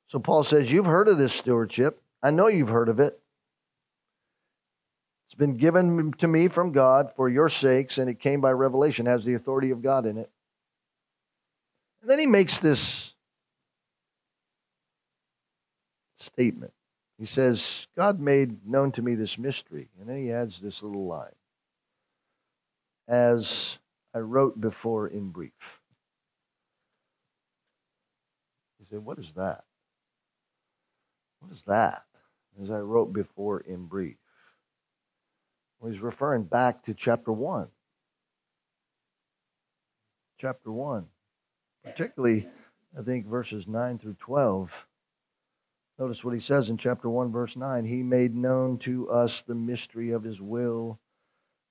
So 0.09 0.19
Paul 0.19 0.43
says, 0.43 0.69
You've 0.69 0.85
heard 0.85 1.07
of 1.07 1.17
this 1.17 1.33
stewardship. 1.33 2.03
I 2.25 2.33
know 2.33 2.49
you've 2.49 2.69
heard 2.69 2.89
of 2.89 2.99
it. 2.99 3.21
It's 5.29 5.39
been 5.39 5.57
given 5.59 6.13
to 6.19 6.27
me 6.27 6.49
from 6.49 6.73
God 6.73 7.13
for 7.15 7.29
your 7.29 7.51
sakes, 7.51 7.99
and 7.99 8.11
it 8.11 8.19
came 8.19 8.41
by 8.41 8.51
revelation, 8.51 9.07
has 9.07 9.25
the 9.25 9.35
authority 9.35 9.71
of 9.71 9.81
God 9.81 10.07
in 10.07 10.19
it. 10.19 10.29
And 12.01 12.11
then 12.11 12.19
he 12.19 12.27
makes 12.27 12.59
this 12.59 13.12
statement. 16.23 16.73
He 17.19 17.27
says, 17.27 17.87
God 17.97 18.21
made 18.21 18.67
known 18.67 18.93
to 18.93 19.03
me 19.03 19.15
this 19.15 19.39
mystery. 19.39 19.89
And 20.01 20.09
then 20.09 20.17
he 20.17 20.33
adds 20.33 20.61
this 20.61 20.83
little 20.83 21.07
line 21.07 21.31
As 23.09 23.79
I 24.15 24.19
wrote 24.19 24.61
before 24.61 25.09
in 25.09 25.31
brief. 25.31 25.53
He 28.79 28.87
said, 28.91 29.05
What 29.05 29.19
is 29.19 29.33
that? 29.37 29.65
What 31.41 31.53
is 31.53 31.63
that? 31.67 32.03
As 32.63 32.71
I 32.71 32.79
wrote 32.79 33.13
before 33.13 33.61
in 33.61 33.87
brief. 33.87 34.17
Well, 35.81 35.93
he's 35.93 36.01
referring 36.01 36.45
back 36.45 36.85
to 36.85 36.95
chapter 36.95 37.33
1. 37.33 37.69
Chapter 40.39 40.71
1. 40.71 41.07
Particularly, 41.85 42.47
I 42.99 43.03
think, 43.03 43.27
verses 43.27 43.67
9 43.67 43.99
through 43.99 44.17
12 44.21 44.71
Notice 45.99 46.25
what 46.25 46.35
he 46.35 46.41
says 46.41 46.71
in 46.71 46.79
chapter 46.79 47.09
1, 47.09 47.31
verse 47.31 47.55
9. 47.55 47.85
He 47.85 48.03
made 48.03 48.35
known 48.35 48.79
to 48.79 49.11
us 49.11 49.43
the 49.43 49.55
mystery 49.55 50.11
of 50.13 50.23
his 50.23 50.41
will, 50.41 50.99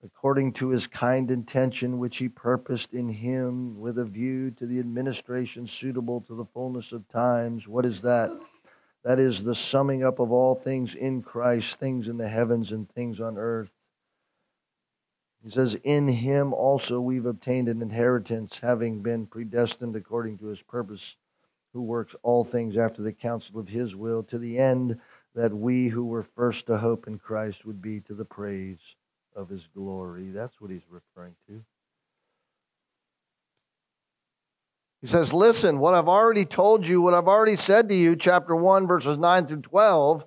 according 0.03 0.53
to 0.53 0.69
his 0.69 0.85
kind 0.87 1.31
intention, 1.31 1.97
which 1.97 2.17
he 2.17 2.29
purposed 2.29 2.93
in 2.93 3.09
him 3.09 3.79
with 3.79 3.97
a 3.97 4.05
view 4.05 4.51
to 4.51 4.67
the 4.67 4.79
administration 4.79 5.67
suitable 5.67 6.21
to 6.21 6.35
the 6.35 6.45
fullness 6.45 6.91
of 6.91 7.07
times. 7.09 7.67
What 7.67 7.85
is 7.85 8.01
that? 8.03 8.31
That 9.03 9.19
is 9.19 9.43
the 9.43 9.55
summing 9.55 10.03
up 10.03 10.19
of 10.19 10.31
all 10.31 10.53
things 10.55 10.93
in 10.93 11.23
Christ, 11.23 11.79
things 11.79 12.07
in 12.07 12.17
the 12.17 12.29
heavens 12.29 12.71
and 12.71 12.87
things 12.91 13.19
on 13.19 13.37
earth. 13.39 13.71
He 15.43 15.49
says, 15.49 15.73
In 15.83 16.07
him 16.07 16.53
also 16.53 17.01
we've 17.01 17.25
obtained 17.25 17.67
an 17.67 17.81
inheritance, 17.81 18.59
having 18.61 19.01
been 19.01 19.25
predestined 19.25 19.95
according 19.95 20.37
to 20.37 20.45
his 20.45 20.61
purpose 20.61 21.15
who 21.73 21.81
works 21.81 22.15
all 22.23 22.43
things 22.43 22.77
after 22.77 23.01
the 23.01 23.13
counsel 23.13 23.59
of 23.59 23.67
his 23.67 23.95
will, 23.95 24.23
to 24.23 24.37
the 24.37 24.57
end 24.57 24.99
that 25.35 25.53
we 25.53 25.87
who 25.87 26.05
were 26.05 26.25
first 26.35 26.65
to 26.65 26.77
hope 26.77 27.07
in 27.07 27.17
Christ 27.17 27.65
would 27.65 27.81
be 27.81 28.01
to 28.01 28.13
the 28.13 28.25
praise 28.25 28.79
of 29.35 29.47
his 29.49 29.65
glory. 29.73 30.29
That's 30.31 30.59
what 30.59 30.71
he's 30.71 30.81
referring 30.89 31.35
to. 31.47 31.63
He 35.01 35.07
says, 35.07 35.33
Listen, 35.33 35.79
what 35.79 35.93
I've 35.93 36.07
already 36.07 36.45
told 36.45 36.85
you, 36.85 37.01
what 37.01 37.13
I've 37.13 37.27
already 37.27 37.57
said 37.57 37.89
to 37.89 37.95
you, 37.95 38.15
chapter 38.15 38.55
1, 38.55 38.87
verses 38.87 39.17
9 39.17 39.47
through 39.47 39.61
12. 39.61 40.23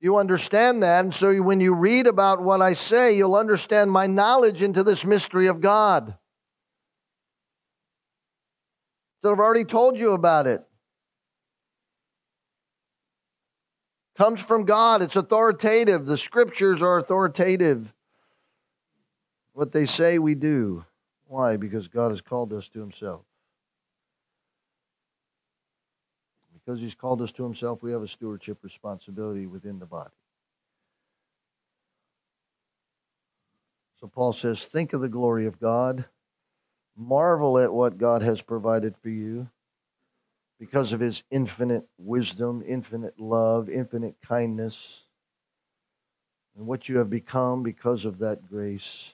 You 0.00 0.16
understand 0.16 0.82
that, 0.82 1.04
and 1.04 1.14
so 1.14 1.32
when 1.42 1.60
you 1.60 1.74
read 1.74 2.08
about 2.08 2.42
what 2.42 2.60
I 2.60 2.74
say, 2.74 3.16
you'll 3.16 3.36
understand 3.36 3.88
my 3.88 4.08
knowledge 4.08 4.60
into 4.60 4.82
this 4.82 5.04
mystery 5.04 5.46
of 5.46 5.60
God. 5.60 6.16
So 9.22 9.30
I've 9.30 9.38
already 9.38 9.64
told 9.64 9.96
you 9.96 10.12
about 10.12 10.46
it. 10.48 10.62
Comes 14.18 14.40
from 14.40 14.64
God. 14.64 15.00
It's 15.00 15.16
authoritative. 15.16 16.04
The 16.04 16.18
scriptures 16.18 16.82
are 16.82 16.98
authoritative. 16.98 17.90
What 19.54 19.72
they 19.72 19.86
say, 19.86 20.18
we 20.18 20.34
do. 20.34 20.84
Why? 21.26 21.56
Because 21.56 21.88
God 21.88 22.10
has 22.10 22.20
called 22.20 22.52
us 22.52 22.68
to 22.74 22.80
Himself. 22.80 23.22
Because 26.52 26.80
He's 26.80 26.94
called 26.94 27.22
us 27.22 27.32
to 27.32 27.44
Himself, 27.44 27.82
we 27.82 27.92
have 27.92 28.02
a 28.02 28.08
stewardship 28.08 28.58
responsibility 28.62 29.46
within 29.46 29.78
the 29.78 29.86
body. 29.86 30.10
So 34.00 34.08
Paul 34.08 34.32
says, 34.32 34.64
Think 34.64 34.92
of 34.92 35.00
the 35.00 35.08
glory 35.08 35.46
of 35.46 35.60
God, 35.60 36.04
marvel 36.96 37.58
at 37.58 37.72
what 37.72 37.98
God 37.98 38.22
has 38.22 38.40
provided 38.40 38.94
for 39.02 39.08
you 39.08 39.48
because 40.58 40.92
of 40.92 41.00
His 41.00 41.22
infinite 41.30 41.86
wisdom, 41.98 42.62
infinite 42.66 43.18
love, 43.18 43.68
infinite 43.68 44.16
kindness, 44.26 44.76
and 46.56 46.66
what 46.66 46.88
you 46.88 46.98
have 46.98 47.10
become 47.10 47.62
because 47.62 48.04
of 48.04 48.18
that 48.18 48.48
grace. 48.48 49.12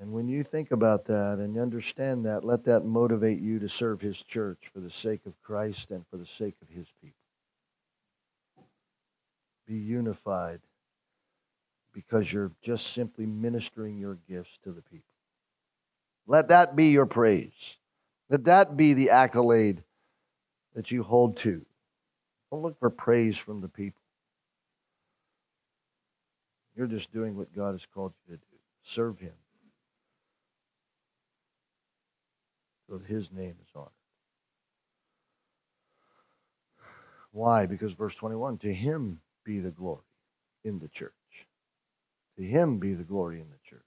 And 0.00 0.12
when 0.12 0.28
you 0.28 0.44
think 0.44 0.70
about 0.70 1.06
that 1.06 1.38
and 1.38 1.58
understand 1.58 2.24
that, 2.26 2.44
let 2.44 2.64
that 2.64 2.84
motivate 2.84 3.40
you 3.40 3.58
to 3.58 3.68
serve 3.68 4.00
His 4.00 4.16
church 4.16 4.58
for 4.72 4.80
the 4.80 4.92
sake 4.92 5.26
of 5.26 5.40
Christ 5.42 5.90
and 5.90 6.04
for 6.10 6.16
the 6.16 6.28
sake 6.38 6.54
of 6.62 6.68
His 6.68 6.86
people. 7.02 7.16
Be 9.66 9.74
unified 9.74 10.60
because 11.92 12.32
you're 12.32 12.52
just 12.62 12.94
simply 12.94 13.26
ministering 13.26 13.98
your 13.98 14.18
gifts 14.28 14.56
to 14.62 14.70
the 14.70 14.82
people. 14.82 15.02
Let 16.28 16.48
that 16.48 16.76
be 16.76 16.90
your 16.90 17.06
praise. 17.06 17.50
Let 18.30 18.44
that 18.44 18.76
be 18.76 18.94
the 18.94 19.10
accolade 19.10 19.82
that 20.74 20.92
you 20.92 21.02
hold 21.02 21.38
to. 21.38 21.64
Don't 22.52 22.62
look 22.62 22.78
for 22.78 22.90
praise 22.90 23.36
from 23.36 23.60
the 23.60 23.68
people. 23.68 24.00
You're 26.76 26.86
just 26.86 27.12
doing 27.12 27.36
what 27.36 27.52
God 27.56 27.72
has 27.72 27.84
called 27.92 28.12
you 28.28 28.36
to 28.36 28.38
do. 28.38 28.56
Serve 28.84 29.18
Him. 29.18 29.32
So 32.88 32.98
that 32.98 33.06
His 33.06 33.32
name 33.32 33.56
is 33.60 33.68
honored. 33.74 33.90
Why? 37.32 37.66
Because 37.66 37.92
verse 37.92 38.14
21 38.14 38.58
to 38.58 38.72
Him 38.72 39.20
be 39.44 39.58
the 39.58 39.70
glory 39.70 40.02
in 40.64 40.78
the 40.78 40.88
church. 40.88 41.12
To 42.38 42.44
him 42.44 42.78
be 42.78 42.94
the 42.94 43.02
glory 43.02 43.40
in 43.40 43.48
the 43.48 43.58
church. 43.68 43.82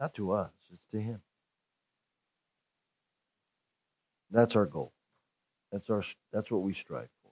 Not 0.00 0.14
to 0.14 0.32
us, 0.32 0.50
it's 0.72 0.86
to 0.92 1.00
him. 1.00 1.20
That's 4.30 4.56
our 4.56 4.66
goal. 4.66 4.92
That's 5.72 5.88
our 5.90 6.04
that's 6.32 6.50
what 6.50 6.62
we 6.62 6.74
strive 6.74 7.08
for. 7.22 7.30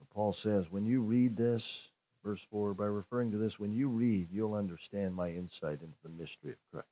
So 0.00 0.06
Paul 0.14 0.36
says, 0.42 0.66
when 0.70 0.86
you 0.86 1.02
read 1.02 1.36
this, 1.36 1.64
verse 2.24 2.40
4, 2.50 2.74
by 2.74 2.86
referring 2.86 3.32
to 3.32 3.38
this, 3.38 3.58
when 3.58 3.72
you 3.72 3.88
read, 3.88 4.28
you'll 4.32 4.54
understand 4.54 5.14
my 5.14 5.30
insight 5.30 5.80
into 5.82 5.98
the 6.02 6.10
mystery 6.10 6.52
of 6.52 6.58
Christ. 6.72 6.88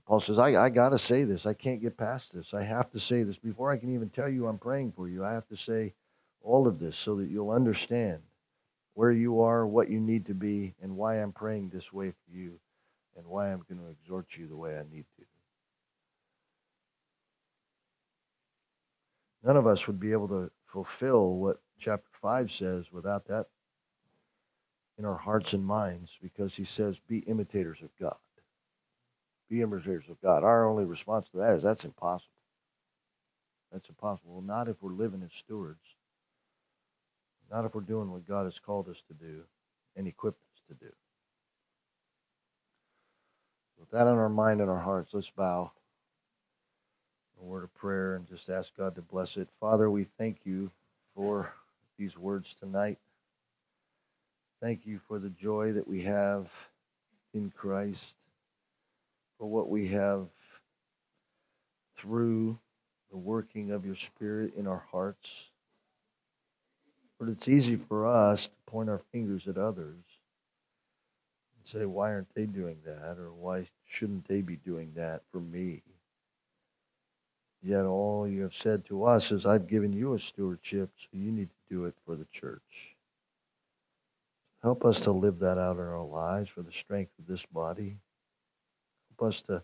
Paul 0.06 0.20
says, 0.20 0.38
I, 0.38 0.56
I 0.56 0.70
got 0.70 0.90
to 0.90 0.98
say 0.98 1.24
this. 1.24 1.46
I 1.46 1.54
can't 1.54 1.80
get 1.82 1.96
past 1.96 2.32
this. 2.32 2.54
I 2.54 2.62
have 2.62 2.90
to 2.92 3.00
say 3.00 3.22
this. 3.22 3.38
Before 3.38 3.70
I 3.72 3.78
can 3.78 3.94
even 3.94 4.10
tell 4.10 4.28
you 4.28 4.46
I'm 4.46 4.58
praying 4.58 4.92
for 4.96 5.08
you, 5.08 5.24
I 5.24 5.32
have 5.32 5.48
to 5.48 5.56
say 5.56 5.94
all 6.42 6.66
of 6.66 6.78
this 6.78 6.96
so 6.96 7.16
that 7.16 7.28
you'll 7.28 7.50
understand 7.50 8.22
where 8.96 9.12
you 9.12 9.42
are, 9.42 9.66
what 9.68 9.90
you 9.90 10.00
need 10.00 10.26
to 10.26 10.34
be, 10.34 10.74
and 10.82 10.96
why 10.96 11.16
I'm 11.16 11.32
praying 11.32 11.70
this 11.70 11.94
way 11.94 12.10
for 12.10 12.36
you, 12.36 12.60
and 13.16 13.26
why 13.26 13.52
I'm 13.52 13.64
going 13.70 13.80
to 13.80 13.90
exhort 14.02 14.26
you 14.36 14.48
the 14.48 14.56
way 14.56 14.78
I 14.78 14.84
need 14.92 15.06
to. 15.18 15.26
None 19.44 19.56
of 19.56 19.68
us 19.68 19.86
would 19.86 20.00
be 20.00 20.12
able 20.12 20.28
to 20.28 20.50
fulfill 20.66 21.36
what 21.36 21.60
chapter 21.80 22.10
5 22.22 22.52
says 22.52 22.86
without 22.92 23.28
that 23.28 23.46
in 24.98 25.06
our 25.06 25.16
hearts 25.16 25.54
and 25.54 25.64
minds 25.64 26.10
because 26.22 26.54
he 26.54 26.66
says, 26.66 26.96
Be 27.08 27.20
imitators 27.20 27.78
of 27.82 27.90
God 28.00 28.16
be 29.50 29.62
imitators 29.62 30.04
of 30.10 30.20
God. 30.22 30.44
Our 30.44 30.68
only 30.68 30.84
response 30.84 31.28
to 31.30 31.38
that 31.38 31.56
is 31.56 31.62
that's 31.62 31.84
impossible. 31.84 32.30
That's 33.72 33.88
impossible. 33.88 34.34
Well, 34.34 34.42
Not 34.42 34.68
if 34.68 34.82
we're 34.82 34.92
living 34.92 35.22
as 35.24 35.32
stewards. 35.38 35.80
Not 37.50 37.64
if 37.64 37.74
we're 37.74 37.80
doing 37.82 38.10
what 38.10 38.26
God 38.26 38.44
has 38.44 38.58
called 38.64 38.88
us 38.88 38.96
to 39.08 39.14
do 39.14 39.42
and 39.96 40.06
equipped 40.06 40.42
us 40.42 40.60
to 40.68 40.84
do. 40.84 40.92
With 43.78 43.90
that 43.90 44.06
on 44.06 44.18
our 44.18 44.28
mind 44.28 44.60
and 44.60 44.70
our 44.70 44.80
hearts, 44.80 45.10
let's 45.12 45.30
bow 45.36 45.70
a 47.40 47.44
word 47.44 47.64
of 47.64 47.74
prayer 47.74 48.16
and 48.16 48.28
just 48.28 48.48
ask 48.48 48.68
God 48.76 48.94
to 48.96 49.02
bless 49.02 49.36
it. 49.36 49.48
Father, 49.60 49.90
we 49.90 50.06
thank 50.18 50.38
you 50.44 50.70
for 51.14 51.52
these 51.98 52.16
words 52.16 52.54
tonight. 52.60 52.98
Thank 54.60 54.86
you 54.86 55.00
for 55.06 55.18
the 55.18 55.30
joy 55.30 55.72
that 55.72 55.86
we 55.86 56.02
have 56.04 56.46
in 57.34 57.52
Christ 57.54 58.00
for 59.38 59.46
what 59.46 59.68
we 59.68 59.88
have 59.88 60.26
through 61.98 62.58
the 63.10 63.16
working 63.16 63.70
of 63.70 63.84
your 63.84 63.96
Spirit 63.96 64.54
in 64.56 64.66
our 64.66 64.84
hearts. 64.90 65.28
But 67.18 67.28
it's 67.28 67.48
easy 67.48 67.76
for 67.76 68.06
us 68.06 68.46
to 68.46 68.70
point 68.70 68.90
our 68.90 69.00
fingers 69.12 69.48
at 69.48 69.56
others 69.56 69.96
and 71.56 71.80
say, 71.80 71.86
why 71.86 72.12
aren't 72.12 72.34
they 72.34 72.46
doing 72.46 72.78
that? 72.84 73.18
Or 73.18 73.32
why 73.32 73.66
shouldn't 73.88 74.28
they 74.28 74.42
be 74.42 74.56
doing 74.56 74.92
that 74.96 75.22
for 75.32 75.40
me? 75.40 75.82
Yet 77.62 77.84
all 77.84 78.28
you 78.28 78.42
have 78.42 78.54
said 78.54 78.84
to 78.86 79.04
us 79.04 79.32
is, 79.32 79.46
I've 79.46 79.66
given 79.66 79.92
you 79.92 80.14
a 80.14 80.18
stewardship, 80.18 80.90
so 81.00 81.08
you 81.12 81.32
need 81.32 81.48
to 81.48 81.74
do 81.74 81.84
it 81.86 81.94
for 82.04 82.16
the 82.16 82.26
church. 82.32 82.60
Help 84.62 84.84
us 84.84 85.00
to 85.00 85.12
live 85.12 85.38
that 85.40 85.58
out 85.58 85.76
in 85.76 85.82
our 85.82 86.04
lives 86.04 86.50
for 86.50 86.62
the 86.62 86.72
strength 86.72 87.12
of 87.18 87.26
this 87.26 87.44
body 87.46 87.96
help 89.18 89.30
us 89.30 89.42
to, 89.42 89.62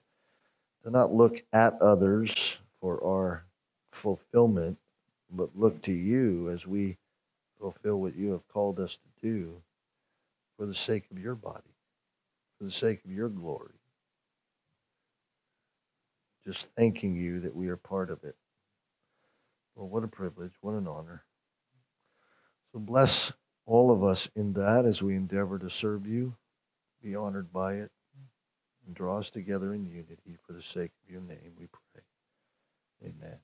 to 0.84 0.90
not 0.90 1.12
look 1.12 1.42
at 1.53 1.80
others 1.80 2.57
for 2.80 3.03
our 3.05 3.44
fulfillment, 3.92 4.78
but 5.30 5.50
look 5.55 5.80
to 5.82 5.92
you 5.92 6.50
as 6.50 6.66
we 6.66 6.96
fulfill 7.62 8.00
what 8.00 8.16
you 8.16 8.32
have 8.32 8.46
called 8.48 8.80
us 8.80 8.96
to 8.96 9.28
do 9.28 9.54
for 10.58 10.66
the 10.66 10.74
sake 10.74 11.04
of 11.12 11.18
your 11.18 11.36
body, 11.36 11.76
for 12.58 12.64
the 12.64 12.72
sake 12.72 13.04
of 13.04 13.12
your 13.12 13.28
glory. 13.28 13.74
Just 16.44 16.66
thanking 16.76 17.14
you 17.14 17.38
that 17.40 17.54
we 17.54 17.68
are 17.68 17.76
part 17.76 18.10
of 18.10 18.24
it. 18.24 18.34
Well, 19.76 19.88
what 19.88 20.02
a 20.02 20.08
privilege, 20.08 20.50
what 20.60 20.74
an 20.74 20.88
honor. 20.88 21.22
So 22.72 22.80
bless 22.80 23.30
all 23.64 23.92
of 23.92 24.02
us 24.02 24.28
in 24.34 24.52
that 24.54 24.84
as 24.84 25.00
we 25.00 25.14
endeavor 25.14 25.56
to 25.60 25.70
serve 25.70 26.04
you, 26.04 26.34
be 27.00 27.14
honored 27.14 27.52
by 27.52 27.74
it 27.74 27.92
and 28.86 28.94
draw 28.94 29.20
us 29.20 29.30
together 29.30 29.72
in 29.72 29.86
unity 29.86 30.36
for 30.44 30.52
the 30.52 30.62
sake 30.62 30.90
of 31.04 31.12
your 31.12 31.20
name, 31.22 31.52
we 31.58 31.66
pray. 31.66 32.02
Amen. 33.08 33.38